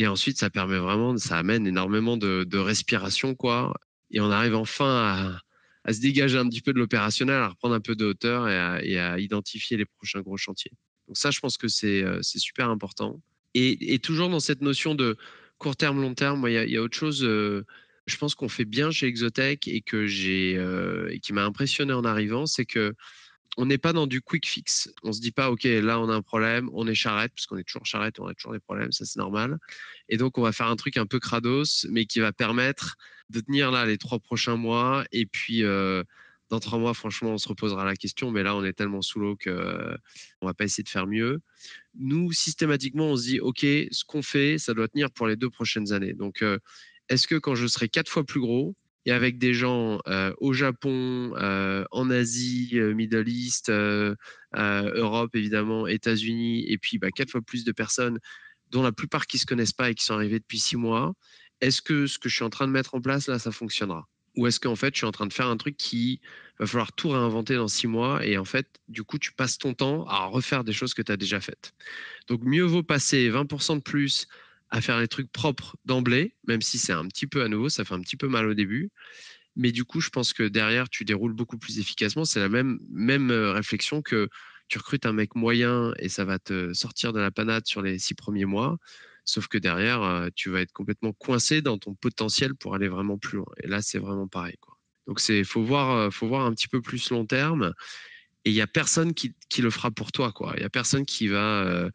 et 0.00 0.06
ensuite 0.06 0.38
ça 0.38 0.48
permet 0.48 0.78
vraiment, 0.78 1.16
ça 1.18 1.36
amène 1.36 1.66
énormément 1.66 2.16
de, 2.16 2.56
respiration 2.56 3.34
quoi. 3.34 3.74
Et 4.10 4.20
on 4.20 4.30
arrive 4.30 4.54
enfin 4.54 5.40
à, 5.84 5.92
se 5.92 6.00
dégager 6.00 6.38
un 6.38 6.48
petit 6.48 6.62
peu 6.62 6.72
de 6.72 6.78
l'opérationnel, 6.78 7.36
à 7.36 7.48
reprendre 7.48 7.74
un 7.74 7.80
peu 7.80 7.94
de 7.94 8.06
hauteur 8.06 8.48
et 8.48 8.98
à, 8.98 9.18
identifier 9.18 9.76
les 9.76 9.84
prochains 9.84 10.22
gros 10.22 10.38
chantiers. 10.38 10.72
Donc 11.06 11.18
ça, 11.18 11.30
je 11.30 11.40
pense 11.40 11.58
que 11.58 11.68
c'est 11.68 12.02
euh, 12.02 12.20
super 12.22 12.70
important. 12.70 13.20
Et, 13.54 13.98
toujours 13.98 14.30
dans 14.30 14.40
cette 14.40 14.62
notion 14.62 14.94
de 14.94 15.16
court 15.58 15.76
terme, 15.76 16.00
long 16.00 16.14
terme, 16.14 16.46
il 16.48 16.70
y, 16.70 16.76
a 16.78 16.82
autre 16.82 16.96
chose. 16.96 17.22
Euh, 17.22 17.66
je 18.06 18.16
pense 18.16 18.34
qu'on 18.34 18.48
fait 18.48 18.64
bien 18.64 18.90
chez 18.90 19.06
Exotech 19.06 19.68
et 19.68 19.82
que 19.82 20.06
j'ai 20.06 20.56
euh, 20.56 21.14
qui 21.22 21.34
m'a 21.34 21.44
impressionné 21.44 21.92
en 21.92 22.04
arrivant, 22.04 22.46
c'est 22.46 22.64
que 22.64 22.94
on 23.56 23.66
n'est 23.66 23.78
pas 23.78 23.92
dans 23.92 24.06
du 24.06 24.20
quick 24.20 24.46
fix. 24.46 24.92
On 25.02 25.12
se 25.12 25.20
dit 25.20 25.32
pas, 25.32 25.50
ok, 25.50 25.64
là 25.64 26.00
on 26.00 26.08
a 26.08 26.14
un 26.14 26.22
problème, 26.22 26.70
on 26.72 26.86
est 26.86 26.94
charrette, 26.94 27.32
parce 27.34 27.46
qu'on 27.46 27.56
est 27.56 27.64
toujours 27.64 27.86
charrette, 27.86 28.20
on 28.20 28.26
a 28.26 28.34
toujours 28.34 28.52
des 28.52 28.60
problèmes, 28.60 28.92
ça 28.92 29.04
c'est 29.04 29.18
normal. 29.18 29.58
Et 30.08 30.16
donc 30.16 30.38
on 30.38 30.42
va 30.42 30.52
faire 30.52 30.68
un 30.68 30.76
truc 30.76 30.96
un 30.96 31.06
peu 31.06 31.18
crados, 31.18 31.86
mais 31.90 32.06
qui 32.06 32.20
va 32.20 32.32
permettre 32.32 32.96
de 33.28 33.40
tenir 33.40 33.70
là 33.70 33.86
les 33.86 33.98
trois 33.98 34.18
prochains 34.18 34.56
mois. 34.56 35.04
Et 35.12 35.26
puis 35.26 35.64
euh, 35.64 36.04
dans 36.50 36.58
trois 36.60 36.78
mois, 36.78 36.94
franchement, 36.94 37.30
on 37.30 37.38
se 37.38 37.48
reposera 37.48 37.84
la 37.84 37.94
question. 37.94 38.30
Mais 38.32 38.42
là, 38.42 38.56
on 38.56 38.64
est 38.64 38.72
tellement 38.72 39.02
sous 39.02 39.20
l'eau 39.20 39.36
que 39.36 39.50
ne 39.50 39.96
on 40.40 40.46
va 40.46 40.54
pas 40.54 40.64
essayer 40.64 40.82
de 40.82 40.88
faire 40.88 41.06
mieux. 41.06 41.40
Nous, 41.94 42.32
systématiquement, 42.32 43.12
on 43.12 43.16
se 43.16 43.22
dit, 43.22 43.40
ok, 43.40 43.60
ce 43.60 44.04
qu'on 44.04 44.22
fait, 44.22 44.58
ça 44.58 44.74
doit 44.74 44.88
tenir 44.88 45.10
pour 45.12 45.28
les 45.28 45.36
deux 45.36 45.50
prochaines 45.50 45.92
années. 45.92 46.12
Donc 46.12 46.42
euh, 46.42 46.58
est-ce 47.08 47.26
que 47.26 47.36
quand 47.36 47.54
je 47.54 47.66
serai 47.68 47.88
quatre 47.88 48.10
fois 48.10 48.24
plus 48.24 48.40
gros 48.40 48.74
et 49.06 49.12
avec 49.12 49.38
des 49.38 49.54
gens 49.54 50.00
euh, 50.06 50.32
au 50.38 50.52
Japon, 50.52 51.32
euh, 51.36 51.84
en 51.90 52.10
Asie, 52.10 52.70
euh, 52.74 52.94
Middle 52.94 53.28
East, 53.28 53.70
Europe 54.52 55.34
évidemment, 55.34 55.86
États-Unis, 55.86 56.64
et 56.68 56.78
puis 56.78 56.98
bah, 56.98 57.10
quatre 57.10 57.30
fois 57.30 57.40
plus 57.40 57.64
de 57.64 57.72
personnes 57.72 58.18
dont 58.70 58.82
la 58.82 58.92
plupart 58.92 59.26
qui 59.26 59.38
se 59.38 59.46
connaissent 59.46 59.72
pas 59.72 59.90
et 59.90 59.94
qui 59.94 60.04
sont 60.04 60.14
arrivés 60.14 60.38
depuis 60.38 60.58
six 60.58 60.76
mois, 60.76 61.14
est-ce 61.60 61.82
que 61.82 62.06
ce 62.06 62.18
que 62.18 62.28
je 62.28 62.36
suis 62.36 62.44
en 62.44 62.50
train 62.50 62.66
de 62.66 62.72
mettre 62.72 62.94
en 62.94 63.00
place 63.00 63.26
là, 63.26 63.38
ça 63.38 63.50
fonctionnera? 63.50 64.06
Ou 64.36 64.46
est-ce 64.46 64.60
qu'en 64.60 64.76
fait, 64.76 64.94
je 64.94 64.98
suis 64.98 65.06
en 65.06 65.12
train 65.12 65.26
de 65.26 65.32
faire 65.32 65.48
un 65.48 65.56
truc 65.56 65.76
qui 65.76 66.20
va 66.60 66.66
falloir 66.66 66.92
tout 66.92 67.08
réinventer 67.08 67.56
dans 67.56 67.66
six 67.66 67.88
mois 67.88 68.24
et 68.24 68.38
en 68.38 68.44
fait, 68.44 68.68
du 68.86 69.02
coup, 69.02 69.18
tu 69.18 69.32
passes 69.32 69.58
ton 69.58 69.74
temps 69.74 70.06
à 70.06 70.26
refaire 70.26 70.62
des 70.62 70.72
choses 70.72 70.94
que 70.94 71.02
tu 71.02 71.10
as 71.10 71.16
déjà 71.16 71.40
faites? 71.40 71.72
Donc, 72.28 72.42
mieux 72.44 72.62
vaut 72.62 72.84
passer 72.84 73.28
20% 73.28 73.76
de 73.76 73.82
plus 73.82 74.28
à 74.70 74.80
faire 74.80 74.98
les 74.98 75.08
trucs 75.08 75.30
propres 75.32 75.76
d'emblée, 75.84 76.34
même 76.46 76.62
si 76.62 76.78
c'est 76.78 76.92
un 76.92 77.06
petit 77.06 77.26
peu 77.26 77.42
à 77.42 77.48
nouveau, 77.48 77.68
ça 77.68 77.84
fait 77.84 77.94
un 77.94 78.00
petit 78.00 78.16
peu 78.16 78.28
mal 78.28 78.46
au 78.46 78.54
début. 78.54 78.90
Mais 79.56 79.72
du 79.72 79.84
coup, 79.84 80.00
je 80.00 80.10
pense 80.10 80.32
que 80.32 80.44
derrière, 80.44 80.88
tu 80.88 81.04
déroules 81.04 81.32
beaucoup 81.32 81.58
plus 81.58 81.78
efficacement. 81.80 82.24
C'est 82.24 82.40
la 82.40 82.48
même, 82.48 82.78
même 82.88 83.30
euh, 83.30 83.52
réflexion 83.52 84.00
que 84.00 84.28
tu 84.68 84.78
recrutes 84.78 85.06
un 85.06 85.12
mec 85.12 85.34
moyen 85.34 85.92
et 85.98 86.08
ça 86.08 86.24
va 86.24 86.38
te 86.38 86.72
sortir 86.72 87.12
de 87.12 87.18
la 87.18 87.32
panade 87.32 87.66
sur 87.66 87.82
les 87.82 87.98
six 87.98 88.14
premiers 88.14 88.44
mois. 88.44 88.78
Sauf 89.24 89.48
que 89.48 89.58
derrière, 89.58 90.02
euh, 90.02 90.28
tu 90.34 90.50
vas 90.50 90.60
être 90.60 90.72
complètement 90.72 91.12
coincé 91.12 91.62
dans 91.62 91.78
ton 91.78 91.94
potentiel 91.94 92.54
pour 92.54 92.74
aller 92.76 92.88
vraiment 92.88 93.18
plus 93.18 93.38
loin. 93.38 93.52
Et 93.62 93.66
là, 93.66 93.82
c'est 93.82 93.98
vraiment 93.98 94.28
pareil. 94.28 94.56
Quoi. 94.60 94.78
Donc, 95.08 95.18
c'est 95.18 95.42
faut 95.42 95.62
voir, 95.62 95.90
euh, 95.90 96.10
faut 96.10 96.28
voir 96.28 96.46
un 96.46 96.54
petit 96.54 96.68
peu 96.68 96.80
plus 96.80 97.10
long 97.10 97.26
terme. 97.26 97.74
Et 98.44 98.50
il 98.50 98.54
n'y 98.54 98.60
a 98.62 98.68
personne 98.68 99.14
qui, 99.14 99.34
qui, 99.48 99.62
le 99.62 99.70
fera 99.70 99.90
pour 99.90 100.12
toi. 100.12 100.32
Il 100.54 100.60
n'y 100.60 100.64
a 100.64 100.70
personne 100.70 101.04
qui 101.04 101.28
va 101.28 101.90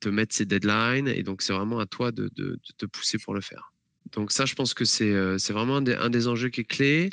te 0.00 0.08
mettre 0.08 0.34
ces 0.34 0.46
deadlines. 0.46 1.08
Et 1.08 1.22
donc, 1.22 1.42
c'est 1.42 1.52
vraiment 1.52 1.78
à 1.78 1.86
toi 1.86 2.12
de, 2.12 2.30
de, 2.34 2.58
te 2.78 2.86
pousser 2.86 3.18
pour 3.18 3.34
le 3.34 3.40
faire. 3.40 3.72
Donc, 4.12 4.32
ça, 4.32 4.44
je 4.44 4.54
pense 4.54 4.74
que 4.74 4.84
c'est 4.84 5.12
euh, 5.12 5.36
vraiment 5.50 5.76
un 5.76 5.82
des, 5.82 5.94
un 5.94 6.10
des, 6.10 6.28
enjeux 6.28 6.48
qui 6.48 6.60
est 6.62 6.64
clé. 6.64 7.10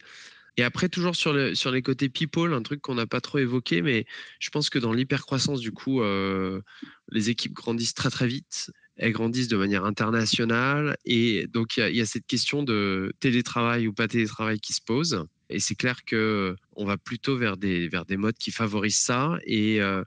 Et 0.58 0.64
après, 0.64 0.88
toujours 0.88 1.16
sur, 1.16 1.34
le, 1.34 1.56
sur 1.56 1.72
les 1.72 1.82
côtés 1.82 2.10
people, 2.10 2.54
un 2.54 2.62
truc 2.62 2.82
qu'on 2.82 2.96
n'a 2.96 3.08
pas 3.08 3.22
trop 3.22 3.40
évoqué, 3.40 3.82
mais 3.82 4.06
je 4.40 4.50
pense 4.52 4.70
que 4.70 4.78
dans 4.78 4.94
l'hypercroissance, 4.94 5.60
du 5.60 5.72
coup, 5.72 6.02
euh, 6.02 6.62
les 7.10 7.30
équipes 7.32 7.54
grandissent 7.54 7.96
très, 7.96 8.12
très 8.12 8.28
vite. 8.28 8.72
Elles 8.96 9.14
grandissent 9.14 9.48
de 9.48 9.58
manière 9.58 9.86
internationale. 9.86 10.96
Et 11.06 11.48
donc, 11.48 11.78
il 11.78 11.96
y, 11.96 12.02
a 12.02 12.06
cette 12.06 12.28
question 12.28 12.62
de 12.62 13.12
télétravail 13.20 13.88
ou 13.88 13.94
pas 13.94 14.08
télétravail 14.08 14.60
qui 14.60 14.74
se 14.74 14.82
pose. 14.82 15.26
Et 15.50 15.60
c'est 15.60 15.76
clair 15.76 16.06
que 16.06 16.56
on 16.76 16.86
va 16.86 16.98
plutôt 16.98 17.36
vers 17.36 17.58
des, 17.58 17.88
vers 17.88 18.06
des 18.06 18.18
modes 18.18 18.38
qui 18.38 18.52
favorisent 18.52 18.98
ça. 18.98 19.40
Et, 19.46 19.82
euh, 19.82 20.04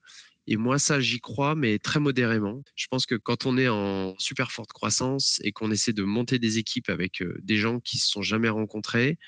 et 0.47 0.57
moi, 0.57 0.79
ça, 0.79 1.01
j'y 1.01 1.21
crois, 1.21 1.55
mais 1.55 1.79
très 1.79 2.01
modérément. 2.01 2.63
Je 2.77 2.87
pense 2.89 3.07
que 3.07 3.15
quand 3.17 3.47
on 3.47 3.59
est 3.59 3.69
en 3.69 4.15
super 4.19 4.53
forte 4.53 4.73
croissance 4.73 5.41
et 5.43 5.53
qu'on 5.53 5.71
essaie 5.71 5.93
de 5.93 6.05
monter 6.05 6.39
des 6.39 6.59
équipes 6.59 6.89
avec 6.89 7.23
des 7.43 7.57
gens 7.57 7.81
qui 7.81 7.99
se 7.99 8.09
sont 8.09 8.23
jamais 8.23 8.49
rencontrés, 8.49 9.19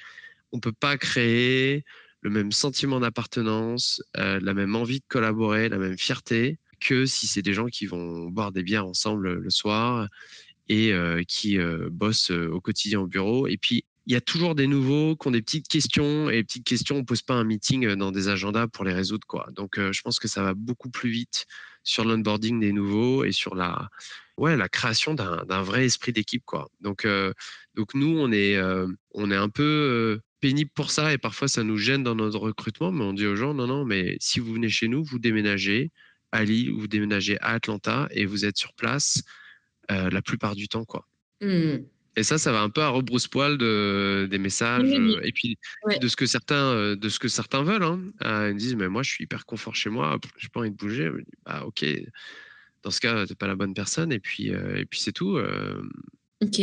on 0.53 0.61
peut 0.61 0.73
pas 0.73 0.97
créer 0.97 1.85
le 2.21 2.31
même 2.31 2.53
sentiment 2.53 3.01
d'appartenance, 3.01 4.03
la 4.15 4.55
même 4.55 4.77
envie 4.77 5.01
de 5.01 5.07
collaborer, 5.09 5.69
la 5.69 5.79
même 5.79 5.99
fierté 5.99 6.59
que 6.81 7.07
si 7.07 7.27
c'est 7.27 7.43
des 7.43 7.55
gens 7.55 7.67
qui 7.67 7.87
vont 7.87 8.29
boire 8.29 8.53
des 8.53 8.63
bières 8.63 8.87
ensemble 8.87 9.35
le 9.35 9.51
soir 9.51 10.09
et 10.69 10.93
qui 11.27 11.59
bossent 11.91 12.31
au 12.31 12.61
quotidien 12.61 13.01
au 13.01 13.07
bureau. 13.07 13.49
Et 13.49 13.57
puis, 13.57 13.85
il 14.09 14.15
y 14.15 14.17
a 14.17 14.23
toujours 14.23 14.55
des 14.55 14.67
nouveaux 14.67 15.17
qui 15.17 15.29
ont 15.29 15.31
des 15.31 15.43
petites 15.43 15.69
questions 15.69 16.31
et 16.31 16.37
les 16.37 16.45
petites 16.45 16.65
questions, 16.65 16.97
on 16.97 17.01
ne 17.01 17.05
pose 17.05 17.21
pas 17.21 17.35
un 17.35 17.45
meeting 17.45 17.85
euh, 17.85 17.95
dans 17.95 18.11
des 18.11 18.29
agendas 18.29 18.67
pour 18.67 18.87
les 18.87 18.95
résoudre. 18.95 19.27
Quoi. 19.27 19.47
Donc, 19.53 19.79
euh, 19.79 19.93
je 19.93 20.01
pense 20.01 20.19
que 20.19 20.29
ça 20.29 20.43
va 20.43 20.55
beaucoup 20.55 20.89
plus 20.89 21.11
vite 21.11 21.47
sur 21.85 22.07
l'onboarding 22.07 22.59
des 22.59 22.73
nouveaux 22.73 23.25
et 23.25 23.33
sur 23.33 23.55
la, 23.55 23.91
ouais, 24.39 24.57
la 24.57 24.71
création 24.71 25.13
d'un 25.13 25.63
vrai 25.63 25.85
esprit 25.85 26.13
d'équipe. 26.13 26.43
Quoi. 26.47 26.71
Donc, 26.81 27.05
euh, 27.05 27.35
donc, 27.75 27.93
nous, 27.93 28.19
on 28.19 28.33
est, 28.33 28.59
on 29.13 29.31
est 29.31 29.37
un 29.37 29.49
peu 29.51 30.21
pénible 30.41 30.71
pour 30.75 30.91
ça 30.91 31.13
et 31.13 31.19
parfois 31.19 31.49
ça 31.49 31.63
nous 31.63 31.77
gêne 31.77 32.03
dans 32.03 32.15
notre 32.15 32.39
recrutement, 32.39 32.93
mais 32.93 33.05
on 33.05 33.13
dit 33.13 33.27
aux 33.27 33.37
gens, 33.37 33.55
non, 33.55 33.67
non, 33.67 33.85
mais 33.85 34.17
si 34.21 34.41
vous 34.41 34.55
venez 34.55 34.69
chez 34.69 34.89
nous, 34.89 35.05
vous 35.05 35.19
déménagez 35.19 35.91
à 36.33 36.45
Lille, 36.45 36.73
vous 36.73 36.89
déménagez 36.89 37.39
à 37.41 37.53
Atlanta 37.53 38.09
et 38.11 38.27
vous 38.27 38.45
êtes 38.45 38.57
sur 38.57 38.73
place 38.75 39.23
la 39.89 40.21
plupart 40.21 40.55
du 40.57 40.69
temps. 40.69 40.85
Quoi. 40.85 41.07
Mmh. 41.41 41.79
Et 42.17 42.23
ça, 42.23 42.37
ça 42.39 42.51
va 42.51 42.63
un 42.63 42.71
peu 42.71 42.81
à 42.81 42.89
rebrousse-poil 42.89 43.59
de, 43.59 44.27
des 44.31 44.39
messages 44.39 44.91
et 45.23 45.33
puis 45.33 45.57
de 46.01 46.09
ce 46.09 46.17
que 46.17 46.27
certains, 46.27 46.97
de 46.97 47.09
ce 47.09 47.19
que 47.19 47.29
certains 47.29 47.63
veulent. 47.63 47.85
Hein. 47.85 48.51
ils 48.51 48.57
disent, 48.57 48.75
mais 48.75 48.89
moi, 48.89 49.03
je 49.03 49.11
suis 49.11 49.25
hyper 49.25 49.47
confort 49.47 49.77
chez 49.77 49.91
moi, 49.91 50.19
je 50.37 50.47
n'ai 50.47 50.51
pas 50.51 50.61
envie 50.61 50.71
de 50.71 50.77
bouger. 50.77 51.11
Bah, 51.47 51.63
ok, 51.65 51.85
dans 52.83 52.91
ce 52.91 53.01
cas, 53.01 53.25
tu 53.25 53.33
n'es 53.33 53.37
pas 53.37 53.47
la 53.47 53.55
bonne 53.55 53.75
personne 53.75 54.13
et 54.13 54.19
puis, 54.19 54.49
et 54.49 54.85
puis 54.85 55.01
c'est 55.01 55.13
tout. 55.13 55.39
Ok. 56.41 56.61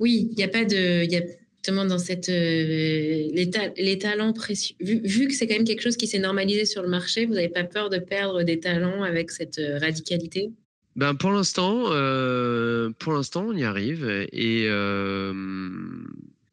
Oui, 0.00 0.28
il 0.30 0.36
n'y 0.36 0.42
a 0.42 0.48
pas 0.48 0.64
de. 0.64 1.04
Y 1.04 1.16
a 1.16 1.22
justement 1.56 1.84
dans 1.84 1.98
cette. 1.98 2.28
les, 2.28 3.50
les, 3.76 3.98
talents 3.98 4.32
précieux. 4.32 4.76
Vu, 4.80 5.00
vu 5.02 5.28
que 5.28 5.34
c'est 5.34 5.46
quand 5.46 5.54
même 5.54 5.64
quelque 5.64 5.82
chose 5.82 5.96
qui 5.96 6.06
s'est 6.06 6.18
normalisé 6.18 6.64
sur 6.64 6.82
le 6.82 6.88
marché, 6.88 7.26
vous 7.26 7.34
n'avez 7.34 7.48
pas 7.48 7.64
peur 7.64 7.90
de 7.90 7.98
perdre 7.98 8.42
des 8.42 8.60
talents 8.60 9.02
avec 9.02 9.30
cette 9.30 9.60
radicalité? 9.80 10.50
Ben 10.96 11.14
pour 11.14 11.30
l'instant, 11.30 11.92
euh, 11.92 12.90
pour 12.98 13.12
l'instant, 13.12 13.44
on 13.46 13.52
y 13.52 13.64
arrive 13.64 14.08
et 14.32 14.66
euh, 14.68 15.34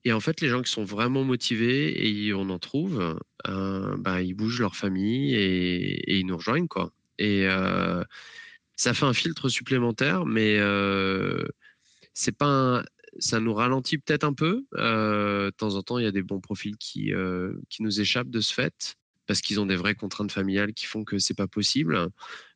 et 0.03 0.11
en 0.11 0.19
fait, 0.19 0.41
les 0.41 0.49
gens 0.49 0.61
qui 0.61 0.69
sont 0.69 0.83
vraiment 0.83 1.23
motivés 1.23 2.25
et 2.27 2.33
on 2.33 2.49
en 2.49 2.59
trouve, 2.59 3.17
euh, 3.47 3.95
ben, 3.97 4.19
ils 4.19 4.33
bougent 4.33 4.59
leur 4.59 4.75
famille 4.75 5.33
et, 5.33 6.17
ils 6.19 6.25
nous 6.25 6.35
rejoignent 6.35 6.67
quoi. 6.67 6.91
Et 7.19 7.47
ça 8.75 8.93
fait 8.93 9.05
un 9.05 9.13
filtre 9.13 9.47
supplémentaire, 9.49 10.25
mais 10.25 10.59
c'est 12.13 12.37
pas 12.37 12.83
ça 13.19 13.39
nous 13.39 13.53
ralentit 13.53 13.97
peut-être 13.97 14.25
un 14.25 14.33
peu. 14.33 14.65
de 14.73 15.51
temps 15.51 15.75
en 15.75 15.83
temps, 15.83 15.99
il 15.99 16.03
y 16.03 16.07
a 16.07 16.11
des 16.11 16.23
bons 16.23 16.41
profils 16.41 16.75
qui 16.77 17.13
qui 17.69 17.83
nous 17.83 18.01
échappent 18.01 18.29
de 18.29 18.41
ce 18.41 18.53
fait 18.53 18.97
parce 19.25 19.39
qu'ils 19.41 19.61
ont 19.61 19.65
des 19.65 19.77
vraies 19.77 19.95
contraintes 19.95 20.33
familiales 20.33 20.73
qui 20.73 20.85
font 20.85 21.05
que 21.05 21.17
c'est 21.17 21.33
pas 21.33 21.47
possible. 21.47 22.09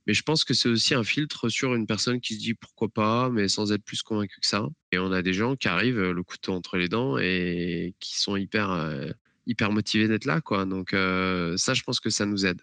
Mais 0.08 0.14
je 0.14 0.24
pense 0.24 0.46
que 0.46 0.54
c'est 0.54 0.70
aussi 0.70 0.94
un 0.94 1.04
filtre 1.04 1.50
sur 1.50 1.76
une 1.76 1.86
personne 1.86 2.22
qui 2.22 2.36
se 2.36 2.40
dit 2.40 2.54
pourquoi 2.54 2.88
pas, 2.88 3.30
mais 3.30 3.50
sans 3.50 3.74
être 3.74 3.84
plus 3.84 4.02
convaincu 4.04 4.40
que 4.40 4.48
ça. 4.48 4.66
Et 4.94 5.00
on 5.00 5.12
a 5.12 5.22
des 5.22 5.34
gens 5.34 5.58
qui 5.58 5.68
arrivent 5.68 6.00
le 6.00 6.24
couteau 6.24 6.54
entre 6.54 6.78
les 6.78 6.88
dents 6.88 7.18
et 7.18 7.94
qui 8.00 8.18
sont 8.18 8.38
hyper, 8.38 8.72
euh, 8.72 9.10
hyper 9.48 9.74
motivés 9.74 10.08
d'être 10.08 10.24
là. 10.24 10.40
Quoi. 10.40 10.66
Donc 10.66 10.94
euh, 10.94 11.58
ça, 11.58 11.74
je 11.74 11.84
pense 11.84 12.00
que 12.00 12.10
ça 12.10 12.26
nous 12.26 12.46
aide. 12.46 12.62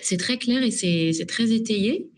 C'est 0.00 0.18
très 0.18 0.38
clair 0.38 0.62
et 0.62 0.70
c'est 0.70 1.26
très 1.26 1.50
étayé. 1.50 2.08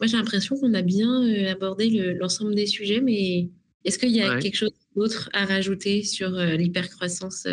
Moi, 0.00 0.06
j'ai 0.06 0.18
l'impression 0.18 0.54
qu'on 0.56 0.74
a 0.74 0.82
bien 0.82 1.22
euh, 1.22 1.50
abordé 1.50 1.88
l'ensemble 2.20 2.54
des 2.54 2.66
sujets, 2.66 3.00
mais 3.00 3.48
est-ce 3.84 3.98
qu'il 3.98 4.10
y 4.10 4.20
a 4.20 4.38
quelque 4.38 4.56
chose 4.56 4.72
d'autre 4.94 5.30
à 5.32 5.46
rajouter 5.46 6.02
sur 6.02 6.28
l'hypercroissance 6.30 7.46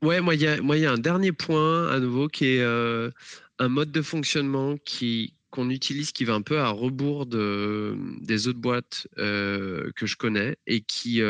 Ouais, 0.00 0.20
moi, 0.22 0.34
il 0.36 0.40
y 0.40 0.46
a, 0.46 0.62
moi, 0.62 0.78
il 0.78 0.84
y 0.84 0.86
a 0.86 0.92
un 0.92 0.98
dernier 0.98 1.32
point 1.32 1.88
à 1.88 2.00
nouveau 2.00 2.28
qui 2.28 2.46
est 2.46 2.62
un 2.62 3.68
mode 3.68 3.90
de 3.90 4.00
fonctionnement 4.00 4.76
qui, 4.84 5.34
qu'on 5.50 5.70
utilise 5.70 6.12
qui 6.12 6.24
va 6.24 6.34
un 6.34 6.42
peu 6.42 6.58
à 6.58 6.68
rebours 6.68 7.26
de, 7.26 7.96
des 8.20 8.48
autres 8.48 8.58
boîtes 8.58 9.08
que 9.16 9.92
je 10.04 10.16
connais 10.16 10.56
et 10.66 10.80
qui 10.80 11.22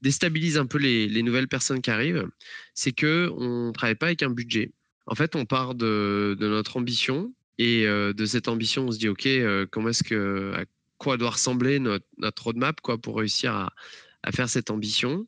déstabilise 0.00 0.58
un 0.58 0.66
peu 0.66 0.78
les, 0.78 1.08
les, 1.08 1.22
nouvelles 1.22 1.48
personnes 1.48 1.80
qui 1.80 1.90
arrivent, 1.90 2.28
c'est 2.74 2.92
que 2.92 3.30
on 3.36 3.72
travaille 3.72 3.94
pas 3.94 4.06
avec 4.06 4.22
un 4.22 4.30
budget. 4.30 4.72
En 5.06 5.14
fait, 5.14 5.36
on 5.36 5.44
part 5.44 5.74
de, 5.74 6.36
notre 6.40 6.76
ambition 6.76 7.32
et 7.58 7.84
de 7.84 8.24
cette 8.24 8.48
ambition, 8.48 8.86
on 8.86 8.92
se 8.92 8.98
dit 8.98 9.08
ok, 9.08 9.28
comment 9.70 9.90
est-ce 9.90 10.04
que 10.04 10.52
à 10.54 10.64
quoi 10.98 11.16
doit 11.16 11.30
ressembler 11.30 11.78
notre, 11.78 12.42
roadmap 12.42 12.80
quoi 12.80 12.98
pour 12.98 13.18
réussir 13.18 13.54
à, 13.54 13.72
à 14.22 14.32
faire 14.32 14.48
cette 14.48 14.70
ambition 14.70 15.26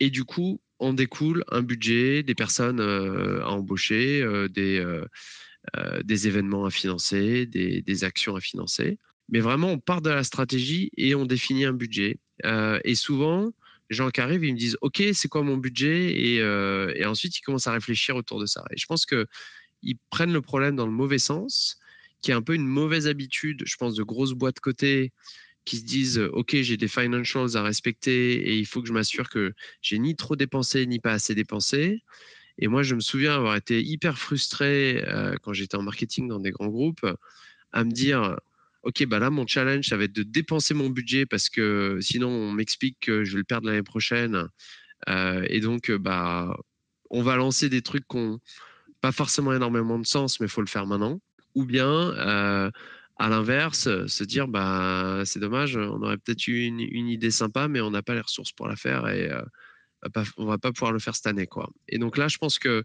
et 0.00 0.10
du 0.10 0.24
coup, 0.24 0.60
on 0.78 0.94
découle 0.94 1.44
un 1.50 1.62
budget, 1.62 2.22
des 2.22 2.34
personnes 2.34 2.80
à 2.80 3.48
embaucher, 3.50 4.24
des 4.48 4.82
euh, 5.76 6.02
des 6.02 6.26
événements 6.26 6.64
à 6.64 6.70
financer, 6.70 7.44
des, 7.44 8.04
actions 8.04 8.34
à 8.34 8.40
financer. 8.40 8.98
Mais 9.28 9.40
vraiment, 9.40 9.68
on 9.68 9.78
part 9.78 10.00
de 10.00 10.08
la 10.08 10.24
stratégie 10.24 10.90
et 10.96 11.14
on 11.14 11.26
définit 11.26 11.66
un 11.66 11.74
budget. 11.74 12.18
Euh, 12.46 12.80
et 12.82 12.94
souvent, 12.94 13.52
les 13.90 13.96
gens 13.96 14.10
qui 14.10 14.22
arrivent, 14.22 14.44
ils 14.44 14.54
me 14.54 14.58
disent 14.58 14.78
OK, 14.80 15.02
c'est 15.12 15.28
quoi 15.28 15.42
mon 15.42 15.58
budget? 15.58 16.18
Et, 16.18 16.40
euh, 16.40 16.92
et, 16.96 17.04
ensuite, 17.04 17.36
ils 17.38 17.42
commencent 17.42 17.66
à 17.66 17.72
réfléchir 17.72 18.16
autour 18.16 18.40
de 18.40 18.46
ça. 18.46 18.64
Et 18.70 18.78
je 18.78 18.86
pense 18.86 19.04
qu'ils 19.04 19.98
prennent 20.08 20.32
le 20.32 20.40
problème 20.40 20.76
dans 20.76 20.86
le 20.86 20.92
mauvais 20.92 21.18
sens, 21.18 21.78
qui 22.22 22.30
est 22.30 22.34
un 22.34 22.42
peu 22.42 22.54
une 22.54 22.66
mauvaise 22.66 23.06
habitude, 23.06 23.62
je 23.66 23.76
pense, 23.76 23.94
de 23.94 24.02
grosses 24.02 24.32
boîtes 24.32 24.60
cotées 24.60 25.12
qui 25.66 25.76
se 25.76 25.84
disent 25.84 26.18
OK, 26.32 26.56
j'ai 26.56 26.78
des 26.78 26.88
financials 26.88 27.56
à 27.56 27.62
respecter 27.62 28.32
et 28.32 28.58
il 28.58 28.66
faut 28.66 28.80
que 28.80 28.88
je 28.88 28.94
m'assure 28.94 29.28
que 29.28 29.52
j'ai 29.82 29.98
ni 29.98 30.16
trop 30.16 30.36
dépensé 30.36 30.86
ni 30.86 31.00
pas 31.00 31.12
assez 31.12 31.34
dépensé. 31.34 32.02
Et 32.60 32.68
moi, 32.68 32.82
je 32.82 32.94
me 32.94 33.00
souviens 33.00 33.34
avoir 33.34 33.56
été 33.56 33.82
hyper 33.82 34.18
frustré 34.18 35.02
euh, 35.08 35.34
quand 35.42 35.54
j'étais 35.54 35.76
en 35.76 35.82
marketing 35.82 36.28
dans 36.28 36.38
des 36.38 36.50
grands 36.50 36.68
groupes, 36.68 37.06
à 37.72 37.84
me 37.84 37.90
dire, 37.90 38.36
OK, 38.82 39.04
bah 39.06 39.18
là, 39.18 39.30
mon 39.30 39.46
challenge, 39.46 39.86
ça 39.86 39.96
va 39.96 40.04
être 40.04 40.12
de 40.12 40.22
dépenser 40.22 40.74
mon 40.74 40.90
budget 40.90 41.24
parce 41.24 41.48
que 41.48 41.98
sinon, 42.02 42.28
on 42.28 42.52
m'explique 42.52 42.98
que 43.00 43.24
je 43.24 43.32
vais 43.32 43.38
le 43.38 43.44
perdre 43.44 43.66
l'année 43.66 43.82
prochaine. 43.82 44.46
Euh, 45.08 45.44
et 45.48 45.60
donc, 45.60 45.90
bah, 45.90 46.54
on 47.08 47.22
va 47.22 47.36
lancer 47.36 47.70
des 47.70 47.80
trucs 47.80 48.06
qui 48.06 48.18
n'ont 48.18 48.40
pas 49.00 49.12
forcément 49.12 49.54
énormément 49.54 49.98
de 49.98 50.06
sens, 50.06 50.38
mais 50.38 50.46
il 50.46 50.50
faut 50.50 50.60
le 50.60 50.66
faire 50.66 50.86
maintenant. 50.86 51.20
Ou 51.54 51.64
bien, 51.64 51.88
euh, 51.88 52.70
à 53.18 53.28
l'inverse, 53.30 54.06
se 54.06 54.24
dire, 54.24 54.48
bah, 54.48 55.22
c'est 55.24 55.40
dommage, 55.40 55.76
on 55.76 56.02
aurait 56.02 56.18
peut-être 56.18 56.46
eu 56.46 56.64
une, 56.64 56.80
une, 56.80 57.08
idée 57.08 57.30
sympa, 57.30 57.68
mais 57.68 57.80
on 57.80 57.90
n'a 57.90 58.02
pas 58.02 58.14
les 58.14 58.20
ressources 58.20 58.52
pour 58.52 58.68
la 58.68 58.76
faire. 58.76 59.08
Et, 59.08 59.30
on 60.36 60.46
va 60.46 60.58
pas 60.58 60.72
pouvoir 60.72 60.92
le 60.92 60.98
faire 60.98 61.14
cette 61.14 61.26
année, 61.26 61.46
quoi. 61.46 61.70
Et 61.88 61.98
donc 61.98 62.16
là, 62.16 62.28
je 62.28 62.38
pense 62.38 62.58
que 62.58 62.84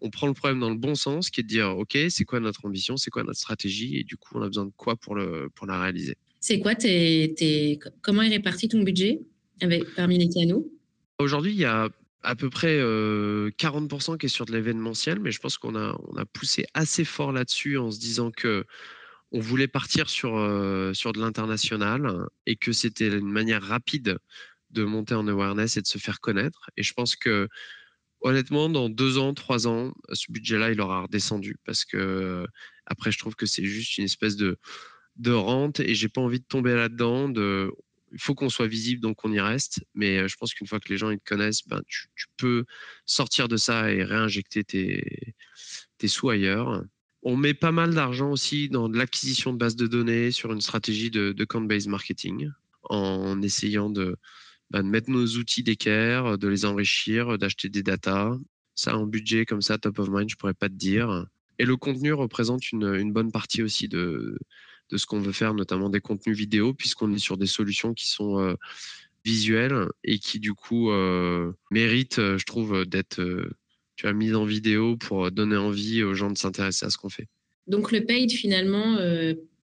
on 0.00 0.10
prend 0.10 0.26
le 0.26 0.34
problème 0.34 0.60
dans 0.60 0.70
le 0.70 0.76
bon 0.76 0.94
sens, 0.94 1.30
qui 1.30 1.40
est 1.40 1.42
de 1.42 1.48
dire, 1.48 1.76
ok, 1.76 1.98
c'est 2.08 2.24
quoi 2.24 2.40
notre 2.40 2.64
ambition, 2.64 2.96
c'est 2.96 3.10
quoi 3.10 3.24
notre 3.24 3.38
stratégie, 3.38 3.96
et 3.98 4.04
du 4.04 4.16
coup, 4.16 4.38
on 4.38 4.42
a 4.42 4.46
besoin 4.46 4.66
de 4.66 4.72
quoi 4.76 4.96
pour 4.96 5.14
le 5.14 5.48
pour 5.54 5.66
la 5.66 5.80
réaliser? 5.80 6.16
C'est 6.40 6.60
quoi 6.60 6.74
tes, 6.74 7.78
comment 8.00 8.22
est 8.22 8.28
réparti 8.28 8.68
ton 8.68 8.82
budget 8.82 9.20
avec 9.60 9.92
parmi 9.96 10.18
les 10.18 10.28
canaux? 10.28 10.70
Aujourd'hui, 11.18 11.52
il 11.52 11.58
y 11.58 11.64
a 11.64 11.88
à 12.22 12.36
peu 12.36 12.48
près 12.48 12.78
40% 12.78 14.18
qui 14.18 14.26
est 14.26 14.28
sur 14.28 14.44
de 14.44 14.52
l'événementiel, 14.52 15.18
mais 15.18 15.32
je 15.32 15.40
pense 15.40 15.58
qu'on 15.58 15.74
a, 15.74 15.98
on 16.08 16.16
a 16.16 16.24
poussé 16.24 16.64
assez 16.74 17.04
fort 17.04 17.32
là-dessus 17.32 17.76
en 17.78 17.90
se 17.90 17.98
disant 17.98 18.30
que 18.30 18.64
on 19.32 19.40
voulait 19.40 19.68
partir 19.68 20.08
sur, 20.08 20.30
sur 20.94 21.12
de 21.12 21.20
l'international 21.20 22.26
et 22.46 22.56
que 22.56 22.72
c'était 22.72 23.08
une 23.08 23.30
manière 23.30 23.62
rapide 23.62 24.18
de 24.70 24.84
monter 24.84 25.14
en 25.14 25.26
awareness 25.28 25.76
et 25.76 25.82
de 25.82 25.86
se 25.86 25.98
faire 25.98 26.20
connaître. 26.20 26.70
Et 26.76 26.82
je 26.82 26.92
pense 26.92 27.16
que, 27.16 27.48
honnêtement, 28.20 28.68
dans 28.68 28.88
deux 28.88 29.18
ans, 29.18 29.34
trois 29.34 29.66
ans, 29.66 29.92
ce 30.12 30.30
budget-là, 30.30 30.70
il 30.70 30.80
aura 30.80 31.02
redescendu 31.02 31.56
parce 31.64 31.84
que, 31.84 32.46
après, 32.86 33.12
je 33.12 33.18
trouve 33.18 33.34
que 33.34 33.46
c'est 33.46 33.64
juste 33.64 33.98
une 33.98 34.04
espèce 34.04 34.36
de, 34.36 34.58
de 35.16 35.32
rente 35.32 35.80
et 35.80 35.94
j'ai 35.94 36.08
pas 36.08 36.20
envie 36.20 36.40
de 36.40 36.44
tomber 36.44 36.74
là-dedans. 36.74 37.28
De, 37.28 37.70
il 38.12 38.20
faut 38.20 38.34
qu'on 38.34 38.48
soit 38.48 38.66
visible, 38.66 39.00
donc 39.00 39.24
on 39.24 39.32
y 39.32 39.40
reste. 39.40 39.84
Mais 39.94 40.18
euh, 40.18 40.28
je 40.28 40.36
pense 40.36 40.54
qu'une 40.54 40.66
fois 40.66 40.80
que 40.80 40.88
les 40.88 40.98
gens 40.98 41.10
ils 41.10 41.18
te 41.18 41.24
connaissent, 41.24 41.66
ben, 41.66 41.82
tu, 41.86 42.08
peux 42.36 42.64
sortir 43.04 43.48
de 43.48 43.56
ça 43.56 43.92
et 43.92 44.02
réinjecter 44.04 44.64
tes, 44.64 45.34
tes 45.98 46.08
sous 46.08 46.30
ailleurs. 46.30 46.84
On 47.22 47.36
met 47.36 47.54
pas 47.54 47.72
mal 47.72 47.94
d'argent 47.94 48.30
aussi 48.30 48.68
dans 48.68 48.88
l'acquisition 48.88 49.52
de 49.52 49.58
bases 49.58 49.76
de 49.76 49.86
données 49.86 50.30
sur 50.30 50.52
une 50.52 50.60
stratégie 50.60 51.10
de, 51.10 51.32
de 51.32 51.44
count-based 51.44 51.88
marketing 51.88 52.50
en 52.84 53.42
essayant 53.42 53.90
de, 53.90 54.16
bah, 54.70 54.82
de 54.82 54.88
mettre 54.88 55.10
nos 55.10 55.26
outils 55.26 55.62
d'équerre, 55.62 56.38
de 56.38 56.48
les 56.48 56.64
enrichir, 56.64 57.38
d'acheter 57.38 57.68
des 57.68 57.82
datas. 57.82 58.36
Ça, 58.74 58.96
en 58.96 59.06
budget 59.06 59.46
comme 59.46 59.62
ça, 59.62 59.78
top 59.78 59.98
of 59.98 60.08
mind, 60.10 60.28
je 60.30 60.36
pourrais 60.36 60.54
pas 60.54 60.68
te 60.68 60.74
dire. 60.74 61.26
Et 61.58 61.64
le 61.64 61.76
contenu 61.76 62.12
représente 62.12 62.70
une, 62.70 63.12
bonne 63.12 63.32
partie 63.32 63.62
aussi 63.62 63.88
de, 63.88 64.38
de 64.90 64.96
ce 64.96 65.06
qu'on 65.06 65.20
veut 65.20 65.32
faire, 65.32 65.54
notamment 65.54 65.90
des 65.90 66.00
contenus 66.00 66.36
vidéo, 66.36 66.74
puisqu'on 66.74 67.12
est 67.12 67.18
sur 67.18 67.36
des 67.36 67.46
solutions 67.46 67.94
qui 67.94 68.08
sont 68.08 68.38
euh, 68.38 68.54
visuelles 69.24 69.86
et 70.04 70.18
qui, 70.18 70.38
du 70.38 70.54
coup, 70.54 70.90
euh, 70.90 71.52
méritent, 71.70 72.18
euh, 72.18 72.38
je 72.38 72.44
trouve, 72.44 72.84
d'être 72.84 73.20
mises 74.04 74.36
en 74.36 74.44
vidéo 74.44 74.96
pour 74.96 75.30
donner 75.32 75.56
envie 75.56 76.04
aux 76.04 76.14
gens 76.14 76.30
de 76.30 76.38
s'intéresser 76.38 76.86
à 76.86 76.90
ce 76.90 76.98
qu'on 76.98 77.08
fait. 77.08 77.26
Donc, 77.66 77.90
le 77.90 78.04
paid, 78.04 78.30
finalement, 78.30 78.96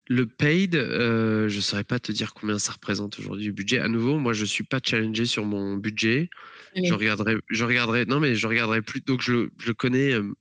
le 0.08 0.26
paid, 0.26 0.74
euh, 0.74 1.48
je 1.48 1.56
ne 1.56 1.60
saurais 1.60 1.84
pas 1.84 1.98
te 1.98 2.10
dire 2.12 2.32
combien 2.32 2.58
ça 2.58 2.72
représente 2.72 3.18
aujourd'hui 3.18 3.44
du 3.44 3.52
budget. 3.52 3.78
À 3.78 3.88
nouveau, 3.88 4.18
moi, 4.18 4.32
je 4.32 4.42
ne 4.42 4.46
suis 4.46 4.64
pas 4.64 4.80
challengé 4.82 5.26
sur 5.26 5.44
mon 5.44 5.76
budget. 5.76 6.30
Je 6.74 6.92
regarderai, 6.94 7.36
je 7.50 7.64
regarderai, 7.64 8.06
non, 8.06 8.18
mais 8.18 8.34
je 8.34 8.46
regarderai 8.46 8.80
plus. 8.80 9.02
Donc, 9.02 9.20
je, 9.20 9.48
je 9.58 9.72
connais, 9.72 10.14
euh, 10.14 10.32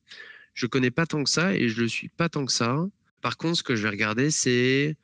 je 0.53 0.67
connais 0.67 0.91
pas 0.91 1.05
tant 1.05 1.23
que 1.23 1.29
ça 1.29 1.53
et 1.53 1.67
je 1.67 1.81
le 1.81 1.87
suis 1.89 2.07
pas 2.07 2.29
tant 2.29 2.45
que 2.45 2.51
ça. 2.51 2.87
Par 3.21 3.35
contre, 3.35 3.57
ce 3.57 3.63
que 3.63 3.75
je 3.75 3.83
vais 3.83 3.89
regarder, 3.89 4.31
c'est 4.31 4.95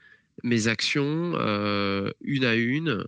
mes 0.43 0.67
actions 0.67 1.33
euh, 1.35 2.09
une 2.21 2.45
à 2.45 2.55
une. 2.55 3.03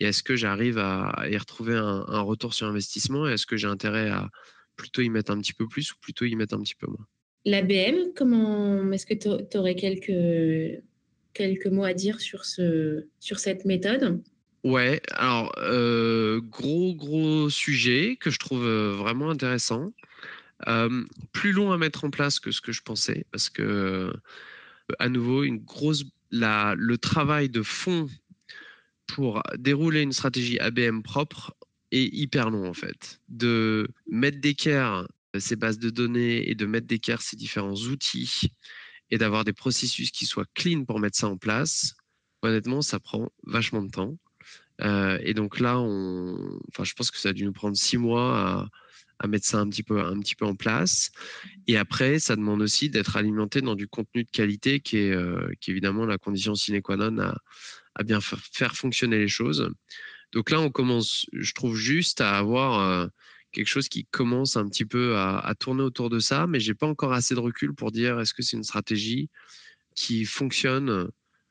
Et 0.00 0.06
est-ce 0.06 0.22
que 0.22 0.36
j'arrive 0.36 0.78
à 0.78 1.26
y 1.30 1.36
retrouver 1.36 1.76
un, 1.76 2.04
un 2.08 2.20
retour 2.20 2.52
sur 2.52 2.66
investissement 2.66 3.26
Est-ce 3.26 3.46
que 3.46 3.56
j'ai 3.56 3.68
intérêt 3.68 4.10
à 4.10 4.28
plutôt 4.76 5.00
y 5.02 5.08
mettre 5.08 5.32
un 5.32 5.40
petit 5.40 5.52
peu 5.52 5.66
plus 5.66 5.92
ou 5.92 5.94
plutôt 6.00 6.26
y 6.26 6.36
mettre 6.36 6.54
un 6.54 6.60
petit 6.60 6.74
peu 6.74 6.86
moins? 6.86 7.06
L'ABM, 7.46 8.12
comment 8.14 8.92
est-ce 8.92 9.06
que 9.06 9.14
tu 9.14 9.56
aurais 9.56 9.74
quelques 9.74 10.82
quelques 11.32 11.66
mots 11.66 11.84
à 11.84 11.94
dire 11.94 12.20
sur, 12.20 12.44
ce, 12.44 13.06
sur 13.18 13.38
cette 13.38 13.64
méthode? 13.64 14.22
Ouais, 14.62 15.00
alors, 15.12 15.52
euh, 15.58 16.40
gros, 16.42 16.94
gros 16.94 17.48
sujet 17.48 18.16
que 18.20 18.30
je 18.30 18.38
trouve 18.38 18.64
euh, 18.64 18.94
vraiment 18.94 19.30
intéressant. 19.30 19.92
Euh, 20.68 21.04
plus 21.32 21.52
long 21.52 21.72
à 21.72 21.78
mettre 21.78 22.04
en 22.04 22.10
place 22.10 22.38
que 22.38 22.50
ce 22.50 22.60
que 22.60 22.72
je 22.72 22.82
pensais, 22.82 23.24
parce 23.32 23.48
que, 23.48 24.12
à 24.98 25.08
nouveau, 25.08 25.44
une 25.44 25.58
grosse, 25.58 26.04
la, 26.30 26.74
le 26.76 26.98
travail 26.98 27.48
de 27.48 27.62
fond 27.62 28.08
pour 29.06 29.42
dérouler 29.58 30.02
une 30.02 30.12
stratégie 30.12 30.58
ABM 30.58 31.00
propre 31.00 31.54
est 31.90 32.14
hyper 32.14 32.50
long 32.50 32.68
en 32.68 32.74
fait. 32.74 33.20
De 33.28 33.88
mettre 34.06 34.40
d'équerre 34.40 35.08
ces 35.38 35.56
bases 35.56 35.78
de 35.78 35.90
données 35.90 36.48
et 36.48 36.54
de 36.54 36.66
mettre 36.66 36.86
d'équerre 36.86 37.22
ces 37.22 37.36
différents 37.36 37.74
outils 37.74 38.50
et 39.10 39.18
d'avoir 39.18 39.44
des 39.44 39.52
processus 39.52 40.10
qui 40.10 40.26
soient 40.26 40.46
clean 40.54 40.84
pour 40.84 41.00
mettre 41.00 41.18
ça 41.18 41.28
en 41.28 41.36
place, 41.36 41.94
honnêtement, 42.42 42.82
ça 42.82 43.00
prend 43.00 43.30
vachement 43.44 43.82
de 43.82 43.90
temps. 43.90 44.16
Euh, 44.82 45.18
et 45.22 45.34
donc 45.34 45.60
là, 45.60 45.78
enfin, 45.78 46.84
je 46.84 46.94
pense 46.94 47.10
que 47.10 47.18
ça 47.18 47.30
a 47.30 47.32
dû 47.32 47.44
nous 47.44 47.52
prendre 47.52 47.76
six 47.76 47.98
mois 47.98 48.68
à, 49.18 49.26
mettre 49.26 49.44
ça 49.44 49.58
un 49.58 49.68
petit, 49.68 49.82
peu, 49.82 50.00
un 50.00 50.18
petit 50.20 50.34
peu 50.34 50.46
en 50.46 50.54
place. 50.54 51.10
Et 51.66 51.76
après, 51.76 52.18
ça 52.18 52.36
demande 52.36 52.62
aussi 52.62 52.88
d'être 52.88 53.16
alimenté 53.16 53.60
dans 53.60 53.74
du 53.74 53.86
contenu 53.86 54.24
de 54.24 54.30
qualité 54.30 54.80
qui 54.80 54.96
est, 54.96 55.12
euh, 55.12 55.50
qui 55.60 55.70
évidemment 55.70 56.06
la 56.06 56.16
condition 56.16 56.54
sine 56.54 56.80
qua 56.80 56.96
non 56.96 57.18
à, 57.18 57.36
à 57.94 58.02
bien 58.02 58.20
faire 58.20 58.74
fonctionner 58.74 59.18
les 59.18 59.28
choses. 59.28 59.70
Donc 60.32 60.50
là, 60.50 60.60
on 60.60 60.70
commence, 60.70 61.26
je 61.32 61.52
trouve, 61.52 61.76
juste 61.76 62.20
à 62.20 62.38
avoir 62.38 62.80
euh, 62.80 63.06
quelque 63.52 63.68
chose 63.68 63.88
qui 63.88 64.04
commence 64.04 64.56
un 64.56 64.68
petit 64.68 64.84
peu 64.84 65.16
à, 65.16 65.38
à 65.38 65.54
tourner 65.54 65.82
autour 65.82 66.10
de 66.10 66.18
ça, 66.18 66.46
mais 66.46 66.60
j'ai 66.60 66.74
pas 66.74 66.86
encore 66.86 67.12
assez 67.12 67.34
de 67.34 67.40
recul 67.40 67.74
pour 67.74 67.90
dire 67.92 68.20
est-ce 68.20 68.34
que 68.34 68.42
c'est 68.42 68.56
une 68.56 68.64
stratégie 68.64 69.28
qui 69.94 70.24
fonctionne 70.24 71.10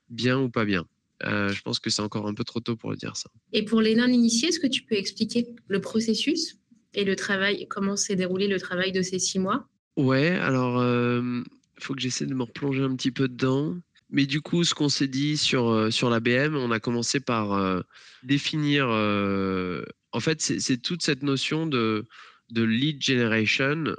bien 0.10 0.40
ou 0.40 0.50
pas 0.50 0.66
bien. 0.66 0.86
Euh, 1.26 1.50
je 1.50 1.62
pense 1.62 1.80
que 1.80 1.90
c'est 1.90 2.02
encore 2.02 2.28
un 2.28 2.34
peu 2.34 2.44
trop 2.44 2.60
tôt 2.60 2.76
pour 2.76 2.92
le 2.92 2.98
dire 2.98 3.18
ça. 3.18 3.30
Et 3.52 3.64
pour 3.64 3.82
les 3.82 3.96
non-initiés, 3.96 4.50
est-ce 4.50 4.60
que 4.60 4.68
tu 4.68 4.84
peux 4.84 4.96
expliquer 4.96 5.48
le 5.68 5.82
processus 5.82 6.58
et 6.94 7.04
le 7.04 7.16
travail, 7.16 7.68
comment 7.70 7.96
s'est 7.96 8.16
déroulé 8.16 8.48
le 8.48 8.60
travail 8.60 8.92
de 8.92 9.02
ces 9.02 9.20
six 9.20 9.40
mois? 9.40 9.68
Ouais, 9.98 10.30
alors 10.30 10.82
il 10.82 10.88
euh, 10.88 11.44
faut 11.80 11.94
que 11.94 12.02
j'essaie 12.02 12.26
de 12.26 12.34
me 12.34 12.44
replonger 12.44 12.84
un 12.84 12.96
petit 12.96 13.12
peu 13.12 13.28
dedans. 13.28 13.78
Mais 14.10 14.26
du 14.26 14.42
coup, 14.42 14.64
ce 14.64 14.74
qu'on 14.74 14.90
s'est 14.90 15.08
dit 15.08 15.38
sur, 15.38 15.70
euh, 15.70 15.92
sur 15.92 16.10
l'ABM, 16.10 16.56
on 16.56 16.72
a 16.72 16.80
commencé 16.80 17.20
par 17.20 17.54
euh, 17.54 17.82
définir. 18.24 18.88
Euh, 18.90 19.84
en 20.12 20.20
fait, 20.20 20.42
c'est 20.42 20.78
toute 20.82 21.04
cette 21.04 21.22
notion 21.22 21.68
de, 21.68 22.08
de 22.50 22.64
lead 22.64 23.04
generation 23.04 23.96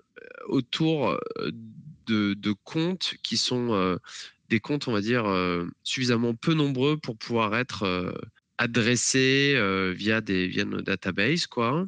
autour 0.46 1.16
de, 2.06 2.34
de 2.34 2.54
comptes 2.64 3.14
qui 3.22 3.36
sont 3.36 3.98
des 4.48 4.58
comptes, 4.58 4.88
on 4.88 4.92
va 4.92 5.00
dire, 5.00 5.24
suffisamment 5.84 6.34
peu 6.34 6.54
nombreux 6.54 6.96
pour 6.96 7.16
pouvoir 7.16 7.56
être 7.56 8.12
adressés 8.58 9.54
via, 9.94 10.20
des, 10.20 10.48
via 10.48 10.64
nos 10.64 10.80
databases. 10.80 11.46
Quoi. 11.46 11.86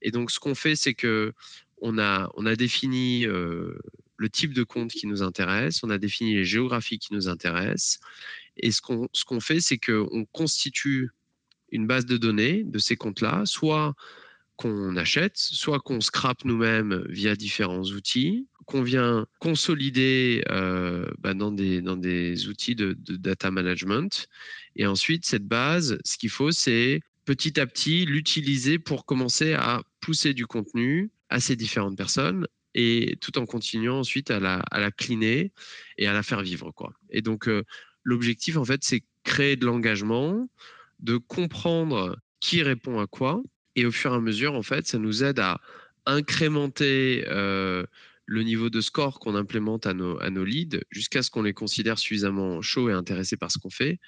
Et 0.00 0.12
donc, 0.12 0.30
ce 0.30 0.38
qu'on 0.38 0.54
fait, 0.54 0.76
c'est 0.76 0.94
que 0.94 1.32
on 1.82 1.98
a, 1.98 2.30
on 2.36 2.46
a 2.46 2.54
défini 2.54 3.26
le 4.16 4.28
type 4.28 4.54
de 4.54 4.62
compte 4.62 4.90
qui 4.90 5.06
nous 5.06 5.22
intéresse, 5.22 5.82
on 5.82 5.90
a 5.90 5.98
défini 5.98 6.34
les 6.34 6.44
géographies 6.44 6.98
qui 6.98 7.12
nous 7.12 7.28
intéressent. 7.28 8.00
Et 8.56 8.70
ce 8.70 8.80
qu'on 8.80 9.08
ce 9.12 9.24
qu'on 9.24 9.40
fait, 9.40 9.60
c'est 9.60 9.78
qu'on 9.78 10.24
constitue 10.32 11.10
une 11.70 11.86
base 11.86 12.06
de 12.06 12.16
données 12.16 12.64
de 12.64 12.78
ces 12.78 12.96
comptes-là, 12.96 13.42
soit 13.44 13.94
qu'on 14.56 14.96
achète, 14.96 15.36
soit 15.36 15.80
qu'on 15.80 16.00
scrape 16.00 16.44
nous-mêmes 16.44 17.04
via 17.08 17.36
différents 17.36 17.82
outils, 17.82 18.46
qu'on 18.64 18.82
vient 18.82 19.26
consolider 19.38 20.42
euh, 20.50 21.06
bah, 21.18 21.34
dans, 21.34 21.52
des, 21.52 21.82
dans 21.82 21.96
des 21.96 22.48
outils 22.48 22.74
de, 22.74 22.96
de, 22.98 23.16
data 23.16 23.50
management. 23.50 24.28
Et 24.74 24.86
ensuite, 24.86 25.26
cette 25.26 25.46
base, 25.46 25.98
ce 26.04 26.16
qu'il 26.16 26.30
faut, 26.30 26.52
c'est 26.52 27.00
petit 27.26 27.60
à 27.60 27.66
petit 27.66 28.06
l'utiliser 28.06 28.78
pour 28.78 29.04
commencer 29.04 29.52
à 29.52 29.82
pousser 30.00 30.32
du 30.32 30.46
contenu 30.46 31.10
à 31.28 31.40
ces 31.40 31.56
différentes 31.56 31.96
personnes 31.96 32.46
et 32.76 33.16
tout 33.22 33.38
en 33.38 33.46
continuant 33.46 34.00
ensuite 34.00 34.30
à 34.30 34.38
la, 34.38 34.58
à 34.70 34.78
la 34.78 34.92
cleaner 34.92 35.50
et 35.96 36.06
à 36.06 36.12
la 36.12 36.22
faire 36.22 36.42
vivre. 36.42 36.70
Quoi. 36.70 36.92
Et 37.10 37.22
donc, 37.22 37.48
euh, 37.48 37.64
l'objectif, 38.04 38.58
en 38.58 38.64
fait, 38.64 38.84
c'est 38.84 39.02
créer 39.24 39.56
de 39.56 39.64
l'engagement, 39.64 40.48
de 41.00 41.16
comprendre 41.16 42.18
qui 42.38 42.62
répond 42.62 43.00
à 43.00 43.06
quoi. 43.06 43.42
Et 43.76 43.86
au 43.86 43.90
fur 43.90 44.12
et 44.12 44.16
à 44.16 44.20
mesure, 44.20 44.54
en 44.54 44.62
fait, 44.62 44.86
ça 44.86 44.98
nous 44.98 45.24
aide 45.24 45.40
à 45.40 45.58
incrémenter 46.04 47.24
euh, 47.28 47.84
le 48.26 48.42
niveau 48.42 48.68
de 48.68 48.82
score 48.82 49.20
qu'on 49.20 49.34
implémente 49.36 49.86
à 49.86 49.94
nos, 49.94 50.20
à 50.20 50.28
nos 50.28 50.44
leads 50.44 50.78
jusqu'à 50.90 51.22
ce 51.22 51.30
qu'on 51.30 51.42
les 51.42 51.54
considère 51.54 51.98
suffisamment 51.98 52.60
chauds 52.60 52.90
et 52.90 52.92
intéressés 52.92 53.38
par 53.38 53.50
ce 53.50 53.58
qu'on 53.58 53.70
fait 53.70 53.98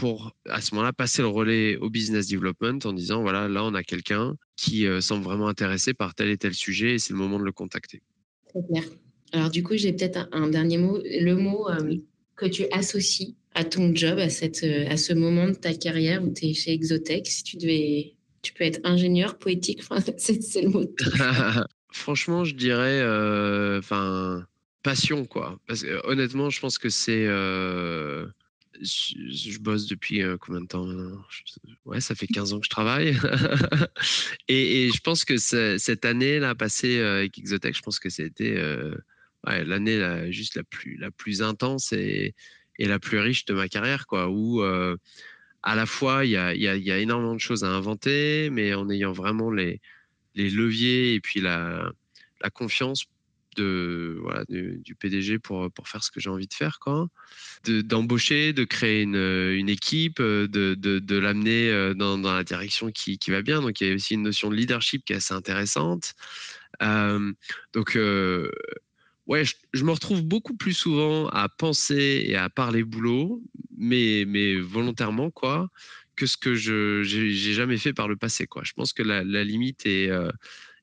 pour 0.00 0.34
à 0.48 0.62
ce 0.62 0.74
moment-là 0.74 0.94
passer 0.94 1.20
le 1.20 1.28
relais 1.28 1.76
au 1.76 1.90
business 1.90 2.26
development 2.26 2.78
en 2.84 2.94
disant 2.94 3.20
voilà 3.20 3.48
là 3.48 3.62
on 3.62 3.74
a 3.74 3.82
quelqu'un 3.82 4.34
qui 4.56 4.86
euh, 4.86 5.02
semble 5.02 5.22
vraiment 5.22 5.46
intéressé 5.46 5.92
par 5.92 6.14
tel 6.14 6.30
et 6.30 6.38
tel 6.38 6.54
sujet 6.54 6.94
et 6.94 6.98
c'est 6.98 7.12
le 7.12 7.18
moment 7.18 7.38
de 7.38 7.44
le 7.44 7.52
contacter. 7.52 8.00
Très 8.48 8.62
clair. 8.66 8.84
Alors 9.32 9.50
du 9.50 9.62
coup 9.62 9.76
j'ai 9.76 9.92
peut-être 9.92 10.26
un, 10.32 10.48
dernier 10.48 10.78
mot, 10.78 10.98
le 11.04 11.34
mot 11.34 11.68
euh, 11.68 11.96
que 12.34 12.46
tu 12.46 12.64
associes 12.72 13.36
à 13.54 13.64
ton 13.64 13.94
job, 13.94 14.18
à, 14.18 14.30
cette, 14.30 14.64
euh, 14.64 14.88
à 14.88 14.96
ce 14.96 15.12
moment 15.12 15.48
de 15.48 15.54
ta 15.54 15.74
carrière 15.74 16.24
où 16.24 16.32
tu 16.32 16.46
es 16.46 16.54
chez 16.54 16.72
Exotech. 16.72 17.26
Si 17.26 17.44
tu 17.44 17.58
devais, 17.58 18.14
tu 18.40 18.54
peux 18.54 18.64
être 18.64 18.80
ingénieur 18.84 19.36
poétique, 19.36 19.82
c'est, 20.16 20.62
le 20.62 20.70
mot. 20.70 20.94
Franchement 21.92 22.44
je 22.44 22.54
dirais 22.54 23.02
enfin 23.78 24.46
passion 24.82 25.26
quoi. 25.26 25.60
Parce 25.66 25.82
que 25.82 26.00
honnêtement 26.06 26.48
je 26.48 26.58
pense 26.58 26.78
que 26.78 26.88
c'est 26.88 27.26
je, 28.82 29.58
bosse 29.58 29.86
depuis 29.86 30.22
euh, 30.22 30.36
combien 30.38 30.60
de 30.62 30.66
temps 30.66 30.88
Ouais, 31.84 32.00
ça 32.00 32.14
fait 32.14 32.26
15 32.26 32.52
ans 32.52 32.60
que 32.60 32.66
je 32.66 32.70
travaille. 32.70 33.16
et, 34.48 34.90
je 34.92 35.00
pense 35.00 35.24
que 35.24 35.36
cette 35.36 36.04
année-là, 36.04 36.54
passée 36.54 37.00
avec 37.00 37.38
Exotech, 37.38 37.76
je 37.76 37.82
pense 37.82 37.98
que 37.98 38.08
c'était 38.08 38.56
euh, 38.56 38.94
ouais, 39.46 39.64
l'année 39.64 40.30
juste 40.32 40.54
la 40.56 40.64
plus, 40.64 40.96
la 40.96 41.10
plus 41.10 41.42
intense 41.42 41.92
et, 41.92 42.34
et, 42.78 42.86
la 42.86 42.98
plus 42.98 43.18
riche 43.18 43.44
de 43.44 43.54
ma 43.54 43.68
carrière, 43.68 44.06
quoi. 44.06 44.28
Où 44.30 44.62
à 44.62 45.74
la 45.74 45.86
fois, 45.86 46.24
il 46.24 46.30
y 46.30 46.36
a, 46.36 46.54
y, 46.54 46.68
a, 46.68 46.76
y 46.76 46.90
a, 46.90 46.98
énormément 46.98 47.34
de 47.34 47.40
choses 47.40 47.64
à 47.64 47.68
inventer, 47.68 48.48
mais 48.50 48.72
en 48.74 48.88
ayant 48.88 49.12
vraiment 49.12 49.50
les, 49.50 49.80
les 50.34 50.48
leviers 50.48 51.14
et 51.14 51.20
puis 51.20 51.40
la, 51.40 51.92
la 52.40 52.50
confiance 52.50 53.04
de, 53.56 54.18
voilà, 54.22 54.44
du, 54.48 54.94
PDG 54.98 55.38
pour, 55.38 55.70
pour 55.72 55.88
faire 55.88 56.02
ce 56.02 56.10
que 56.10 56.20
j'ai 56.20 56.30
envie 56.30 56.46
de 56.46 56.54
faire, 56.54 56.78
quoi. 56.80 57.08
D'embaucher, 57.64 58.52
de, 58.52 58.64
créer 58.64 59.02
une, 59.02 59.16
une 59.16 59.68
équipe, 59.68 60.20
de, 60.20 60.74
de, 60.74 60.98
de 60.98 61.18
l'amener 61.18 61.70
euh, 61.70 61.94
dans, 61.94 62.18
dans, 62.18 62.32
la 62.32 62.44
direction 62.44 62.90
qui, 62.90 63.18
qui, 63.18 63.30
va 63.30 63.42
bien. 63.42 63.60
Donc 63.60 63.80
il 63.80 63.88
y 63.88 63.90
a 63.90 63.94
aussi 63.94 64.14
une 64.14 64.22
notion 64.22 64.50
de 64.50 64.56
leadership 64.56 65.04
qui 65.04 65.12
est 65.12 65.16
assez 65.16 65.34
intéressante. 65.34 66.14
Euh, 66.82 67.32
donc 67.72 67.96
euh, 67.96 68.50
ouais, 69.26 69.44
je, 69.44 69.84
me 69.84 69.90
retrouve 69.90 70.22
beaucoup 70.22 70.56
plus 70.56 70.72
souvent 70.72 71.28
à 71.28 71.48
penser 71.48 72.24
et 72.26 72.36
à 72.36 72.48
parler 72.48 72.84
boulot, 72.84 73.42
mais, 73.76 74.24
mais 74.26 74.56
volontairement, 74.56 75.30
quoi, 75.30 75.68
que 76.16 76.26
ce 76.26 76.36
que 76.36 76.54
je 76.54 77.02
j'ai 77.02 77.54
jamais 77.54 77.78
fait 77.78 77.92
par 77.92 78.08
le 78.08 78.16
passé, 78.16 78.46
quoi. 78.46 78.62
Je 78.64 78.72
pense 78.72 78.92
que 78.92 79.02
la 79.02 79.44
limite 79.44 79.86
est 79.86 80.10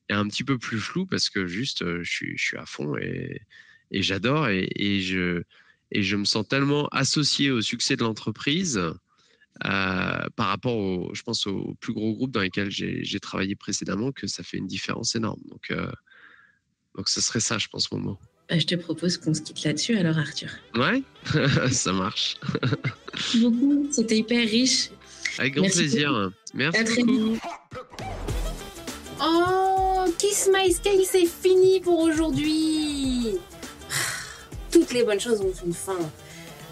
est 0.08 0.14
un 0.14 0.26
petit 0.28 0.44
peu 0.44 0.58
plus 0.58 0.78
flou 0.78 1.06
parce 1.06 1.30
que 1.30 1.46
juste, 1.46 1.84
je 2.02 2.10
suis, 2.10 2.36
je 2.36 2.42
suis 2.42 2.56
à 2.56 2.66
fond 2.66 2.96
et, 2.96 3.42
et 3.90 4.02
j'adore 4.02 4.48
et, 4.48 4.68
et, 4.74 5.00
je, 5.00 5.42
et 5.90 6.02
je 6.02 6.16
me 6.16 6.24
sens 6.24 6.46
tellement 6.46 6.88
associé 6.88 7.50
au 7.50 7.60
succès 7.60 7.96
de 7.96 8.02
l'entreprise 8.02 8.80
euh, 9.64 10.28
par 10.36 10.46
rapport, 10.46 10.76
au, 10.76 11.14
je 11.14 11.22
pense, 11.22 11.46
aux 11.46 11.74
plus 11.80 11.92
gros 11.92 12.14
groupes 12.14 12.30
dans 12.30 12.40
lesquels 12.40 12.70
j'ai 12.70 13.20
travaillé 13.20 13.56
précédemment 13.56 14.12
que 14.12 14.26
ça 14.26 14.42
fait 14.42 14.56
une 14.56 14.66
différence 14.66 15.16
énorme. 15.16 15.40
Donc, 15.50 15.70
euh, 15.70 15.90
donc 16.96 17.08
ce 17.08 17.20
serait 17.20 17.40
ça, 17.40 17.58
je 17.58 17.68
pense, 17.68 17.90
mon 17.90 17.98
mot. 17.98 18.18
Bah, 18.48 18.58
je 18.58 18.66
te 18.66 18.76
propose 18.76 19.18
qu'on 19.18 19.34
se 19.34 19.42
quitte 19.42 19.64
là-dessus 19.64 19.96
alors, 19.96 20.18
Arthur. 20.18 20.50
Ouais, 20.74 21.02
ça 21.72 21.92
marche. 21.92 22.36
Merci 23.12 23.40
beaucoup, 23.40 23.88
c'était 23.90 24.18
hyper 24.18 24.48
riche. 24.48 24.90
Avec 25.38 25.54
grand 25.54 25.68
plaisir. 25.68 26.30
Merci 26.54 27.02
beaucoup. 27.02 27.38
Oh 29.20 29.67
Kiss 30.18 30.50
My 30.52 30.74
c'est 31.04 31.26
fini 31.26 31.78
pour 31.78 32.00
aujourd'hui. 32.00 33.38
Toutes 34.72 34.92
les 34.92 35.04
bonnes 35.04 35.20
choses 35.20 35.40
ont 35.40 35.52
une 35.64 35.72
fin. 35.72 35.98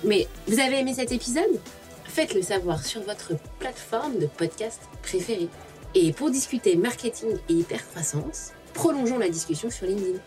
Mais 0.03 0.27
vous 0.49 0.59
avez 0.59 0.81
aimé 0.81 0.95
cet 0.95 1.13
épisode? 1.13 1.61
Faites-le 2.05 2.43
savoir 2.43 2.85
sur 2.85 3.03
votre 3.03 3.35
plateforme 3.61 4.19
de 4.19 4.27
podcast 4.27 4.81
préférée. 5.03 5.49
Et 5.95 6.13
pour 6.13 6.31
discuter 6.31 6.75
marketing 6.75 7.37
et 7.49 7.53
hypercroissance, 7.53 8.51
prolongeons 8.75 9.19
la 9.19 9.29
discussion 9.29 9.71
sur 9.71 9.87
LinkedIn. 9.87 10.19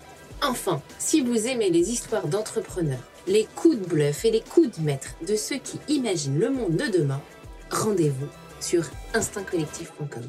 Enfin, 0.41 0.81
si 0.97 1.19
vous 1.19 1.45
aimez 1.47 1.69
les 1.71 1.91
histoires 1.91 2.27
d'entrepreneurs, 2.27 3.03
les 3.27 3.45
coups 3.53 3.77
de 3.77 3.85
bluff 3.85 4.23
et 4.23 4.31
les 4.31 4.41
coups 4.41 4.79
de 4.79 4.83
maître 4.83 5.09
de 5.27 5.35
ceux 5.35 5.57
qui 5.57 5.77
imaginent 5.89 6.39
le 6.39 6.51
monde 6.51 6.77
de 6.77 6.85
demain, 6.85 7.21
rendez-vous 7.69 8.29
sur 8.61 8.85
instinct-collectif.com. 9.13 10.23